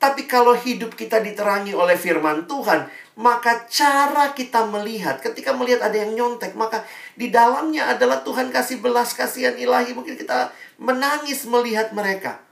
Tapi 0.00 0.24
kalau 0.24 0.56
hidup 0.56 0.96
kita 0.96 1.20
diterangi 1.20 1.76
oleh 1.76 1.94
firman 1.96 2.48
Tuhan, 2.48 2.88
maka 3.20 3.68
cara 3.70 4.34
kita 4.34 4.66
melihat, 4.66 5.20
ketika 5.22 5.54
melihat 5.54 5.86
ada 5.86 5.96
yang 5.96 6.16
nyontek, 6.16 6.56
maka 6.58 6.82
di 7.14 7.30
dalamnya 7.30 7.94
adalah 7.94 8.24
Tuhan 8.26 8.50
kasih 8.50 8.82
belas 8.82 9.14
kasihan 9.14 9.54
ilahi. 9.54 9.94
Mungkin 9.94 10.18
kita 10.18 10.50
menangis 10.80 11.46
melihat 11.46 11.94
mereka. 11.94 12.42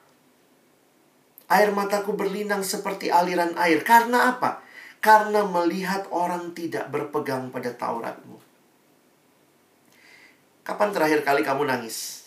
Air 1.51 1.75
mataku 1.75 2.15
berlinang 2.17 2.65
seperti 2.65 3.13
aliran 3.13 3.53
air. 3.59 3.85
Karena 3.85 4.33
apa? 4.33 4.65
Karena 5.03 5.45
melihat 5.45 6.09
orang 6.15 6.55
tidak 6.55 6.89
berpegang 6.89 7.51
pada 7.51 7.75
Tauratmu. 7.75 8.52
Kapan 10.63 10.95
terakhir 10.95 11.27
kali 11.27 11.43
kamu 11.43 11.67
nangis? 11.67 12.23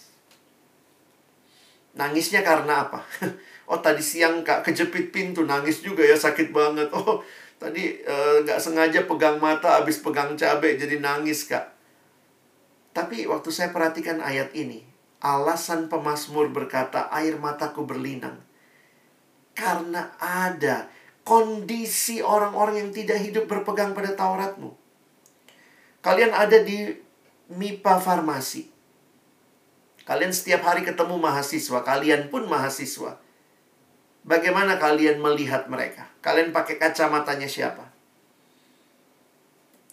Nangisnya 1.95 2.43
karena 2.43 2.87
apa? 2.87 2.99
oh 3.71 3.79
tadi 3.79 4.03
siang 4.03 4.43
kak 4.43 4.67
kejepit 4.67 5.15
pintu 5.15 5.47
nangis 5.47 5.79
juga 5.79 6.03
ya 6.03 6.19
sakit 6.19 6.51
banget. 6.51 6.91
Oh 6.91 7.23
tadi 7.55 8.03
eh, 8.03 8.35
nggak 8.43 8.59
uh, 8.59 8.63
sengaja 8.63 9.07
pegang 9.07 9.39
mata 9.39 9.79
habis 9.79 10.03
pegang 10.03 10.35
cabai 10.35 10.75
jadi 10.75 10.99
nangis 10.99 11.47
kak. 11.47 11.71
Tapi 12.91 13.27
waktu 13.27 13.49
saya 13.51 13.71
perhatikan 13.75 14.19
ayat 14.19 14.51
ini, 14.55 14.83
alasan 15.23 15.87
pemazmur 15.87 16.51
berkata 16.51 17.11
air 17.11 17.35
mataku 17.39 17.87
berlinang. 17.87 18.39
Karena 19.55 20.11
ada 20.19 20.91
kondisi 21.23 22.19
orang-orang 22.19 22.87
yang 22.87 22.91
tidak 22.91 23.19
hidup 23.19 23.47
berpegang 23.47 23.95
pada 23.95 24.15
Tauratmu. 24.15 24.75
Kalian 26.03 26.31
ada 26.31 26.59
di 26.61 27.04
MIPA 27.51 28.01
Farmasi. 28.01 28.73
Kalian 30.05 30.33
setiap 30.33 30.65
hari 30.65 30.85
ketemu 30.85 31.17
mahasiswa, 31.17 31.81
kalian 31.81 32.29
pun 32.29 32.45
mahasiswa. 32.45 33.17
Bagaimana 34.25 34.77
kalian 34.81 35.21
melihat 35.21 35.69
mereka? 35.69 36.09
Kalian 36.21 36.49
pakai 36.49 36.81
kacamatanya 36.81 37.45
siapa? 37.45 37.89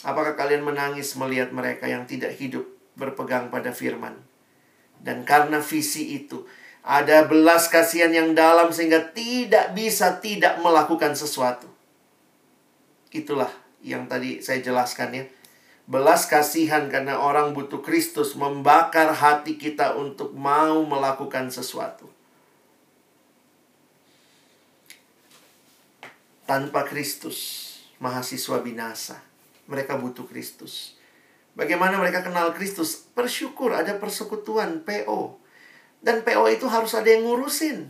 Apakah 0.05 0.37
kalian 0.37 0.65
menangis 0.65 1.13
melihat 1.17 1.53
mereka 1.53 1.89
yang 1.89 2.09
tidak 2.09 2.37
hidup 2.37 2.65
berpegang 2.97 3.53
pada 3.53 3.73
firman? 3.73 4.17
Dan 5.01 5.29
karena 5.29 5.61
visi 5.61 6.17
itu, 6.17 6.45
ada 6.83 7.29
belas 7.29 7.69
kasihan 7.69 8.11
yang 8.11 8.35
dalam 8.35 8.73
sehingga 8.73 9.13
tidak 9.13 9.77
bisa 9.77 10.19
tidak 10.19 10.59
melakukan 10.65 11.15
sesuatu. 11.15 11.69
Itulah 13.13 13.53
yang 13.85 14.09
tadi 14.09 14.41
saya 14.41 14.65
jelaskan 14.65 15.09
ya 15.13 15.25
belas 15.87 16.31
kasihan 16.31 16.87
karena 16.87 17.19
orang 17.19 17.55
butuh 17.55 17.83
Kristus 17.83 18.39
membakar 18.39 19.11
hati 19.11 19.59
kita 19.59 19.99
untuk 19.99 20.31
mau 20.35 20.87
melakukan 20.87 21.51
sesuatu. 21.51 22.07
Tanpa 26.47 26.85
Kristus, 26.87 27.71
mahasiswa 27.99 28.61
binasa. 28.61 29.23
Mereka 29.71 29.97
butuh 29.99 30.27
Kristus. 30.27 30.99
Bagaimana 31.55 31.97
mereka 31.97 32.21
kenal 32.21 32.53
Kristus? 32.53 33.09
Bersyukur 33.15 33.73
ada 33.73 33.97
persekutuan 33.97 34.83
PO. 34.85 35.39
Dan 36.03 36.27
PO 36.27 36.45
itu 36.51 36.67
harus 36.67 36.93
ada 36.99 37.09
yang 37.09 37.25
ngurusin. 37.25 37.89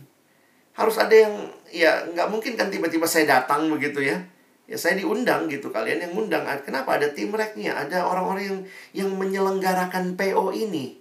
Harus 0.77 1.01
ada 1.01 1.11
yang, 1.11 1.33
ya 1.69 2.07
nggak 2.13 2.29
mungkin 2.29 2.53
kan 2.55 2.69
tiba-tiba 2.69 3.09
saya 3.09 3.41
datang 3.41 3.69
begitu 3.69 4.05
ya 4.05 4.21
ya 4.63 4.79
saya 4.79 4.95
diundang 4.99 5.51
gitu 5.51 5.69
kalian 5.69 6.07
yang 6.07 6.13
undang 6.15 6.47
kenapa? 6.63 6.95
Ada 6.95 7.11
tim 7.11 7.35
reknya 7.35 7.75
ada 7.75 8.07
orang-orang 8.07 8.43
yang 8.43 8.59
yang 9.05 9.09
menyelenggarakan 9.15 10.15
PO 10.15 10.55
ini. 10.55 10.99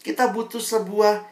Kita 0.00 0.30
butuh 0.32 0.62
sebuah 0.62 1.24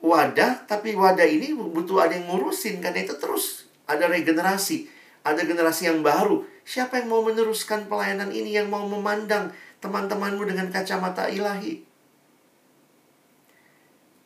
wadah 0.00 0.68
tapi 0.68 0.94
wadah 0.94 1.26
ini 1.26 1.52
butuh 1.52 2.06
ada 2.06 2.14
yang 2.16 2.30
ngurusin 2.30 2.78
karena 2.78 3.04
itu 3.04 3.14
terus 3.18 3.66
ada 3.86 4.10
regenerasi. 4.10 4.92
Ada 5.26 5.42
generasi 5.42 5.90
yang 5.90 6.06
baru. 6.06 6.46
Siapa 6.62 7.02
yang 7.02 7.10
mau 7.10 7.18
meneruskan 7.26 7.90
pelayanan 7.90 8.30
ini 8.30 8.54
yang 8.54 8.70
mau 8.70 8.86
memandang 8.86 9.50
teman-temanmu 9.82 10.46
dengan 10.46 10.70
kacamata 10.70 11.26
ilahi? 11.26 11.82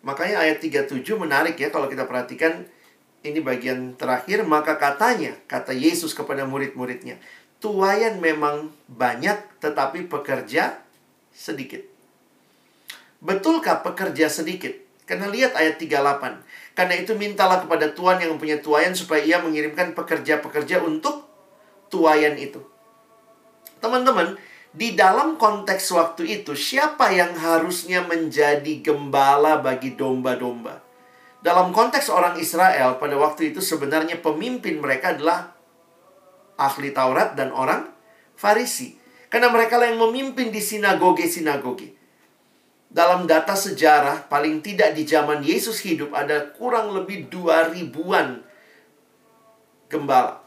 Makanya 0.05 0.45
ayat 0.45 0.61
37 0.61 1.01
menarik 1.17 1.57
ya 1.57 1.73
kalau 1.73 1.89
kita 1.89 2.05
perhatikan 2.05 2.69
ini 3.21 3.41
bagian 3.45 3.97
terakhir, 4.01 4.45
maka 4.49 4.81
katanya, 4.81 5.37
kata 5.45 5.77
Yesus 5.77 6.17
kepada 6.17 6.49
murid-muridnya, 6.49 7.21
tuayan 7.61 8.19
memang 8.19 8.73
banyak 8.89 9.37
tetapi 9.61 10.09
pekerja 10.09 10.81
sedikit. 11.31 11.85
Betulkah 13.21 13.85
pekerja 13.85 14.33
sedikit? 14.33 14.73
Karena 15.05 15.29
lihat 15.29 15.53
ayat 15.53 15.77
38. 15.77 16.41
Karena 16.73 16.95
itu 16.97 17.13
mintalah 17.19 17.61
kepada 17.61 17.93
Tuhan 17.93 18.25
yang 18.25 18.39
mempunyai 18.39 18.65
tuayan 18.65 18.97
supaya 18.97 19.21
ia 19.21 19.37
mengirimkan 19.43 19.93
pekerja-pekerja 19.93 20.81
untuk 20.81 21.29
tuayan 21.93 22.41
itu. 22.41 22.65
Teman-teman, 23.85 24.41
di 24.71 24.95
dalam 24.97 25.35
konteks 25.35 25.91
waktu 25.93 26.41
itu, 26.41 26.57
siapa 26.57 27.11
yang 27.11 27.37
harusnya 27.37 28.07
menjadi 28.07 28.81
gembala 28.81 29.59
bagi 29.59 29.93
domba-domba? 29.99 30.90
Dalam 31.41 31.73
konteks 31.73 32.13
orang 32.13 32.37
Israel 32.37 33.01
pada 33.01 33.17
waktu 33.17 33.53
itu 33.53 33.65
sebenarnya 33.65 34.21
pemimpin 34.21 34.77
mereka 34.77 35.17
adalah 35.17 35.57
ahli 36.61 36.93
Taurat 36.93 37.33
dan 37.33 37.49
orang 37.57 37.89
Farisi. 38.37 39.01
Karena 39.33 39.49
mereka 39.49 39.81
lah 39.81 39.89
yang 39.89 40.01
memimpin 40.01 40.53
di 40.53 40.61
sinagoge-sinagoge. 40.61 41.97
Dalam 42.91 43.25
data 43.31 43.55
sejarah, 43.55 44.27
paling 44.27 44.59
tidak 44.61 44.99
di 44.99 45.07
zaman 45.07 45.47
Yesus 45.47 45.79
hidup 45.87 46.11
ada 46.11 46.51
kurang 46.51 46.91
lebih 46.91 47.31
dua 47.31 47.71
ribuan 47.71 48.43
gembala 49.87 50.43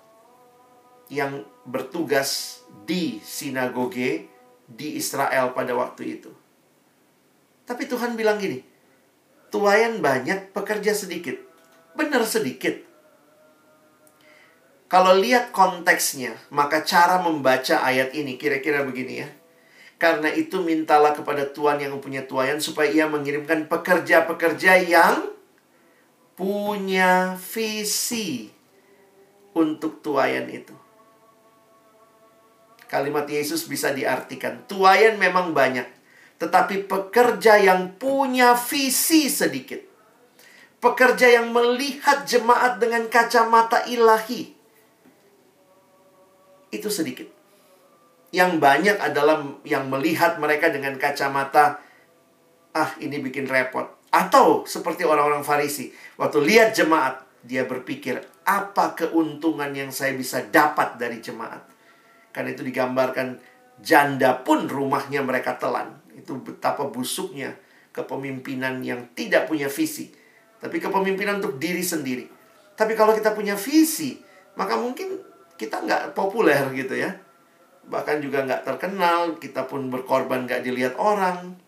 yang 1.07 1.47
bertugas 1.63 2.59
di 2.83 3.23
sinagoge 3.23 4.27
di 4.67 4.99
Israel 4.99 5.55
pada 5.55 5.71
waktu 5.71 6.19
itu. 6.19 6.31
Tapi 7.63 7.87
Tuhan 7.87 8.19
bilang 8.19 8.35
gini, 8.35 8.59
tuayan 9.53 10.01
banyak, 10.01 10.49
pekerja 10.49 10.97
sedikit. 10.97 11.37
Benar 11.93 12.25
sedikit. 12.25 12.73
Kalau 14.89 15.13
lihat 15.13 15.53
konteksnya, 15.53 16.33
maka 16.49 16.81
cara 16.81 17.21
membaca 17.21 17.85
ayat 17.85 18.17
ini 18.17 18.41
kira-kira 18.41 18.81
begini 18.81 19.21
ya. 19.21 19.29
Karena 20.01 20.33
itu 20.33 20.65
mintalah 20.65 21.13
kepada 21.13 21.45
Tuhan 21.53 21.77
yang 21.77 21.93
mempunyai 21.97 22.25
tuayan 22.25 22.57
supaya 22.57 22.89
ia 22.89 23.05
mengirimkan 23.05 23.69
pekerja-pekerja 23.69 24.81
yang 24.89 25.29
punya 26.33 27.37
visi 27.37 28.49
untuk 29.53 30.01
tuayan 30.01 30.49
itu. 30.49 30.73
Kalimat 32.89 33.25
Yesus 33.25 33.65
bisa 33.65 33.93
diartikan, 33.93 34.65
tuayan 34.69 35.17
memang 35.17 35.53
banyak, 35.53 35.85
tetapi 36.43 36.91
pekerja 36.91 37.55
yang 37.55 37.95
punya 37.95 38.51
visi 38.59 39.31
sedikit. 39.31 39.79
Pekerja 40.83 41.39
yang 41.39 41.55
melihat 41.55 42.27
jemaat 42.27 42.83
dengan 42.83 43.07
kacamata 43.07 43.87
ilahi. 43.87 44.51
Itu 46.67 46.91
sedikit. 46.91 47.31
Yang 48.35 48.59
banyak 48.59 48.97
adalah 48.99 49.39
yang 49.63 49.87
melihat 49.87 50.35
mereka 50.35 50.67
dengan 50.67 50.99
kacamata 50.99 51.79
ah 52.75 52.91
ini 52.99 53.23
bikin 53.23 53.47
repot. 53.47 53.87
Atau 54.11 54.67
seperti 54.67 55.07
orang-orang 55.07 55.47
Farisi, 55.47 55.95
waktu 56.19 56.43
lihat 56.43 56.75
jemaat, 56.75 57.23
dia 57.39 57.63
berpikir, 57.63 58.19
apa 58.43 58.93
keuntungan 58.99 59.71
yang 59.71 59.95
saya 59.95 60.11
bisa 60.13 60.43
dapat 60.43 60.99
dari 60.99 61.23
jemaat? 61.23 61.63
Karena 62.35 62.51
itu 62.51 62.61
digambarkan 62.61 63.39
janda 63.79 64.43
pun 64.43 64.67
rumahnya 64.67 65.23
mereka 65.23 65.55
telan. 65.55 66.02
Itu 66.23 66.39
betapa 66.39 66.87
busuknya 66.87 67.59
kepemimpinan 67.91 68.79
yang 68.81 69.11
tidak 69.13 69.51
punya 69.51 69.67
visi. 69.67 70.09
Tapi 70.63 70.79
kepemimpinan 70.79 71.43
untuk 71.43 71.59
diri 71.59 71.83
sendiri. 71.83 72.25
Tapi 72.73 72.95
kalau 72.95 73.11
kita 73.11 73.35
punya 73.35 73.53
visi, 73.59 74.17
maka 74.55 74.79
mungkin 74.79 75.19
kita 75.59 75.83
nggak 75.83 76.15
populer 76.15 76.71
gitu 76.73 76.95
ya. 76.95 77.13
Bahkan 77.85 78.23
juga 78.23 78.47
nggak 78.47 78.63
terkenal, 78.63 79.37
kita 79.37 79.67
pun 79.67 79.91
berkorban 79.91 80.47
nggak 80.47 80.63
dilihat 80.63 80.95
orang. 80.95 81.59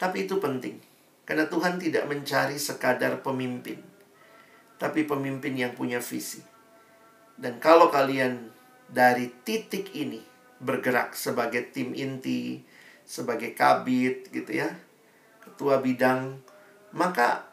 Tapi 0.00 0.24
itu 0.26 0.40
penting. 0.40 0.80
Karena 1.28 1.44
Tuhan 1.44 1.76
tidak 1.76 2.08
mencari 2.08 2.56
sekadar 2.56 3.20
pemimpin. 3.20 3.78
Tapi 4.80 5.04
pemimpin 5.04 5.52
yang 5.52 5.76
punya 5.76 6.00
visi. 6.00 6.40
Dan 7.36 7.60
kalau 7.60 7.92
kalian 7.92 8.48
dari 8.88 9.28
titik 9.44 9.92
ini 9.92 10.24
bergerak 10.58 11.14
sebagai 11.14 11.70
tim 11.70 11.92
inti, 11.94 12.64
sebagai 13.08 13.56
kabit 13.56 14.28
gitu 14.28 14.60
ya, 14.60 14.68
ketua 15.40 15.80
bidang, 15.80 16.36
maka 16.92 17.48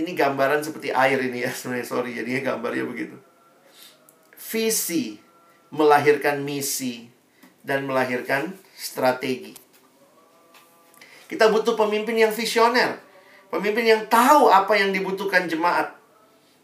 ini 0.00 0.16
gambaran 0.16 0.64
seperti 0.64 0.88
air 0.88 1.20
ini 1.20 1.44
ya 1.44 1.52
sebenarnya 1.58 1.84
sorry 1.84 2.16
jadinya 2.16 2.56
gambarnya 2.56 2.88
begitu. 2.88 3.16
Visi 4.48 5.20
melahirkan 5.68 6.40
misi 6.40 7.12
dan 7.60 7.84
melahirkan 7.84 8.56
strategi. 8.72 9.52
Kita 11.28 11.52
butuh 11.52 11.76
pemimpin 11.76 12.16
yang 12.16 12.32
visioner, 12.32 12.96
pemimpin 13.52 13.84
yang 13.84 14.02
tahu 14.08 14.48
apa 14.48 14.72
yang 14.80 14.96
dibutuhkan 14.96 15.44
jemaat. 15.44 15.92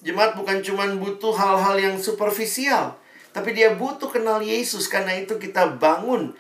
Jemaat 0.01 0.33
bukan 0.41 0.65
cuma 0.65 0.89
butuh 0.97 1.37
hal-hal 1.37 1.77
yang 1.77 1.97
superficial, 2.01 2.97
tapi 3.37 3.53
dia 3.53 3.77
butuh 3.77 4.09
kenal 4.09 4.41
Yesus 4.41 4.89
karena 4.89 5.13
itu 5.21 5.37
kita 5.37 5.77
bangun 5.77 6.33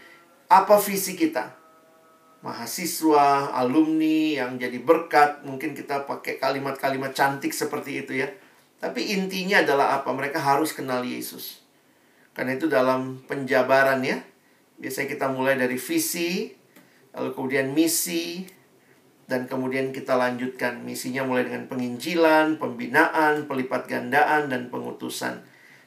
apa 0.48 0.76
visi 0.80 1.14
kita. 1.14 1.54
Mahasiswa, 2.44 3.56
alumni 3.56 4.44
yang 4.44 4.60
jadi 4.60 4.76
berkat, 4.76 5.48
mungkin 5.48 5.72
kita 5.72 6.04
pakai 6.04 6.36
kalimat-kalimat 6.36 7.16
cantik 7.16 7.56
seperti 7.56 8.04
itu 8.04 8.20
ya. 8.20 8.28
Tapi 8.84 9.16
intinya 9.16 9.64
adalah 9.64 9.96
apa? 9.96 10.12
Mereka 10.12 10.36
harus 10.36 10.76
kenal 10.76 11.00
Yesus. 11.08 11.64
Karena 12.36 12.52
itu 12.52 12.68
dalam 12.68 13.24
penjabaran 13.24 14.04
ya, 14.04 14.20
biasanya 14.76 15.08
kita 15.16 15.26
mulai 15.32 15.56
dari 15.56 15.80
visi, 15.80 16.52
lalu 17.16 17.32
kemudian 17.32 17.72
misi, 17.72 18.44
dan 19.24 19.48
kemudian 19.48 19.88
kita 19.88 20.12
lanjutkan 20.20 20.84
misinya 20.84 21.24
mulai 21.24 21.48
dengan 21.48 21.64
penginjilan, 21.64 22.60
pembinaan, 22.60 23.48
pelipat 23.48 23.88
gandaan, 23.88 24.52
dan 24.52 24.68
pengutusan. 24.68 25.40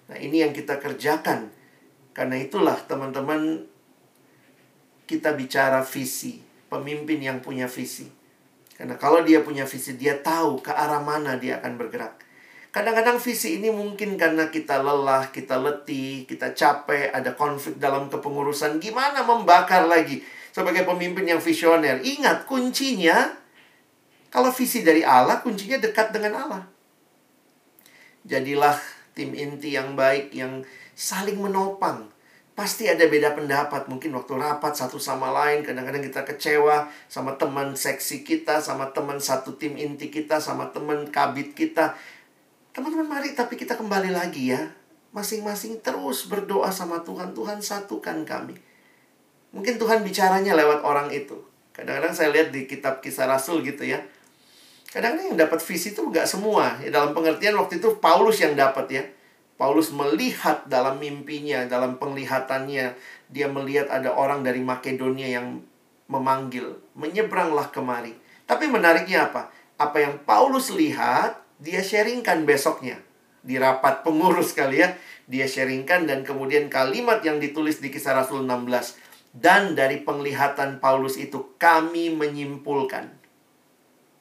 Nah, 0.10 0.18
ini 0.18 0.42
yang 0.42 0.58
kita 0.58 0.82
kerjakan. 0.82 1.54
Karena 2.18 2.42
itulah 2.42 2.82
teman-teman 2.90 3.70
kita 5.08 5.34
bicara 5.34 5.82
visi, 5.82 6.44
pemimpin 6.68 7.24
yang 7.24 7.40
punya 7.40 7.66
visi. 7.66 8.12
Karena 8.78 9.00
kalau 9.00 9.26
dia 9.26 9.42
punya 9.42 9.66
visi, 9.66 9.98
dia 9.98 10.20
tahu 10.20 10.62
ke 10.62 10.70
arah 10.70 11.02
mana 11.02 11.40
dia 11.40 11.58
akan 11.64 11.80
bergerak. 11.80 12.22
Kadang-kadang 12.70 13.18
visi 13.18 13.58
ini 13.58 13.74
mungkin 13.74 14.20
karena 14.22 14.54
kita 14.54 14.84
lelah, 14.84 15.34
kita 15.34 15.58
letih, 15.58 16.30
kita 16.30 16.54
capek, 16.54 17.10
ada 17.10 17.34
konflik 17.34 17.82
dalam 17.82 18.06
kepengurusan. 18.06 18.78
Gimana 18.78 19.26
membakar 19.26 19.90
lagi 19.90 20.22
sebagai 20.54 20.86
pemimpin 20.86 21.26
yang 21.26 21.42
visioner? 21.42 21.98
Ingat, 22.06 22.46
kuncinya 22.46 23.34
kalau 24.28 24.54
visi 24.54 24.84
dari 24.86 25.02
Allah, 25.02 25.40
kuncinya 25.42 25.80
dekat 25.80 26.14
dengan 26.14 26.38
Allah. 26.38 26.64
Jadilah 28.28 28.76
tim 29.16 29.34
inti 29.34 29.74
yang 29.74 29.96
baik 29.96 30.36
yang 30.36 30.62
saling 30.94 31.40
menopang. 31.40 32.12
Pasti 32.58 32.90
ada 32.90 33.06
beda 33.06 33.38
pendapat, 33.38 33.86
mungkin 33.86 34.18
waktu 34.18 34.34
rapat 34.34 34.74
satu 34.74 34.98
sama 34.98 35.30
lain, 35.30 35.62
kadang-kadang 35.62 36.02
kita 36.02 36.26
kecewa 36.26 36.90
sama 37.06 37.38
teman 37.38 37.78
seksi 37.78 38.26
kita, 38.26 38.58
sama 38.58 38.90
teman 38.98 39.22
satu 39.22 39.54
tim 39.62 39.78
inti 39.78 40.10
kita, 40.10 40.42
sama 40.42 40.74
teman 40.74 41.06
kabit 41.14 41.54
kita. 41.54 41.94
Teman-teman 42.74 43.06
mari 43.06 43.38
tapi 43.38 43.62
kita 43.62 43.78
kembali 43.78 44.10
lagi 44.10 44.58
ya. 44.58 44.74
Masing-masing 45.14 45.86
terus 45.86 46.26
berdoa 46.26 46.74
sama 46.74 47.06
Tuhan, 47.06 47.38
Tuhan 47.38 47.62
satukan 47.62 48.26
kami. 48.26 48.58
Mungkin 49.54 49.78
Tuhan 49.78 50.02
bicaranya 50.02 50.58
lewat 50.58 50.82
orang 50.82 51.14
itu. 51.14 51.38
Kadang-kadang 51.78 52.18
saya 52.18 52.34
lihat 52.34 52.50
di 52.50 52.66
kitab 52.66 53.06
kisah 53.06 53.30
Rasul 53.30 53.62
gitu 53.62 53.86
ya 53.86 54.02
Kadang-kadang 54.88 55.36
yang 55.36 55.40
dapat 55.40 55.60
visi 55.60 55.92
itu 55.92 56.00
nggak 56.00 56.26
semua. 56.26 56.80
Ya, 56.80 56.90
dalam 56.90 57.12
pengertian 57.12 57.60
waktu 57.60 57.84
itu 57.84 58.00
Paulus 58.00 58.40
yang 58.40 58.56
dapat 58.56 58.86
ya. 58.88 59.04
Paulus 59.58 59.90
melihat 59.90 60.70
dalam 60.70 61.02
mimpinya, 61.02 61.66
dalam 61.66 61.98
penglihatannya, 61.98 62.94
dia 63.34 63.48
melihat 63.50 63.90
ada 63.90 64.14
orang 64.14 64.46
dari 64.46 64.62
Makedonia 64.62 65.34
yang 65.34 65.66
memanggil, 66.06 66.78
menyeberanglah 66.94 67.74
kemari. 67.74 68.14
Tapi 68.46 68.70
menariknya 68.70 69.34
apa? 69.34 69.50
Apa 69.82 69.98
yang 70.06 70.22
Paulus 70.24 70.70
lihat, 70.70 71.42
dia 71.58 71.82
sharingkan 71.82 72.46
besoknya. 72.46 73.02
Di 73.42 73.58
rapat 73.58 74.06
pengurus 74.06 74.54
kali 74.54 74.86
ya, 74.86 74.94
dia 75.26 75.50
sharingkan 75.50 76.06
dan 76.06 76.22
kemudian 76.22 76.70
kalimat 76.70 77.26
yang 77.26 77.42
ditulis 77.42 77.82
di 77.82 77.90
kisah 77.90 78.14
Rasul 78.14 78.46
16. 78.46 78.94
Dan 79.34 79.74
dari 79.74 80.06
penglihatan 80.06 80.78
Paulus 80.78 81.18
itu 81.18 81.58
kami 81.58 82.14
menyimpulkan. 82.14 83.10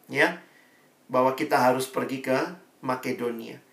Ya, 0.09 0.41
bahwa 1.12 1.37
kita 1.37 1.61
harus 1.61 1.84
pergi 1.87 2.24
ke 2.24 2.37
Makedonia. 2.80 3.65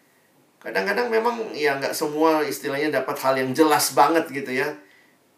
Kadang-kadang 0.64 1.12
memang 1.12 1.52
ya 1.52 1.76
nggak 1.76 1.92
semua 1.92 2.40
istilahnya 2.48 3.04
dapat 3.04 3.20
hal 3.20 3.36
yang 3.36 3.52
jelas 3.52 3.92
banget 3.92 4.32
gitu 4.32 4.56
ya. 4.56 4.72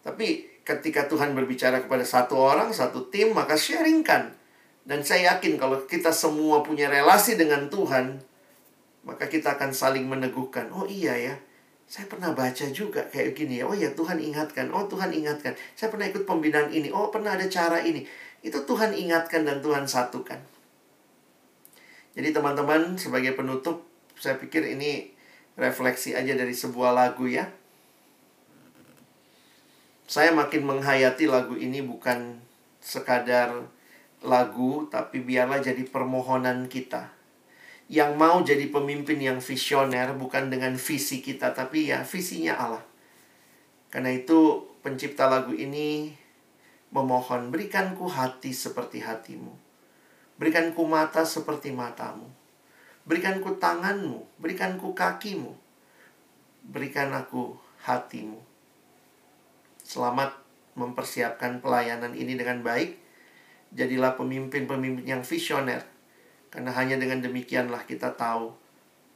Tapi 0.06 0.46
ketika 0.62 1.10
Tuhan 1.10 1.34
berbicara 1.34 1.82
kepada 1.82 2.06
satu 2.06 2.38
orang, 2.38 2.70
satu 2.70 3.10
tim, 3.10 3.34
maka 3.34 3.58
sharingkan. 3.58 4.38
Dan 4.86 5.02
saya 5.02 5.34
yakin 5.34 5.58
kalau 5.58 5.82
kita 5.90 6.14
semua 6.14 6.62
punya 6.62 6.86
relasi 6.86 7.34
dengan 7.34 7.74
Tuhan, 7.74 8.22
maka 9.02 9.26
kita 9.26 9.58
akan 9.58 9.74
saling 9.74 10.06
meneguhkan. 10.06 10.70
Oh 10.70 10.86
iya 10.86 11.18
ya, 11.18 11.34
saya 11.90 12.06
pernah 12.06 12.34
baca 12.38 12.70
juga 12.70 13.10
kayak 13.10 13.34
gini 13.34 13.62
ya. 13.62 13.66
Oh 13.66 13.74
ya 13.74 13.90
Tuhan 13.98 14.22
ingatkan. 14.22 14.70
Oh 14.70 14.86
Tuhan 14.86 15.10
ingatkan. 15.10 15.58
Saya 15.74 15.90
pernah 15.90 16.06
ikut 16.06 16.30
pembinaan 16.30 16.70
ini. 16.70 16.94
Oh 16.94 17.10
pernah 17.10 17.34
ada 17.34 17.50
cara 17.50 17.82
ini. 17.82 18.06
Itu 18.46 18.62
Tuhan 18.62 18.94
ingatkan 18.94 19.42
dan 19.42 19.62
Tuhan 19.66 19.90
satukan. 19.90 20.38
Jadi 22.14 22.30
teman-teman 22.30 22.94
sebagai 22.98 23.34
penutup 23.34 23.90
saya 24.22 24.38
pikir 24.38 24.66
ini 24.70 25.15
refleksi 25.56 26.16
aja 26.16 26.36
dari 26.36 26.52
sebuah 26.52 26.92
lagu 26.92 27.28
ya. 27.28 27.48
Saya 30.06 30.32
makin 30.32 30.70
menghayati 30.70 31.26
lagu 31.26 31.58
ini 31.58 31.82
bukan 31.82 32.38
sekadar 32.78 33.66
lagu 34.22 34.86
tapi 34.92 35.24
biarlah 35.24 35.60
jadi 35.60 35.82
permohonan 35.88 36.70
kita. 36.70 37.10
Yang 37.90 38.12
mau 38.18 38.42
jadi 38.42 38.66
pemimpin 38.70 39.22
yang 39.22 39.40
visioner 39.42 40.14
bukan 40.14 40.50
dengan 40.50 40.78
visi 40.78 41.22
kita 41.22 41.54
tapi 41.54 41.90
ya 41.90 42.06
visinya 42.06 42.54
Allah. 42.58 42.84
Karena 43.90 44.14
itu 44.14 44.66
pencipta 44.86 45.26
lagu 45.26 45.54
ini 45.54 46.14
memohon 46.94 47.50
berikanku 47.50 48.06
hati 48.06 48.54
seperti 48.54 49.02
hatimu 49.02 49.66
Berikanku 50.36 50.84
mata 50.84 51.24
seperti 51.24 51.72
matamu. 51.72 52.28
Berikanku 53.06 53.62
tanganmu, 53.62 54.42
berikanku 54.42 54.98
kakimu. 54.98 55.54
Berikan 56.66 57.14
aku 57.14 57.54
hatimu. 57.86 58.42
Selamat 59.86 60.34
mempersiapkan 60.74 61.62
pelayanan 61.62 62.18
ini 62.18 62.34
dengan 62.34 62.66
baik. 62.66 62.98
Jadilah 63.78 64.18
pemimpin-pemimpin 64.18 65.06
yang 65.06 65.22
visioner. 65.22 65.86
Karena 66.50 66.74
hanya 66.74 66.98
dengan 66.98 67.22
demikianlah 67.22 67.86
kita 67.86 68.18
tahu 68.18 68.50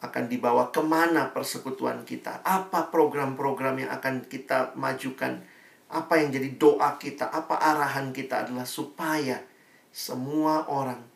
akan 0.05 0.23
dibawa 0.29 0.69
ke 0.69 0.85
mana 0.85 1.33
persekutuan 1.33 2.05
kita. 2.05 2.45
Apa 2.45 2.93
program-program 2.93 3.89
yang 3.89 3.89
akan 3.89 4.29
kita 4.29 4.77
majukan. 4.77 5.41
Apa 5.89 6.21
yang 6.21 6.29
jadi 6.29 6.53
doa 6.61 7.01
kita, 7.01 7.25
apa 7.33 7.57
arahan 7.57 8.13
kita 8.13 8.45
adalah 8.45 8.69
supaya 8.69 9.41
semua 9.89 10.69
orang 10.69 11.08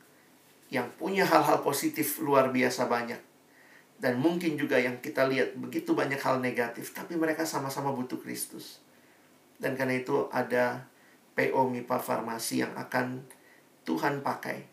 yang 0.74 0.90
punya 0.98 1.22
hal-hal 1.22 1.62
positif 1.62 2.18
luar 2.18 2.50
biasa 2.50 2.90
banyak. 2.90 3.22
Dan 4.02 4.18
mungkin 4.18 4.58
juga 4.58 4.82
yang 4.82 4.98
kita 4.98 5.30
lihat 5.30 5.54
begitu 5.54 5.94
banyak 5.94 6.18
hal 6.18 6.42
negatif, 6.42 6.98
tapi 6.98 7.14
mereka 7.14 7.46
sama-sama 7.46 7.94
butuh 7.94 8.18
Kristus. 8.18 8.82
Dan 9.62 9.78
karena 9.78 10.02
itu 10.02 10.28
ada 10.34 10.90
PO 11.38 11.70
MIPA 11.70 11.98
Farmasi 12.02 12.66
yang 12.66 12.74
akan 12.74 13.22
Tuhan 13.86 14.26
pakai 14.26 14.66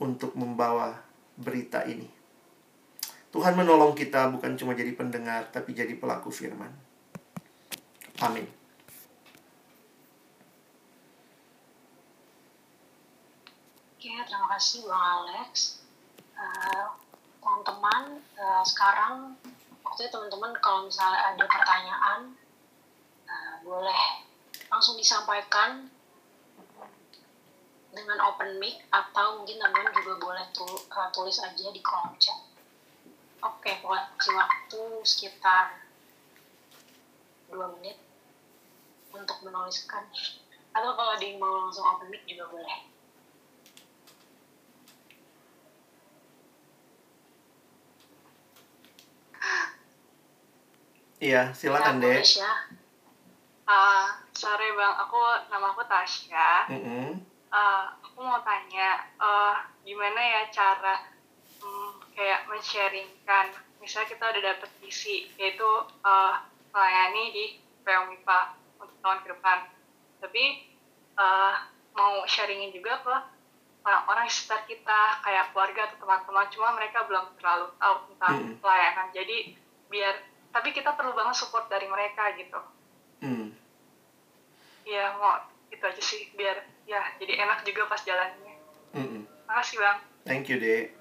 untuk 0.00 0.32
membawa 0.32 1.04
berita 1.36 1.84
ini. 1.84 2.08
Tuhan 3.28 3.60
menolong 3.60 3.92
kita 3.92 4.32
bukan 4.32 4.56
cuma 4.56 4.72
jadi 4.72 4.96
pendengar, 4.96 5.52
tapi 5.52 5.76
jadi 5.76 5.92
pelaku 6.00 6.32
firman. 6.32 6.72
Amin. 8.24 8.63
Oke, 14.04 14.12
terima 14.28 14.44
kasih 14.52 14.84
Bang 14.84 15.00
Alex. 15.00 15.80
Uh, 16.36 16.92
teman-teman, 17.40 18.20
uh, 18.36 18.60
sekarang 18.60 19.32
waktu 19.80 20.12
teman-teman 20.12 20.52
kalau 20.60 20.84
misalnya 20.84 21.32
ada 21.32 21.40
pertanyaan, 21.48 22.36
uh, 23.24 23.54
boleh 23.64 24.28
langsung 24.68 25.00
disampaikan 25.00 25.88
dengan 27.96 28.20
open 28.28 28.60
mic 28.60 28.84
atau 28.92 29.40
mungkin 29.40 29.56
teman-teman 29.56 29.96
juga 29.96 30.20
boleh 30.20 30.44
tu, 30.52 30.68
uh, 30.68 31.08
tulis 31.08 31.40
aja 31.40 31.72
di 31.72 31.80
kolom 31.80 32.12
chat. 32.20 32.36
Oke, 33.40 33.72
kasih 33.80 34.36
waktu 34.36 34.80
sekitar 35.00 35.80
dua 37.48 37.72
menit 37.80 37.96
untuk 39.16 39.40
menuliskan. 39.48 40.04
Atau 40.76 40.92
kalau 40.92 41.16
ada 41.16 41.24
yang 41.24 41.40
mau 41.40 41.64
langsung 41.64 41.88
open 41.88 42.12
mic 42.12 42.20
juga 42.28 42.52
boleh. 42.52 42.92
Iya, 51.24 51.56
silakan 51.56 52.04
deh. 52.04 52.20
Tasya. 52.20 52.52
Uh, 53.64 54.06
sorry 54.36 54.68
bang, 54.76 54.94
aku 55.00 55.20
nama 55.48 55.72
aku 55.72 55.82
Tasya. 55.88 56.68
Mm-mm. 56.68 57.24
Uh, 57.48 57.84
aku 58.04 58.18
mau 58.20 58.42
tanya, 58.44 59.08
uh, 59.16 59.64
gimana 59.86 60.20
ya 60.20 60.42
cara 60.52 61.08
um, 61.64 61.96
kayak 62.12 62.44
men-sharingkan, 62.50 63.56
misalnya 63.80 64.10
kita 64.10 64.24
udah 64.26 64.42
dapet 64.52 64.70
misi, 64.84 65.32
yaitu 65.40 65.70
uh, 66.04 66.44
melayani 66.74 67.24
di 67.32 67.44
PO 67.86 68.10
MIPA 68.10 68.40
untuk 68.82 68.98
tahun 69.00 69.18
ke 69.24 69.28
depan. 69.32 69.58
Tapi 70.20 70.44
uh, 71.16 71.54
mau 71.94 72.26
sharingin 72.26 72.74
juga 72.74 73.00
ke 73.00 73.16
orang-orang 73.84 74.24
sekitar 74.32 74.64
kita, 74.64 75.00
kayak 75.20 75.52
keluarga 75.52 75.92
atau 75.92 76.00
teman-teman, 76.00 76.48
cuma 76.48 76.72
mereka 76.72 77.04
belum 77.04 77.36
terlalu 77.36 77.68
tahu 77.76 77.96
tentang 78.08 78.34
Mm. 78.40 78.56
pelayanan. 78.64 79.06
Jadi 79.12 79.36
biar, 79.92 80.14
tapi 80.50 80.72
kita 80.72 80.96
perlu 80.96 81.12
banget 81.12 81.36
support 81.36 81.68
dari 81.68 81.84
mereka 81.84 82.32
gitu. 82.40 82.60
Hmm. 83.20 83.52
Iya, 84.84 85.16
mau 85.20 85.36
itu 85.68 85.84
aja 85.84 86.02
sih 86.02 86.28
biar 86.36 86.60
ya 86.84 87.00
jadi 87.16 87.44
enak 87.44 87.64
juga 87.64 87.88
pas 87.88 88.00
jalannya. 88.04 88.56
Mm-mm. 88.92 89.22
Makasih 89.48 89.80
bang. 89.80 89.98
Thank 90.24 90.48
you, 90.52 90.60
Dek. 90.60 90.92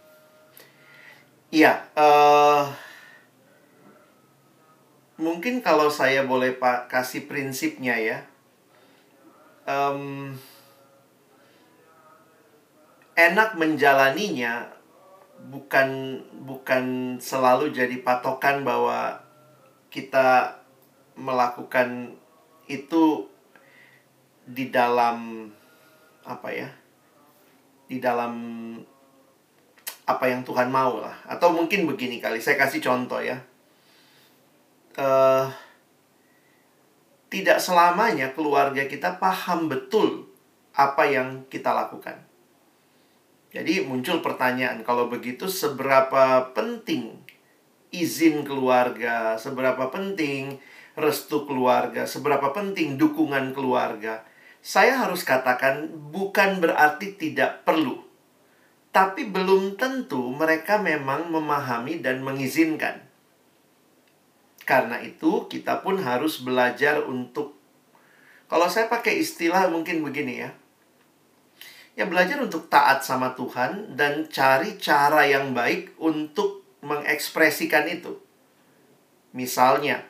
Iya, 1.54 1.86
eh 1.94 2.64
mungkin 5.20 5.62
kalau 5.62 5.88
saya 5.94 6.26
boleh 6.26 6.58
pak 6.58 6.90
kasih 6.90 7.30
prinsipnya 7.30 7.96
ya, 8.00 8.20
Em, 9.64 10.36
enak 13.14 13.56
menjalaninya 13.58 14.70
bukan 15.50 16.22
bukan 16.48 17.16
selalu 17.20 17.76
jadi 17.76 18.00
patokan 18.02 18.64
bahwa 18.64 19.22
kita 19.94 20.58
melakukan 21.14 22.18
itu 22.66 23.30
di 24.44 24.74
dalam 24.74 25.50
apa 26.26 26.50
ya? 26.50 26.70
Di 27.86 28.02
dalam 28.02 28.34
apa 30.04 30.26
yang 30.28 30.42
Tuhan 30.44 30.74
mau 30.74 31.00
lah. 31.00 31.16
Atau 31.30 31.54
mungkin 31.54 31.86
begini 31.88 32.18
kali, 32.20 32.42
saya 32.42 32.58
kasih 32.60 32.82
contoh 32.84 33.22
ya. 33.22 33.38
Eh, 34.94 35.46
tidak 37.34 37.58
selamanya 37.58 38.30
keluarga 38.38 38.86
kita 38.86 39.18
paham 39.18 39.66
betul 39.66 40.30
apa 40.74 41.06
yang 41.10 41.46
kita 41.50 41.74
lakukan. 41.74 42.33
Jadi 43.54 43.86
muncul 43.86 44.26
pertanyaan, 44.26 44.82
kalau 44.82 45.14
begitu 45.14 45.46
seberapa 45.46 46.50
penting 46.58 47.22
izin 47.94 48.42
keluarga, 48.42 49.38
seberapa 49.38 49.94
penting 49.94 50.58
restu 50.98 51.46
keluarga, 51.46 52.10
seberapa 52.10 52.50
penting 52.50 52.98
dukungan 52.98 53.54
keluarga. 53.54 54.26
Saya 54.66 55.06
harus 55.06 55.22
katakan 55.22 55.94
bukan 56.10 56.58
berarti 56.58 57.14
tidak 57.14 57.62
perlu. 57.62 58.02
Tapi 58.90 59.30
belum 59.30 59.78
tentu 59.78 60.34
mereka 60.34 60.82
memang 60.82 61.30
memahami 61.30 62.02
dan 62.02 62.26
mengizinkan. 62.26 63.06
Karena 64.66 64.98
itu, 65.02 65.46
kita 65.46 65.86
pun 65.86 66.02
harus 66.02 66.42
belajar 66.42 67.06
untuk 67.06 67.54
kalau 68.54 68.70
saya 68.70 68.86
pakai 68.86 69.18
istilah 69.18 69.66
mungkin 69.66 70.06
begini 70.06 70.46
ya. 70.46 70.54
Ya 71.94 72.10
belajar 72.10 72.42
untuk 72.42 72.70
taat 72.74 73.06
sama 73.06 73.38
Tuhan 73.38 73.94
dan 73.94 74.26
cari 74.26 74.82
cara 74.82 75.30
yang 75.30 75.54
baik 75.54 75.94
untuk 76.02 76.66
mengekspresikan 76.82 77.86
itu. 77.86 78.18
Misalnya, 79.34 80.02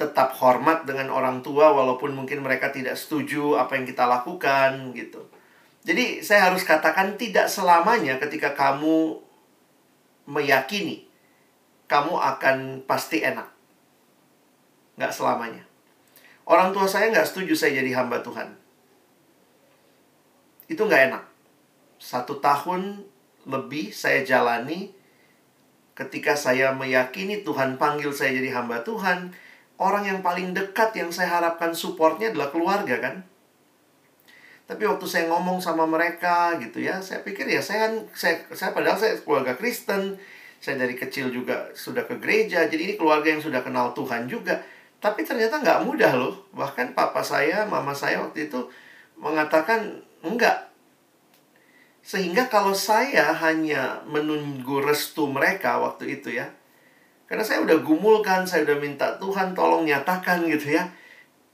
tetap 0.00 0.32
hormat 0.40 0.88
dengan 0.88 1.12
orang 1.12 1.44
tua 1.44 1.70
walaupun 1.70 2.16
mungkin 2.16 2.40
mereka 2.40 2.72
tidak 2.72 2.96
setuju 2.96 3.60
apa 3.60 3.76
yang 3.76 3.84
kita 3.84 4.08
lakukan 4.08 4.96
gitu. 4.96 5.20
Jadi 5.84 6.24
saya 6.24 6.48
harus 6.48 6.64
katakan 6.64 7.20
tidak 7.20 7.50
selamanya 7.50 8.16
ketika 8.16 8.56
kamu 8.56 9.20
meyakini 10.26 11.12
kamu 11.92 12.16
akan 12.16 12.56
pasti 12.88 13.20
enak. 13.20 13.52
Nggak 14.96 15.12
selamanya. 15.12 15.62
Orang 16.48 16.72
tua 16.72 16.88
saya 16.88 17.12
nggak 17.12 17.28
setuju 17.28 17.52
saya 17.52 17.84
jadi 17.84 17.92
hamba 18.00 18.24
Tuhan. 18.24 18.61
Itu 20.68 20.86
nggak 20.86 21.02
enak. 21.12 21.24
Satu 21.98 22.42
tahun 22.42 23.06
lebih 23.46 23.90
saya 23.90 24.22
jalani 24.22 24.94
ketika 25.92 26.34
saya 26.38 26.72
meyakini 26.72 27.42
Tuhan 27.42 27.76
panggil 27.78 28.10
saya 28.14 28.34
jadi 28.36 28.54
hamba 28.54 28.82
Tuhan. 28.82 29.34
Orang 29.80 30.06
yang 30.06 30.22
paling 30.22 30.54
dekat 30.54 30.94
yang 30.94 31.10
saya 31.10 31.42
harapkan 31.42 31.74
supportnya 31.74 32.30
adalah 32.30 32.54
keluarga 32.54 33.02
kan. 33.02 33.26
Tapi 34.62 34.86
waktu 34.86 35.04
saya 35.10 35.26
ngomong 35.26 35.58
sama 35.58 35.84
mereka 35.84 36.54
gitu 36.62 36.80
ya, 36.80 37.02
saya 37.02 37.20
pikir 37.26 37.44
ya 37.50 37.58
saya 37.58 37.90
kan 37.90 37.92
saya, 38.14 38.46
saya 38.54 38.70
padahal 38.70 38.94
saya 38.94 39.18
keluarga 39.20 39.58
Kristen, 39.58 40.16
saya 40.62 40.78
dari 40.78 40.94
kecil 40.94 41.34
juga 41.34 41.66
sudah 41.74 42.06
ke 42.06 42.16
gereja, 42.22 42.70
jadi 42.70 42.78
ini 42.78 42.94
keluarga 42.94 43.34
yang 43.34 43.42
sudah 43.42 43.60
kenal 43.66 43.90
Tuhan 43.92 44.30
juga. 44.30 44.62
Tapi 45.02 45.26
ternyata 45.26 45.58
nggak 45.58 45.82
mudah 45.82 46.14
loh. 46.14 46.46
Bahkan 46.54 46.94
papa 46.94 47.26
saya, 47.26 47.66
mama 47.66 47.90
saya 47.90 48.22
waktu 48.22 48.46
itu 48.46 48.70
mengatakan 49.18 49.98
enggak. 50.22 50.72
Sehingga 52.02 52.50
kalau 52.50 52.74
saya 52.74 53.30
hanya 53.30 54.02
menunggu 54.06 54.82
restu 54.82 55.30
mereka 55.30 55.78
waktu 55.78 56.18
itu 56.18 56.34
ya. 56.34 56.50
Karena 57.30 57.46
saya 57.46 57.62
udah 57.62 57.78
gumulkan, 57.80 58.44
saya 58.44 58.66
udah 58.66 58.78
minta 58.82 59.16
Tuhan 59.16 59.54
tolong 59.54 59.86
nyatakan 59.86 60.44
gitu 60.50 60.74
ya. 60.74 60.90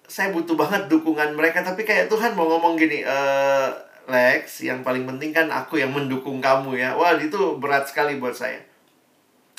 Saya 0.09 0.33
butuh 0.33 0.57
banget 0.57 0.89
dukungan 0.89 1.37
mereka, 1.37 1.61
tapi 1.61 1.85
kayak 1.85 2.09
Tuhan 2.09 2.33
mau 2.33 2.49
ngomong 2.49 2.81
gini, 2.81 3.05
eh 3.05 3.69
Lex, 4.09 4.65
yang 4.65 4.81
paling 4.81 5.05
penting 5.05 5.37
kan 5.37 5.53
aku 5.53 5.77
yang 5.77 5.93
mendukung 5.93 6.41
kamu 6.41 6.81
ya. 6.81 6.97
Wah, 6.97 7.13
itu 7.21 7.61
berat 7.61 7.85
sekali 7.85 8.17
buat 8.17 8.33
saya. 8.33 8.57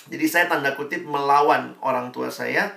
Jadi 0.09 0.25
saya 0.25 0.49
tanda 0.49 0.73
kutip 0.73 1.05
melawan 1.05 1.77
orang 1.85 2.09
tua 2.09 2.33
saya. 2.33 2.73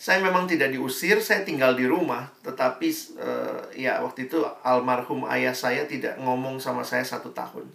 Saya 0.00 0.24
memang 0.24 0.48
tidak 0.48 0.72
diusir, 0.72 1.20
saya 1.20 1.44
tinggal 1.44 1.76
di 1.76 1.84
rumah. 1.84 2.32
Tetapi 2.40 2.88
uh, 3.20 3.68
ya 3.76 4.00
waktu 4.00 4.32
itu 4.32 4.40
almarhum 4.64 5.28
ayah 5.28 5.52
saya 5.52 5.84
tidak 5.84 6.16
ngomong 6.16 6.56
sama 6.56 6.80
saya 6.80 7.04
satu 7.04 7.28
tahun. 7.36 7.68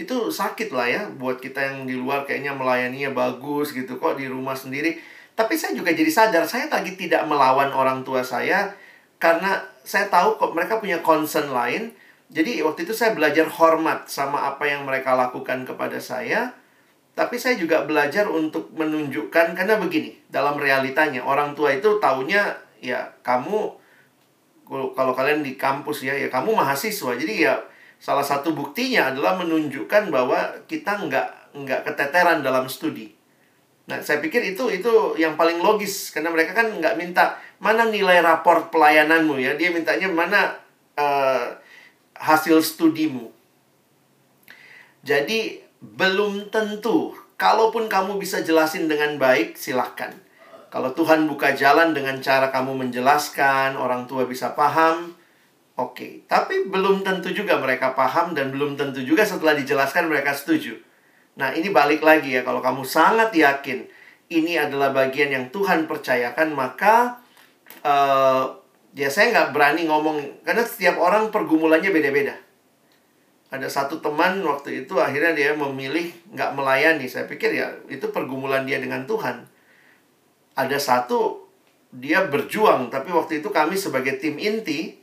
Itu 0.00 0.32
sakit 0.32 0.72
lah 0.72 0.88
ya 0.88 1.02
buat 1.12 1.44
kita 1.44 1.60
yang 1.60 1.84
di 1.84 1.92
luar 2.00 2.24
kayaknya 2.24 2.56
melayaninya 2.56 3.12
bagus 3.12 3.76
gitu 3.76 4.00
kok 4.00 4.16
di 4.16 4.24
rumah 4.24 4.56
sendiri. 4.56 4.96
Tapi 5.36 5.60
saya 5.60 5.76
juga 5.76 5.92
jadi 5.92 6.08
sadar 6.08 6.48
saya 6.48 6.72
lagi 6.72 6.96
tidak 6.96 7.28
melawan 7.28 7.68
orang 7.76 8.00
tua 8.00 8.24
saya 8.24 8.72
karena 9.20 9.60
saya 9.84 10.08
tahu 10.08 10.40
kok 10.40 10.56
mereka 10.56 10.80
punya 10.80 11.04
concern 11.04 11.52
lain. 11.52 11.92
Jadi 12.32 12.64
waktu 12.64 12.88
itu 12.88 12.96
saya 12.96 13.12
belajar 13.12 13.44
hormat 13.44 14.08
sama 14.08 14.48
apa 14.48 14.64
yang 14.64 14.88
mereka 14.88 15.12
lakukan 15.12 15.68
kepada 15.68 16.00
saya. 16.00 16.56
Tapi 17.12 17.36
saya 17.36 17.60
juga 17.60 17.84
belajar 17.84 18.24
untuk 18.24 18.72
menunjukkan 18.72 19.52
karena 19.52 19.76
begini, 19.76 20.16
dalam 20.32 20.56
realitanya 20.56 21.20
orang 21.20 21.52
tua 21.52 21.76
itu 21.76 22.00
taunya 22.00 22.56
ya 22.80 23.04
kamu 23.20 23.76
kalau 24.96 25.12
kalian 25.12 25.44
di 25.44 25.60
kampus 25.60 26.08
ya 26.08 26.16
ya 26.16 26.32
kamu 26.32 26.56
mahasiswa. 26.56 27.12
Jadi 27.12 27.44
ya 27.44 27.60
salah 28.00 28.24
satu 28.24 28.56
buktinya 28.56 29.12
adalah 29.12 29.36
menunjukkan 29.36 30.08
bahwa 30.08 30.56
kita 30.64 31.04
nggak 31.04 31.28
nggak 31.52 31.80
keteteran 31.92 32.40
dalam 32.40 32.64
studi. 32.66 33.12
Nah, 33.82 34.00
saya 34.00 34.22
pikir 34.24 34.40
itu 34.56 34.72
itu 34.72 35.18
yang 35.20 35.36
paling 35.36 35.60
logis 35.60 36.14
karena 36.14 36.32
mereka 36.32 36.56
kan 36.56 36.70
nggak 36.70 36.96
minta 36.96 37.36
mana 37.60 37.86
nilai 37.86 38.24
raport 38.24 38.72
pelayananmu 38.72 39.36
ya, 39.36 39.52
dia 39.58 39.68
mintanya 39.68 40.08
mana 40.08 40.54
uh, 40.96 41.60
hasil 42.16 42.62
studimu. 42.62 43.28
Jadi 45.02 45.58
belum 45.82 46.48
tentu. 46.54 47.12
Kalaupun 47.34 47.90
kamu 47.90 48.22
bisa 48.22 48.46
jelasin 48.46 48.86
dengan 48.86 49.18
baik, 49.18 49.58
silahkan. 49.58 50.14
Kalau 50.70 50.94
Tuhan 50.94 51.26
buka 51.26 51.52
jalan 51.52 51.92
dengan 51.92 52.22
cara 52.22 52.54
kamu 52.54 52.86
menjelaskan, 52.86 53.74
orang 53.76 54.06
tua 54.06 54.24
bisa 54.24 54.54
paham, 54.54 55.12
Oke, 55.72 56.28
tapi 56.28 56.68
belum 56.68 57.00
tentu 57.00 57.32
juga 57.32 57.56
mereka 57.56 57.96
paham 57.96 58.36
dan 58.36 58.52
belum 58.52 58.76
tentu 58.76 59.00
juga 59.00 59.24
setelah 59.24 59.56
dijelaskan 59.56 60.04
mereka 60.04 60.36
setuju. 60.36 60.76
Nah, 61.40 61.56
ini 61.56 61.72
balik 61.72 62.04
lagi 62.04 62.36
ya, 62.36 62.44
kalau 62.44 62.60
kamu 62.60 62.84
sangat 62.84 63.32
yakin 63.32 63.88
ini 64.28 64.60
adalah 64.60 64.92
bagian 64.92 65.32
yang 65.32 65.48
Tuhan 65.48 65.88
percayakan, 65.88 66.52
maka 66.52 67.24
uh, 67.80 68.52
ya 68.92 69.08
saya 69.08 69.32
nggak 69.32 69.56
berani 69.56 69.88
ngomong, 69.88 70.44
karena 70.44 70.60
setiap 70.60 71.00
orang 71.00 71.32
pergumulannya 71.32 71.88
beda-beda. 71.88 72.36
Ada 73.52 73.68
satu 73.68 74.00
teman 74.00 74.40
waktu 74.40 74.88
itu 74.88 74.96
akhirnya 74.96 75.36
dia 75.36 75.52
memilih 75.52 76.08
nggak 76.32 76.56
melayani. 76.56 77.04
Saya 77.04 77.28
pikir 77.28 77.52
ya 77.52 77.68
itu 77.92 78.08
pergumulan 78.08 78.64
dia 78.64 78.80
dengan 78.80 79.04
Tuhan. 79.04 79.44
Ada 80.56 80.80
satu 80.80 81.44
dia 81.92 82.24
berjuang, 82.24 82.88
tapi 82.88 83.12
waktu 83.12 83.44
itu 83.44 83.52
kami 83.52 83.76
sebagai 83.76 84.16
tim 84.16 84.40
inti 84.40 84.96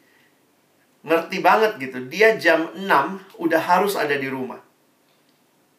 ngerti 1.06 1.38
banget 1.46 1.78
gitu. 1.78 2.10
Dia 2.10 2.42
jam 2.42 2.74
6 2.74 3.38
udah 3.38 3.62
harus 3.62 3.94
ada 3.94 4.18
di 4.18 4.26
rumah. 4.26 4.58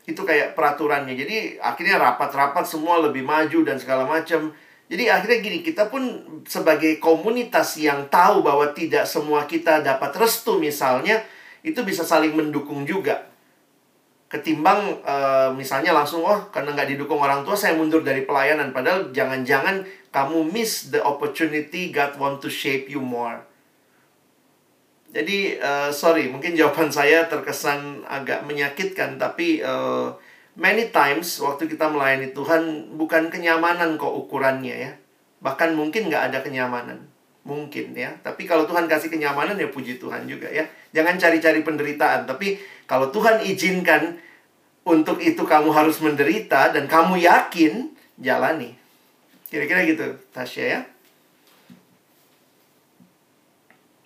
Itu 0.06 0.22
kayak 0.22 0.55
peraturannya. 0.55 1.18
Jadi 1.18 1.59
akhirnya 1.59 1.98
rapat-rapat 1.98 2.64
semua 2.70 3.02
lebih 3.02 3.26
maju 3.26 3.66
dan 3.66 3.82
segala 3.82 4.06
macam. 4.06 4.55
Jadi 4.90 5.06
akhirnya 5.06 5.38
gini, 5.38 5.59
kita 5.62 5.86
pun 5.86 6.02
sebagai 6.47 6.98
komunitas 6.98 7.78
yang 7.78 8.10
tahu 8.10 8.42
bahwa 8.42 8.74
tidak 8.74 9.06
semua 9.06 9.47
kita 9.47 9.86
dapat 9.86 10.10
restu 10.18 10.59
misalnya, 10.59 11.22
itu 11.61 11.81
bisa 11.85 12.03
saling 12.07 12.32
mendukung 12.32 12.89
juga. 12.89 13.28
Ketimbang 14.31 15.03
uh, 15.03 15.51
misalnya 15.51 15.91
langsung, 15.91 16.23
oh 16.23 16.49
karena 16.55 16.73
nggak 16.73 16.95
didukung 16.95 17.19
orang 17.19 17.43
tua, 17.43 17.59
saya 17.59 17.74
mundur 17.74 18.07
dari 18.07 18.23
pelayanan. 18.23 18.70
Padahal 18.70 19.11
jangan-jangan 19.11 19.82
kamu 20.15 20.47
miss 20.47 20.95
the 20.95 21.03
opportunity 21.03 21.91
God 21.91 22.15
want 22.16 22.39
to 22.39 22.47
shape 22.47 22.87
you 22.87 23.03
more. 23.03 23.43
Jadi 25.11 25.59
uh, 25.59 25.91
sorry, 25.91 26.31
mungkin 26.31 26.55
jawaban 26.55 26.95
saya 27.03 27.27
terkesan 27.27 28.07
agak 28.07 28.47
menyakitkan, 28.47 29.19
tapi 29.19 29.59
uh, 29.66 30.15
many 30.55 30.95
times 30.95 31.43
waktu 31.43 31.66
kita 31.66 31.91
melayani 31.91 32.31
Tuhan 32.31 32.95
bukan 32.95 33.28
kenyamanan 33.35 33.99
kok 33.99 34.15
ukurannya 34.15 34.77
ya. 34.78 34.93
Bahkan 35.43 35.74
mungkin 35.74 36.07
nggak 36.07 36.31
ada 36.31 36.39
kenyamanan, 36.47 37.03
mungkin 37.47 37.97
ya. 37.97 38.12
Tapi 38.21 38.45
kalau 38.45 38.65
Tuhan 38.69 38.87
kasih 38.91 39.09
kenyamanan 39.09 39.57
ya 39.57 39.69
puji 39.71 40.01
Tuhan 40.01 40.27
juga 40.27 40.49
ya. 40.49 40.67
Jangan 40.91 41.17
cari-cari 41.17 41.61
penderitaan, 41.62 42.27
tapi 42.27 42.59
kalau 42.85 43.09
Tuhan 43.15 43.41
izinkan 43.47 44.19
untuk 44.83 45.21
itu 45.23 45.43
kamu 45.45 45.71
harus 45.71 46.01
menderita 46.03 46.75
dan 46.75 46.91
kamu 46.91 47.21
yakin 47.23 47.95
jalani. 48.19 48.75
Kira-kira 49.47 49.87
gitu, 49.87 50.07
Tasya 50.35 50.65
ya. 50.67 50.81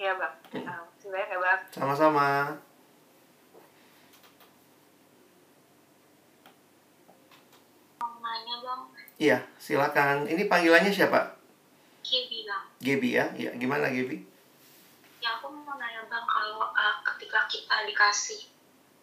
Iya, 0.00 0.12
Bang. 0.20 0.34
Hmm 0.52 0.84
ya 1.34 1.38
bang 1.38 1.60
sama-sama 1.74 2.58
nanya 8.22 8.56
bang 8.64 8.80
iya 9.20 9.38
silakan 9.60 10.26
ini 10.26 10.50
panggilannya 10.50 10.90
siapa 10.90 11.38
Gebi 12.02 12.46
bang 12.46 12.64
Gebi 12.84 13.16
ya 13.16 13.32
iya 13.32 13.50
gimana 13.56 13.88
Gebi 13.88 14.20
ya 15.24 15.40
aku 15.40 15.48
mau 15.56 15.80
nanya 15.80 16.04
bang 16.04 16.26
kalau 16.28 16.68
uh, 16.68 16.96
ketika 17.00 17.48
kita 17.48 17.88
dikasih 17.88 18.44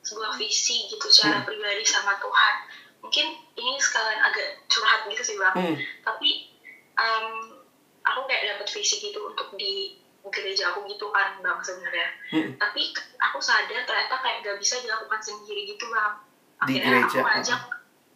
sebuah 0.05 0.37
visi 0.37 0.85
gitu 0.85 1.09
secara 1.09 1.41
hmm. 1.41 1.47
pribadi 1.49 1.81
sama 1.81 2.13
Tuhan 2.21 2.55
mungkin 3.01 3.27
ini 3.57 3.71
sekalian 3.81 4.21
agak 4.21 4.61
curhat 4.69 5.09
gitu 5.09 5.23
sih 5.25 5.35
bang 5.41 5.55
hmm. 5.57 5.75
tapi 6.05 6.53
um, 6.93 7.57
aku 8.05 8.29
kayak 8.29 8.55
dapat 8.55 8.67
visi 8.69 9.01
gitu 9.01 9.33
untuk 9.33 9.49
di 9.57 9.97
gereja 10.29 10.69
aku 10.69 10.85
gitu 10.85 11.09
kan 11.09 11.41
bang 11.41 11.57
sebenarnya 11.65 12.07
hmm. 12.29 12.51
tapi 12.61 12.93
aku 13.17 13.41
sadar 13.41 13.81
ternyata 13.81 14.15
kayak 14.21 14.45
gak 14.45 14.57
bisa 14.61 14.77
dilakukan 14.85 15.17
sendiri 15.17 15.73
gitu 15.73 15.89
bang 15.89 16.13
akhirnya 16.61 17.01
aku 17.09 17.17
ngajak 17.17 17.61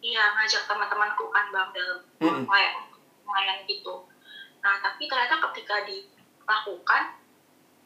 iya 0.06 0.22
ngajak 0.38 0.62
teman-temanku 0.70 1.26
kan 1.34 1.50
bang 1.50 1.68
dalam 1.74 1.98
hmm. 2.22 2.46
kayak 2.46 2.72
lumayan 3.26 3.58
gitu 3.66 4.06
nah 4.66 4.82
tapi 4.82 5.06
ternyata 5.06 5.38
ketika 5.38 5.86
dilakukan 5.86 7.14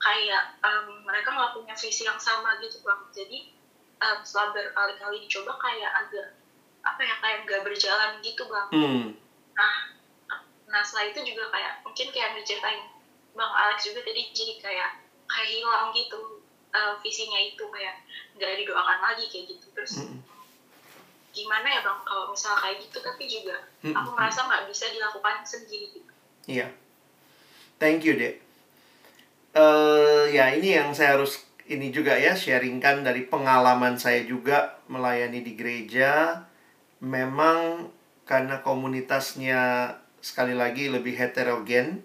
kayak 0.01 0.57
um, 0.65 1.05
mereka 1.05 1.29
nggak 1.29 1.53
punya 1.53 1.77
visi 1.77 2.09
yang 2.09 2.17
sama 2.17 2.57
gitu 2.65 2.81
bang 2.81 3.05
jadi 3.13 3.39
um, 4.01 4.19
setelah 4.25 4.57
berkali-kali 4.57 5.29
dicoba 5.29 5.61
kayak 5.61 5.93
agak 5.93 6.41
apa 6.81 7.01
ya 7.05 7.15
kayak 7.21 7.39
gak 7.45 7.63
berjalan 7.69 8.17
gitu 8.25 8.49
bang 8.49 8.69
hmm. 8.73 9.05
nah 9.53 9.75
nah 10.73 10.81
setelah 10.81 11.13
itu 11.13 11.21
juga 11.37 11.53
kayak 11.53 11.85
mungkin 11.85 12.09
kayak 12.09 12.41
diceritain 12.41 12.81
bang 13.37 13.53
Alex 13.53 13.85
juga 13.85 14.01
tadi 14.01 14.33
jadi 14.33 14.55
kayak 14.65 14.91
kayak 15.29 15.49
hilang 15.53 15.93
gitu 15.93 16.41
uh, 16.73 16.97
visinya 17.05 17.37
itu 17.45 17.65
kayak 17.69 18.01
nggak 18.41 18.65
didoakan 18.65 18.99
lagi 19.05 19.29
kayak 19.29 19.53
gitu 19.53 19.67
terus 19.77 20.01
mm 20.01 20.09
-hmm. 20.09 20.19
gimana 21.37 21.67
ya 21.69 21.81
bang 21.85 22.01
kalau 22.09 22.33
misal 22.33 22.57
kayak 22.57 22.81
gitu 22.81 22.99
tapi 23.05 23.29
juga 23.29 23.69
mm 23.85 23.93
-hmm. 23.93 23.99
aku 24.01 24.11
merasa 24.17 24.49
nggak 24.49 24.65
bisa 24.73 24.89
dilakukan 24.89 25.37
sendiri 25.45 25.93
gitu 25.93 26.10
iya. 26.47 26.69
Thank 27.81 28.05
you 28.05 28.21
dek. 28.21 28.37
Uh, 29.57 30.29
ya 30.31 30.53
ini 30.53 30.77
yang 30.77 30.93
saya 30.93 31.17
harus 31.17 31.49
ini 31.71 31.89
juga 31.95 32.19
ya 32.19 32.37
sharingkan 32.37 33.07
dari 33.07 33.25
pengalaman 33.25 33.97
saya 33.97 34.27
juga 34.29 34.79
melayani 34.93 35.41
di 35.41 35.57
gereja. 35.57 36.45
Memang 37.01 37.89
karena 38.29 38.61
komunitasnya 38.61 39.95
sekali 40.21 40.53
lagi 40.53 40.93
lebih 40.93 41.17
heterogen. 41.17 42.05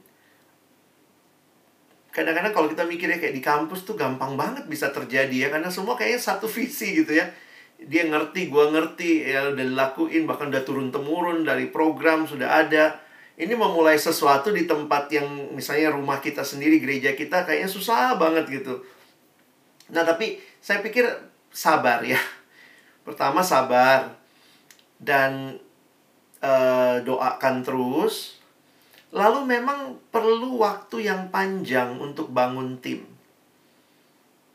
Kadang-kadang 2.16 2.56
kalau 2.56 2.72
kita 2.72 2.88
mikirnya 2.88 3.20
kayak 3.20 3.36
di 3.36 3.44
kampus 3.44 3.84
tuh 3.84 4.00
gampang 4.00 4.40
banget 4.40 4.72
bisa 4.72 4.90
terjadi 4.96 5.36
ya 5.36 5.48
karena 5.52 5.68
semua 5.68 6.00
kayaknya 6.00 6.24
satu 6.24 6.48
visi 6.48 7.04
gitu 7.04 7.12
ya. 7.12 7.28
Dia 7.76 8.08
ngerti 8.08 8.48
gua 8.48 8.72
ngerti 8.72 9.28
ya 9.28 9.52
udah 9.52 9.66
dilakuin 9.68 10.24
bahkan 10.24 10.48
udah 10.48 10.64
turun 10.64 10.96
temurun 10.96 11.44
dari 11.44 11.68
program 11.68 12.24
sudah 12.24 12.64
ada 12.64 13.04
ini 13.36 13.52
memulai 13.52 14.00
sesuatu 14.00 14.56
di 14.56 14.64
tempat 14.64 15.12
yang 15.12 15.52
misalnya 15.52 15.92
rumah 15.92 16.24
kita 16.24 16.40
sendiri 16.40 16.80
gereja 16.80 17.12
kita 17.12 17.44
kayaknya 17.44 17.68
susah 17.68 18.16
banget 18.16 18.48
gitu. 18.48 18.80
Nah 19.92 20.08
tapi 20.08 20.40
saya 20.64 20.80
pikir 20.80 21.04
sabar 21.52 22.00
ya. 22.02 22.20
Pertama 23.06 23.44
sabar 23.44 24.16
dan 25.00 25.60
uh, 26.40 27.04
doakan 27.04 27.62
terus. 27.62 28.40
Lalu 29.16 29.48
memang 29.48 29.96
perlu 30.12 30.60
waktu 30.60 31.08
yang 31.08 31.32
panjang 31.32 31.96
untuk 32.00 32.36
bangun 32.36 32.80
tim. 32.84 33.04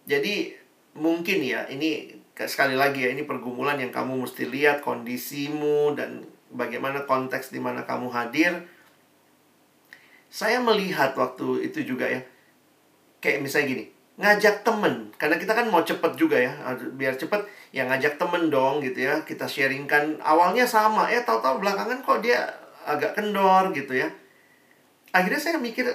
Jadi 0.05 0.53
mungkin 0.99 1.39
ya, 1.41 1.65
ini 1.73 2.20
sekali 2.47 2.79
lagi 2.79 3.05
ya, 3.05 3.11
ini 3.13 3.27
pergumulan 3.27 3.77
yang 3.77 3.93
kamu 3.93 4.25
mesti 4.25 4.49
lihat 4.49 4.81
kondisimu 4.81 5.99
dan 5.99 6.25
bagaimana 6.55 7.05
konteks 7.05 7.53
di 7.53 7.61
mana 7.61 7.85
kamu 7.85 8.09
hadir. 8.09 8.65
Saya 10.31 10.63
melihat 10.63 11.13
waktu 11.19 11.67
itu 11.67 11.83
juga 11.83 12.07
ya, 12.07 12.23
kayak 13.19 13.43
misalnya 13.43 13.67
gini, 13.75 13.85
ngajak 14.21 14.63
temen. 14.63 15.11
Karena 15.19 15.37
kita 15.37 15.53
kan 15.59 15.67
mau 15.69 15.83
cepet 15.83 16.13
juga 16.15 16.39
ya 16.39 16.53
biar 16.95 17.19
cepet 17.19 17.45
ya 17.75 17.89
ngajak 17.89 18.21
temen 18.21 18.53
dong 18.53 18.79
gitu 18.85 19.05
ya 19.05 19.25
kita 19.27 19.49
sharingkan. 19.49 20.23
Awalnya 20.23 20.69
sama 20.69 21.11
ya 21.11 21.27
tahu-tahu 21.27 21.59
belakangan 21.65 22.05
kok 22.05 22.23
dia 22.23 22.47
agak 22.87 23.19
kendor 23.19 23.75
gitu 23.75 23.97
ya. 23.97 24.09
Akhirnya 25.11 25.43
saya 25.43 25.59
mikir 25.59 25.91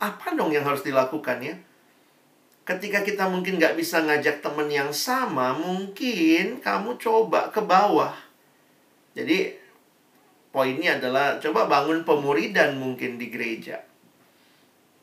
apa 0.00 0.32
dong 0.32 0.50
yang 0.50 0.64
harus 0.64 0.82
dilakukan 0.82 1.38
ya 1.44 1.54
ketika 2.64 3.04
kita 3.04 3.28
mungkin 3.28 3.60
nggak 3.60 3.76
bisa 3.76 4.00
ngajak 4.00 4.40
temen 4.40 4.68
yang 4.72 4.90
sama 4.90 5.52
mungkin 5.52 6.64
kamu 6.64 6.96
coba 6.96 7.52
ke 7.52 7.60
bawah. 7.60 8.16
Jadi 9.12 9.52
poinnya 10.48 10.96
adalah 10.96 11.36
coba 11.38 11.68
bangun 11.68 12.02
pemuridan 12.02 12.80
mungkin 12.80 13.20
di 13.20 13.28
gereja. 13.28 13.84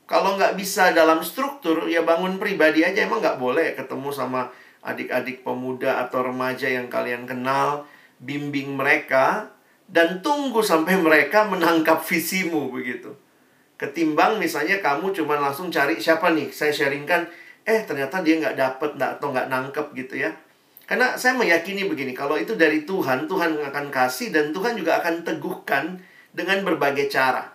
Kalau 0.10 0.36
nggak 0.36 0.60
bisa 0.60 0.92
dalam 0.92 1.24
struktur 1.24 1.88
ya 1.88 2.04
bangun 2.04 2.36
pribadi 2.36 2.84
aja. 2.84 3.08
Emang 3.08 3.24
nggak 3.24 3.40
boleh 3.40 3.78
ketemu 3.78 4.10
sama 4.12 4.52
adik-adik 4.82 5.46
pemuda 5.46 6.02
atau 6.04 6.26
remaja 6.26 6.68
yang 6.68 6.90
kalian 6.90 7.30
kenal 7.30 7.86
bimbing 8.18 8.74
mereka 8.74 9.54
dan 9.86 10.20
tunggu 10.26 10.66
sampai 10.66 10.98
mereka 10.98 11.46
menangkap 11.46 12.02
visimu 12.02 12.74
begitu. 12.74 13.14
Ketimbang 13.78 14.38
misalnya 14.38 14.78
kamu 14.78 15.10
cuma 15.10 15.42
langsung 15.42 15.74
cari 15.74 15.98
siapa 15.98 16.30
nih, 16.32 16.54
saya 16.54 16.70
sharingkan, 16.70 17.26
eh 17.66 17.82
ternyata 17.86 18.26
dia 18.26 18.42
nggak 18.42 18.58
dapet 18.58 18.92
atau 18.98 19.28
nggak 19.30 19.50
nangkep 19.50 19.88
gitu 19.98 20.16
ya. 20.26 20.32
Karena 20.92 21.16
saya 21.16 21.40
meyakini 21.40 21.88
begini, 21.88 22.12
kalau 22.12 22.36
itu 22.36 22.60
dari 22.60 22.84
Tuhan, 22.84 23.24
Tuhan 23.24 23.64
akan 23.64 23.86
kasih 23.88 24.36
dan 24.36 24.52
Tuhan 24.52 24.76
juga 24.76 25.00
akan 25.00 25.24
teguhkan 25.24 26.04
dengan 26.36 26.68
berbagai 26.68 27.08
cara. 27.08 27.48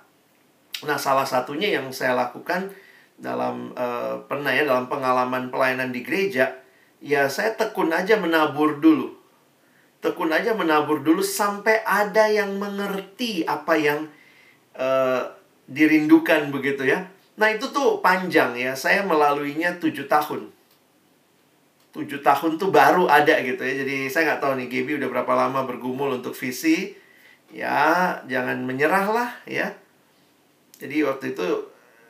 Nah, 0.89 0.97
salah 0.97 1.29
satunya 1.29 1.77
yang 1.77 1.93
saya 1.93 2.17
lakukan 2.17 2.73
dalam 3.21 3.77
uh, 3.77 4.25
pernah 4.25 4.53
ya 4.53 4.65
dalam 4.65 4.89
pengalaman 4.89 5.53
pelayanan 5.53 5.93
di 5.93 6.01
gereja, 6.01 6.53
ya 7.01 7.29
saya 7.29 7.53
tekun 7.57 7.93
aja 7.93 8.17
menabur 8.17 8.81
dulu. 8.81 9.13
Tekun 10.01 10.33
aja 10.33 10.57
menabur 10.57 11.05
dulu 11.05 11.21
sampai 11.21 11.85
ada 11.85 12.29
yang 12.33 12.57
mengerti 12.57 13.45
apa 13.45 13.77
yang 13.77 14.09
uh, 14.81 15.33
dirindukan 15.69 16.49
begitu 16.53 16.89
ya. 16.89 17.05
Nah 17.37 17.49
itu 17.53 17.69
tuh 17.69 18.01
panjang 18.01 18.57
ya, 18.57 18.73
saya 18.73 19.05
melaluinya 19.05 19.77
tujuh 19.77 20.09
tahun. 20.09 20.49
Tujuh 21.93 22.21
tahun 22.21 22.61
tuh 22.61 22.69
baru 22.73 23.09
ada 23.09 23.41
gitu 23.41 23.61
ya, 23.61 23.85
jadi 23.85 24.09
saya 24.09 24.23
nggak 24.33 24.41
tahu 24.45 24.53
nih 24.61 24.69
Gaby 24.69 24.93
udah 25.01 25.09
berapa 25.09 25.33
lama 25.33 25.65
bergumul 25.65 26.17
untuk 26.21 26.33
visi. 26.37 26.97
Ya, 27.53 28.21
jangan 28.27 28.65
menyerah 28.65 29.07
lah 29.13 29.31
ya. 29.47 29.73
Jadi 30.77 31.05
waktu 31.07 31.33
itu 31.33 31.47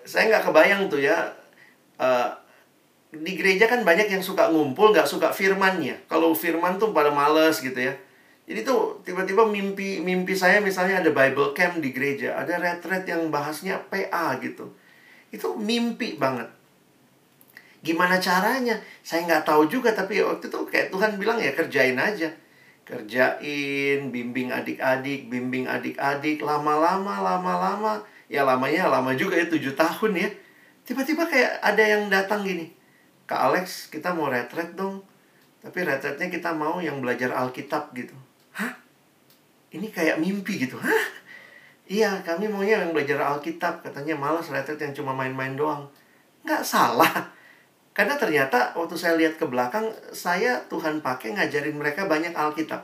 saya 0.07 0.31
nggak 0.31 0.51
kebayang 0.51 0.82
tuh 0.90 1.03
ya, 1.03 1.35
uh, 1.98 2.31
di 3.11 3.32
gereja 3.39 3.70
kan 3.70 3.86
banyak 3.86 4.11
yang 4.11 4.23
suka 4.23 4.51
ngumpul, 4.51 4.90
nggak 4.94 5.07
suka 5.07 5.31
firmannya. 5.31 6.07
Kalau 6.11 6.35
firman 6.35 6.78
tuh 6.78 6.90
pada 6.90 7.11
males 7.11 7.62
gitu 7.62 7.78
ya. 7.78 7.94
Jadi 8.47 8.62
tuh 8.62 9.03
tiba-tiba 9.03 9.43
mimpi 9.43 9.98
mimpi 9.98 10.39
saya 10.39 10.62
misalnya 10.62 11.03
ada 11.03 11.11
Bible 11.11 11.51
camp 11.51 11.82
di 11.82 11.90
gereja, 11.90 12.39
ada 12.39 12.62
retret 12.62 13.03
yang 13.11 13.27
bahasnya 13.27 13.82
PA 13.90 14.39
gitu. 14.39 14.70
Itu 15.31 15.59
mimpi 15.59 16.16
banget. 16.16 16.47
Gimana 17.86 18.19
caranya? 18.19 18.74
Saya 19.07 19.27
nggak 19.27 19.47
tahu 19.47 19.70
juga, 19.70 19.94
tapi 19.94 20.19
waktu 20.19 20.51
itu 20.51 20.59
kayak 20.66 20.90
Tuhan 20.90 21.19
bilang 21.23 21.39
ya 21.39 21.55
kerjain 21.55 21.94
aja. 21.94 22.27
Kerjain, 22.86 24.11
bimbing 24.11 24.51
adik-adik, 24.51 25.31
bimbing 25.31 25.66
adik-adik, 25.66 26.43
lama-lama, 26.43 27.23
lama-lama. 27.23 28.03
Ya 28.27 28.43
lamanya 28.43 28.90
lama 28.90 29.15
juga 29.15 29.39
ya, 29.39 29.47
tujuh 29.47 29.74
tahun 29.78 30.12
ya. 30.19 30.28
Tiba-tiba 30.86 31.27
kayak 31.27 31.62
ada 31.62 31.82
yang 31.82 32.07
datang 32.11 32.47
gini. 32.47 32.70
Kak 33.27 33.51
Alex, 33.51 33.90
kita 33.90 34.15
mau 34.15 34.31
retret 34.31 34.74
dong. 34.78 35.03
Tapi 35.59 35.82
retretnya 35.82 36.31
kita 36.31 36.55
mau 36.55 36.78
yang 36.78 37.03
belajar 37.03 37.35
Alkitab 37.35 37.90
gitu. 37.98 38.15
Hah? 38.55 38.70
Ini 39.74 39.90
kayak 39.90 40.23
mimpi 40.23 40.62
gitu. 40.62 40.78
Hah? 40.78 41.05
Iya, 41.86 42.18
kami 42.26 42.50
maunya 42.50 42.82
yang 42.82 42.90
belajar 42.90 43.22
Alkitab. 43.22 43.86
Katanya 43.86 44.18
malas 44.18 44.50
retret 44.50 44.78
yang 44.82 44.90
cuma 44.90 45.14
main-main 45.14 45.54
doang. 45.54 45.86
Nggak 46.42 46.66
salah. 46.66 47.30
Karena 47.94 48.18
ternyata 48.18 48.74
waktu 48.74 48.98
saya 48.98 49.14
lihat 49.14 49.38
ke 49.38 49.46
belakang, 49.46 49.86
saya 50.10 50.58
Tuhan 50.66 50.98
pakai 51.00 51.38
ngajarin 51.38 51.78
mereka 51.78 52.10
banyak 52.10 52.34
Alkitab. 52.34 52.82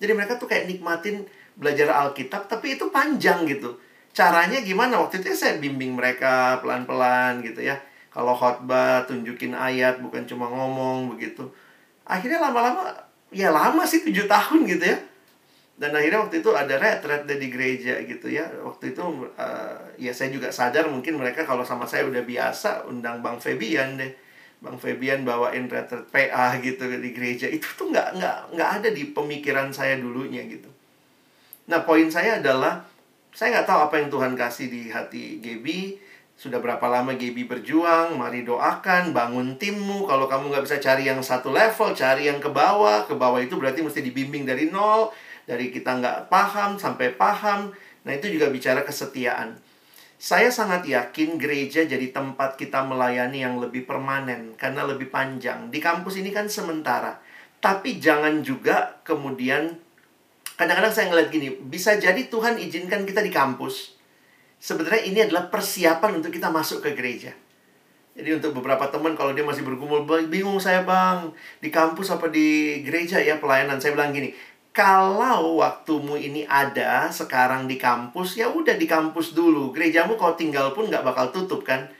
Jadi 0.00 0.12
mereka 0.16 0.40
tuh 0.40 0.48
kayak 0.48 0.66
nikmatin 0.72 1.28
belajar 1.60 1.92
Alkitab, 1.92 2.48
tapi 2.48 2.80
itu 2.80 2.88
panjang 2.88 3.44
gitu. 3.44 3.76
Caranya 4.16 4.64
gimana? 4.64 4.96
Waktu 4.98 5.20
itu 5.20 5.36
saya 5.36 5.60
bimbing 5.60 5.94
mereka 5.94 6.58
pelan-pelan 6.64 7.44
gitu 7.44 7.60
ya. 7.60 7.76
Kalau 8.10 8.34
khotbah, 8.34 9.04
tunjukin 9.06 9.52
ayat, 9.54 10.00
bukan 10.00 10.24
cuma 10.24 10.48
ngomong 10.48 11.14
begitu. 11.14 11.46
Akhirnya 12.08 12.42
lama-lama 12.42 12.90
ya 13.30 13.54
lama 13.54 13.86
sih 13.86 14.02
tujuh 14.02 14.26
tahun 14.26 14.66
gitu 14.66 14.84
ya 14.90 14.98
dan 15.80 15.96
akhirnya 15.96 16.20
waktu 16.20 16.44
itu 16.44 16.52
ada 16.52 16.76
retret 16.76 17.24
di 17.24 17.48
gereja 17.48 18.04
gitu 18.04 18.28
ya 18.28 18.44
waktu 18.60 18.92
itu 18.92 19.00
uh, 19.40 19.80
ya 19.96 20.12
saya 20.12 20.28
juga 20.28 20.52
sadar 20.52 20.92
mungkin 20.92 21.16
mereka 21.16 21.48
kalau 21.48 21.64
sama 21.64 21.88
saya 21.88 22.04
udah 22.04 22.20
biasa 22.20 22.84
undang 22.84 23.24
bang 23.24 23.40
Febian 23.40 23.96
deh 23.96 24.12
bang 24.60 24.76
Febian 24.76 25.24
bawain 25.24 25.72
retret 25.72 26.04
PA 26.12 26.60
gitu 26.60 26.84
di 26.84 27.10
gereja 27.16 27.48
itu 27.48 27.64
tuh 27.80 27.88
nggak 27.88 28.20
nggak 28.20 28.36
nggak 28.52 28.70
ada 28.76 28.88
di 28.92 29.08
pemikiran 29.16 29.72
saya 29.72 29.96
dulunya 29.96 30.44
gitu 30.44 30.68
nah 31.72 31.80
poin 31.80 32.12
saya 32.12 32.44
adalah 32.44 32.84
saya 33.32 33.56
nggak 33.56 33.66
tahu 33.72 33.80
apa 33.88 33.94
yang 34.04 34.08
Tuhan 34.12 34.32
kasih 34.36 34.68
di 34.68 34.92
hati 34.92 35.40
Gaby 35.40 36.10
sudah 36.40 36.56
berapa 36.56 36.80
lama 36.88 37.12
Gaby 37.20 37.44
berjuang, 37.44 38.16
mari 38.16 38.48
doakan, 38.48 39.12
bangun 39.12 39.60
timmu. 39.60 40.08
Kalau 40.08 40.24
kamu 40.24 40.48
nggak 40.48 40.64
bisa 40.64 40.80
cari 40.80 41.04
yang 41.04 41.20
satu 41.20 41.52
level, 41.52 41.92
cari 41.92 42.32
yang 42.32 42.40
ke 42.40 42.48
bawah. 42.48 43.04
Ke 43.04 43.12
bawah 43.12 43.44
itu 43.44 43.60
berarti 43.60 43.84
mesti 43.84 44.00
dibimbing 44.00 44.48
dari 44.48 44.72
nol. 44.72 45.12
Dari 45.44 45.72
kita 45.72 46.00
nggak 46.00 46.18
paham 46.32 46.76
sampai 46.76 47.14
paham. 47.14 47.70
Nah 48.04 48.12
itu 48.12 48.32
juga 48.32 48.48
bicara 48.48 48.82
kesetiaan. 48.82 49.56
Saya 50.20 50.52
sangat 50.52 50.84
yakin 50.84 51.40
gereja 51.40 51.88
jadi 51.88 52.12
tempat 52.12 52.60
kita 52.60 52.84
melayani 52.84 53.40
yang 53.40 53.56
lebih 53.56 53.88
permanen. 53.88 54.56
Karena 54.58 54.84
lebih 54.84 55.08
panjang. 55.08 55.72
Di 55.72 55.80
kampus 55.80 56.20
ini 56.20 56.28
kan 56.34 56.48
sementara. 56.50 57.20
Tapi 57.60 58.00
jangan 58.00 58.40
juga 58.44 59.00
kemudian... 59.04 59.76
Kadang-kadang 60.60 60.92
saya 60.92 61.08
ngeliat 61.08 61.32
gini, 61.32 61.56
bisa 61.72 61.96
jadi 61.96 62.28
Tuhan 62.28 62.60
izinkan 62.60 63.08
kita 63.08 63.24
di 63.24 63.32
kampus 63.32 63.96
sebenarnya 64.60 65.02
ini 65.08 65.18
adalah 65.24 65.48
persiapan 65.48 66.20
untuk 66.20 66.30
kita 66.30 66.52
masuk 66.52 66.84
ke 66.84 66.92
gereja. 66.92 67.32
Jadi 68.12 68.36
untuk 68.36 68.60
beberapa 68.60 68.84
teman 68.92 69.16
kalau 69.16 69.32
dia 69.32 69.40
masih 69.40 69.64
bergumul, 69.64 70.04
bingung 70.28 70.60
saya 70.60 70.84
bang, 70.84 71.32
di 71.64 71.72
kampus 71.72 72.12
apa 72.12 72.28
di 72.28 72.80
gereja 72.84 73.16
ya 73.16 73.40
pelayanan. 73.40 73.80
Saya 73.80 73.96
bilang 73.96 74.12
gini, 74.12 74.36
kalau 74.70 75.58
waktumu 75.58 76.14
ini 76.14 76.46
ada 76.46 77.10
sekarang 77.10 77.66
di 77.66 77.74
kampus, 77.74 78.38
ya 78.38 78.48
udah 78.50 78.78
di 78.78 78.86
kampus 78.86 79.34
dulu. 79.34 79.74
Gerejamu 79.74 80.14
kalau 80.14 80.38
tinggal 80.38 80.70
pun 80.72 80.86
nggak 80.86 81.02
bakal 81.02 81.34
tutup 81.34 81.66
kan. 81.66 81.90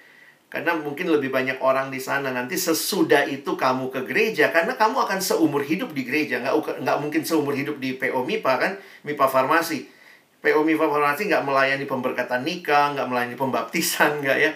Karena 0.51 0.75
mungkin 0.75 1.07
lebih 1.07 1.31
banyak 1.31 1.63
orang 1.63 1.95
di 1.95 2.03
sana 2.03 2.35
nanti 2.35 2.59
sesudah 2.59 3.23
itu 3.31 3.55
kamu 3.55 3.87
ke 3.95 4.03
gereja 4.03 4.51
karena 4.51 4.75
kamu 4.75 5.07
akan 5.07 5.23
seumur 5.23 5.63
hidup 5.63 5.95
di 5.95 6.03
gereja 6.03 6.43
nggak 6.43 6.83
nggak 6.83 6.99
mungkin 6.99 7.23
seumur 7.23 7.55
hidup 7.55 7.79
di 7.79 7.95
PO 7.95 8.27
MIPA 8.27 8.53
kan 8.59 8.73
MIPA 9.07 9.31
farmasi 9.31 9.87
PO 10.41 10.65
Mifa 10.65 10.89
Farmasi 10.89 11.29
nggak 11.29 11.45
melayani 11.45 11.85
pemberkatan 11.85 12.41
nikah, 12.43 12.97
nggak 12.97 13.07
melayani 13.07 13.37
pembaptisan, 13.37 14.17
nggak 14.25 14.39
ya. 14.41 14.53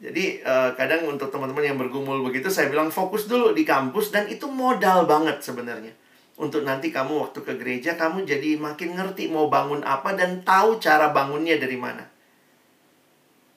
Jadi 0.00 0.40
uh, 0.40 0.72
kadang 0.78 1.04
untuk 1.12 1.28
teman-teman 1.28 1.60
yang 1.66 1.76
bergumul 1.76 2.24
begitu, 2.24 2.48
saya 2.48 2.72
bilang 2.72 2.88
fokus 2.88 3.28
dulu 3.28 3.52
di 3.52 3.68
kampus 3.68 4.14
dan 4.14 4.24
itu 4.32 4.48
modal 4.48 5.04
banget 5.04 5.44
sebenarnya. 5.44 5.92
Untuk 6.40 6.64
nanti 6.64 6.88
kamu 6.88 7.28
waktu 7.28 7.44
ke 7.44 7.52
gereja, 7.60 8.00
kamu 8.00 8.24
jadi 8.24 8.56
makin 8.56 8.96
ngerti 8.96 9.28
mau 9.28 9.52
bangun 9.52 9.84
apa 9.84 10.16
dan 10.16 10.40
tahu 10.40 10.80
cara 10.80 11.12
bangunnya 11.12 11.60
dari 11.60 11.76
mana. 11.76 12.08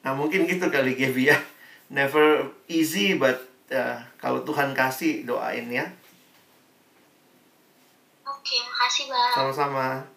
Nah 0.04 0.12
mungkin 0.12 0.44
gitu 0.44 0.68
kali 0.68 1.00
Gaby 1.00 1.32
ya. 1.32 1.38
Never 1.88 2.52
easy, 2.68 3.16
but 3.16 3.40
uh, 3.72 4.04
kalau 4.20 4.44
Tuhan 4.44 4.76
kasih 4.76 5.24
doain 5.24 5.72
ya. 5.72 5.88
Oke, 8.28 8.56
makasih 8.68 9.08
Bang. 9.08 9.32
Sama-sama. 9.32 10.14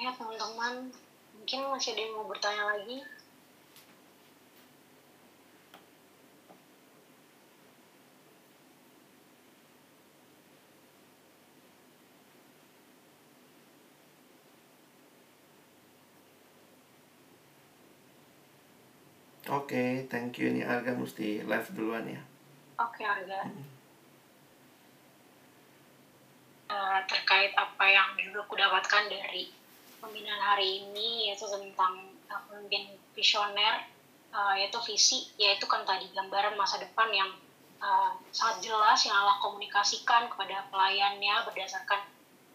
ya 0.00 0.14
teman-teman 0.16 0.88
mungkin 1.36 1.60
masih 1.68 1.92
ada 1.92 2.00
yang 2.00 2.14
mau 2.16 2.24
bertanya 2.24 2.64
lagi 2.72 3.04
Oke, 19.48 19.72
okay, 19.72 19.90
thank 20.12 20.36
you. 20.36 20.52
Ini 20.52 20.68
Arga 20.68 20.92
mesti 20.92 21.40
live 21.40 21.68
duluan 21.72 22.04
ya. 22.04 22.20
Oke, 22.76 23.00
okay, 23.00 23.04
Arga. 23.08 23.40
Hmm. 23.48 23.64
Uh, 26.70 26.98
terkait 27.08 27.50
apa 27.56 27.84
yang 27.88 28.14
juga 28.20 28.44
aku 28.44 28.54
dapatkan 28.54 29.08
dari 29.08 29.48
pembinaan 29.98 30.38
hari 30.38 30.84
ini 30.84 31.32
yaitu 31.32 31.48
tentang 31.48 32.14
uh, 32.30 32.40
pemimpin 32.46 32.94
visioner 33.16 33.90
uh, 34.30 34.54
yaitu 34.54 34.78
visi 34.86 35.26
yaitu 35.34 35.66
kan 35.66 35.82
tadi 35.82 36.06
gambaran 36.14 36.54
masa 36.54 36.78
depan 36.78 37.10
yang 37.10 37.30
uh, 37.82 38.14
sangat 38.30 38.70
jelas 38.70 39.02
yang 39.02 39.18
Allah 39.18 39.42
komunikasikan 39.42 40.30
kepada 40.30 40.62
pelayannya 40.70 41.42
berdasarkan 41.48 42.00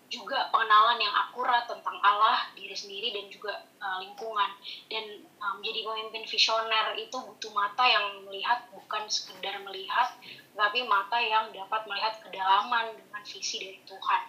juga 0.10 0.50
pengenalan 0.54 1.02
yang 1.02 1.14
akurat 1.14 1.66
tentang 1.66 1.98
Allah 2.00 2.50
diri 2.54 2.74
sendiri 2.78 3.10
dan 3.12 3.26
juga 3.30 3.54
uh, 3.82 3.98
lingkungan. 4.02 4.50
Dan 4.90 5.26
um, 5.42 5.60
menjadi 5.60 5.82
pemimpin 5.82 6.24
visioner 6.30 6.94
itu 6.98 7.18
butuh 7.18 7.52
mata 7.52 7.84
yang 7.86 8.22
melihat 8.26 8.70
bukan 8.70 9.10
sekedar 9.10 9.58
melihat 9.66 10.14
tapi 10.56 10.88
mata 10.88 11.20
yang 11.20 11.52
dapat 11.52 11.84
melihat 11.84 12.16
kedalaman 12.24 12.96
dengan 12.96 13.22
visi 13.28 13.60
dari 13.60 13.80
Tuhan. 13.84 14.22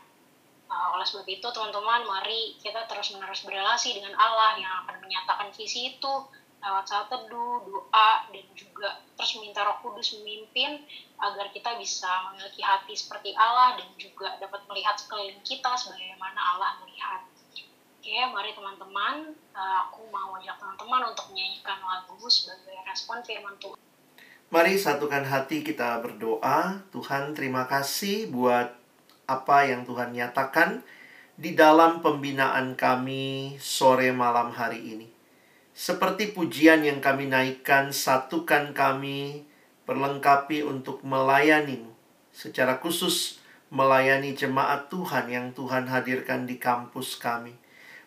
Nah, 0.67 0.99
oleh 0.99 1.07
sebab 1.07 1.27
itu, 1.31 1.47
teman-teman, 1.47 2.03
mari 2.03 2.59
kita 2.59 2.91
terus-menerus 2.91 3.47
berrelasi 3.47 3.95
dengan 3.95 4.19
Allah 4.19 4.59
yang 4.59 4.73
akan 4.83 4.99
menyatakan 4.99 5.55
visi 5.55 5.95
itu 5.95 6.13
lewat 6.61 6.85
saat 6.89 7.07
teduh, 7.07 7.63
doa, 7.63 8.11
dan 8.33 8.47
juga 8.57 9.01
terus 9.15 9.39
minta 9.39 9.63
roh 9.63 9.79
kudus 9.81 10.19
memimpin 10.19 10.83
agar 11.17 11.49
kita 11.55 11.79
bisa 11.81 12.09
memiliki 12.31 12.61
hati 12.61 12.93
seperti 12.93 13.33
Allah 13.37 13.79
dan 13.81 13.89
juga 13.97 14.37
dapat 14.37 14.67
melihat 14.69 14.99
sekeliling 14.99 15.41
kita 15.47 15.73
sebagaimana 15.79 16.37
Allah 16.37 16.81
melihat. 16.85 17.25
Oke, 18.07 18.23
mari 18.31 18.55
teman-teman, 18.55 19.35
eh, 19.35 19.79
aku 19.83 20.07
mau 20.15 20.39
ajak 20.39 20.55
teman-teman 20.63 21.11
untuk 21.11 21.27
menyanyikan 21.35 21.83
lagu 21.83 22.15
sebagai 22.31 22.79
respon 22.87 23.19
firman 23.27 23.59
Tuhan. 23.59 23.79
Mari 24.47 24.79
satukan 24.79 25.27
hati 25.27 25.67
kita 25.67 25.99
berdoa. 25.99 26.87
Tuhan, 26.95 27.35
terima 27.35 27.67
kasih 27.67 28.31
buat 28.31 28.71
apa 29.27 29.67
yang 29.67 29.83
Tuhan 29.83 30.15
nyatakan 30.15 30.87
di 31.35 31.59
dalam 31.59 31.99
pembinaan 31.99 32.79
kami 32.79 33.59
sore 33.59 34.15
malam 34.15 34.55
hari 34.55 34.79
ini. 34.87 35.16
Seperti 35.77 36.33
pujian 36.33 36.89
yang 36.89 37.05
kami 37.05 37.29
naikkan, 37.29 37.93
satukan 37.93 38.73
kami, 38.73 39.45
perlengkapi 39.85 40.65
untuk 40.65 41.05
melayanimu. 41.05 41.93
Secara 42.33 42.81
khusus 42.81 43.45
melayani 43.69 44.33
jemaat 44.33 44.89
Tuhan 44.89 45.29
yang 45.29 45.53
Tuhan 45.53 45.85
hadirkan 45.85 46.49
di 46.49 46.57
kampus 46.57 47.21
kami. 47.21 47.53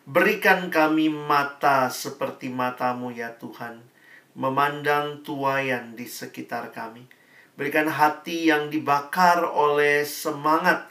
Berikan 0.02 0.66
kami 0.66 1.14
mata 1.14 1.86
seperti 1.86 2.50
matamu 2.50 3.14
ya 3.14 3.38
Tuhan, 3.38 3.86
memandang 4.34 5.22
tuayan 5.22 5.94
di 5.94 6.10
sekitar 6.10 6.74
kami. 6.74 7.06
Berikan 7.54 7.86
hati 7.86 8.50
yang 8.50 8.66
dibakar 8.66 9.46
oleh 9.46 10.02
semangat 10.02 10.90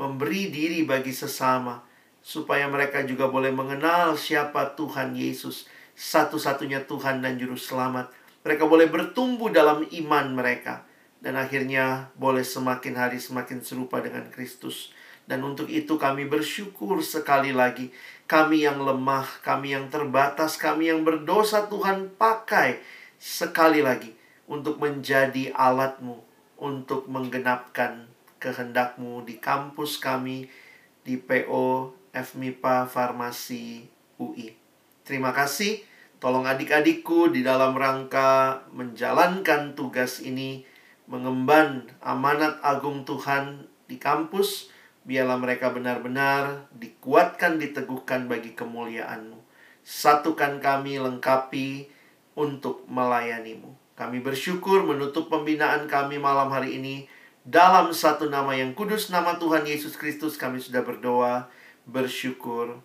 memberi 0.00 0.48
diri 0.48 0.88
bagi 0.88 1.12
sesama, 1.12 1.84
supaya 2.24 2.64
mereka 2.64 3.04
juga 3.04 3.28
boleh 3.28 3.52
mengenal 3.52 4.16
siapa 4.16 4.72
Tuhan 4.72 5.12
Yesus, 5.12 5.68
satu-satunya 5.94 6.84
Tuhan 6.86 7.22
dan 7.22 7.38
Juru 7.38 7.58
Selamat. 7.58 8.10
Mereka 8.44 8.68
boleh 8.68 8.90
bertumbuh 8.90 9.48
dalam 9.48 9.86
iman 9.88 10.26
mereka, 10.34 10.84
dan 11.24 11.40
akhirnya 11.40 12.12
boleh 12.18 12.44
semakin 12.44 12.94
hari 12.98 13.18
semakin 13.18 13.64
serupa 13.64 14.04
dengan 14.04 14.28
Kristus. 14.28 14.92
Dan 15.24 15.40
untuk 15.40 15.72
itu 15.72 15.96
kami 15.96 16.28
bersyukur 16.28 17.00
sekali 17.00 17.56
lagi. 17.56 17.88
Kami 18.28 18.68
yang 18.68 18.84
lemah, 18.84 19.24
kami 19.40 19.72
yang 19.72 19.88
terbatas, 19.88 20.60
kami 20.60 20.92
yang 20.92 21.00
berdosa 21.00 21.64
Tuhan 21.72 22.12
pakai 22.20 22.84
sekali 23.16 23.80
lagi 23.80 24.12
untuk 24.44 24.76
menjadi 24.76 25.56
alatmu 25.56 26.20
untuk 26.60 27.08
menggenapkan 27.08 28.04
kehendakmu 28.36 29.24
di 29.24 29.40
kampus 29.40 29.96
kami 29.96 30.52
di 31.00 31.16
PO 31.16 31.92
FMIPA 32.12 32.88
Farmasi 32.88 33.88
UI. 34.20 34.63
Terima 35.04 35.36
kasih. 35.36 35.84
Tolong 36.16 36.48
adik-adikku 36.48 37.28
di 37.28 37.44
dalam 37.44 37.76
rangka 37.76 38.64
menjalankan 38.72 39.76
tugas 39.76 40.24
ini, 40.24 40.64
mengemban 41.04 41.84
amanat 42.00 42.56
agung 42.64 43.04
Tuhan 43.04 43.68
di 43.84 44.00
kampus, 44.00 44.72
biarlah 45.04 45.36
mereka 45.36 45.68
benar-benar 45.68 46.72
dikuatkan, 46.72 47.60
diteguhkan 47.60 48.24
bagi 48.24 48.56
kemuliaan-Mu. 48.56 49.36
Satukan 49.84 50.64
kami 50.64 50.96
lengkapi 50.96 51.92
untuk 52.32 52.88
melayanimu. 52.88 53.76
Kami 53.92 54.24
bersyukur 54.24 54.88
menutup 54.88 55.28
pembinaan 55.28 55.84
kami 55.84 56.16
malam 56.16 56.48
hari 56.48 56.80
ini 56.80 57.04
dalam 57.44 57.92
satu 57.92 58.32
nama 58.32 58.56
yang 58.56 58.72
kudus, 58.72 59.12
nama 59.12 59.36
Tuhan 59.36 59.68
Yesus 59.68 60.00
Kristus 60.00 60.40
kami 60.40 60.56
sudah 60.56 60.80
berdoa, 60.80 61.52
bersyukur. 61.84 62.80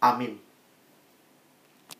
Amin. 0.00 0.49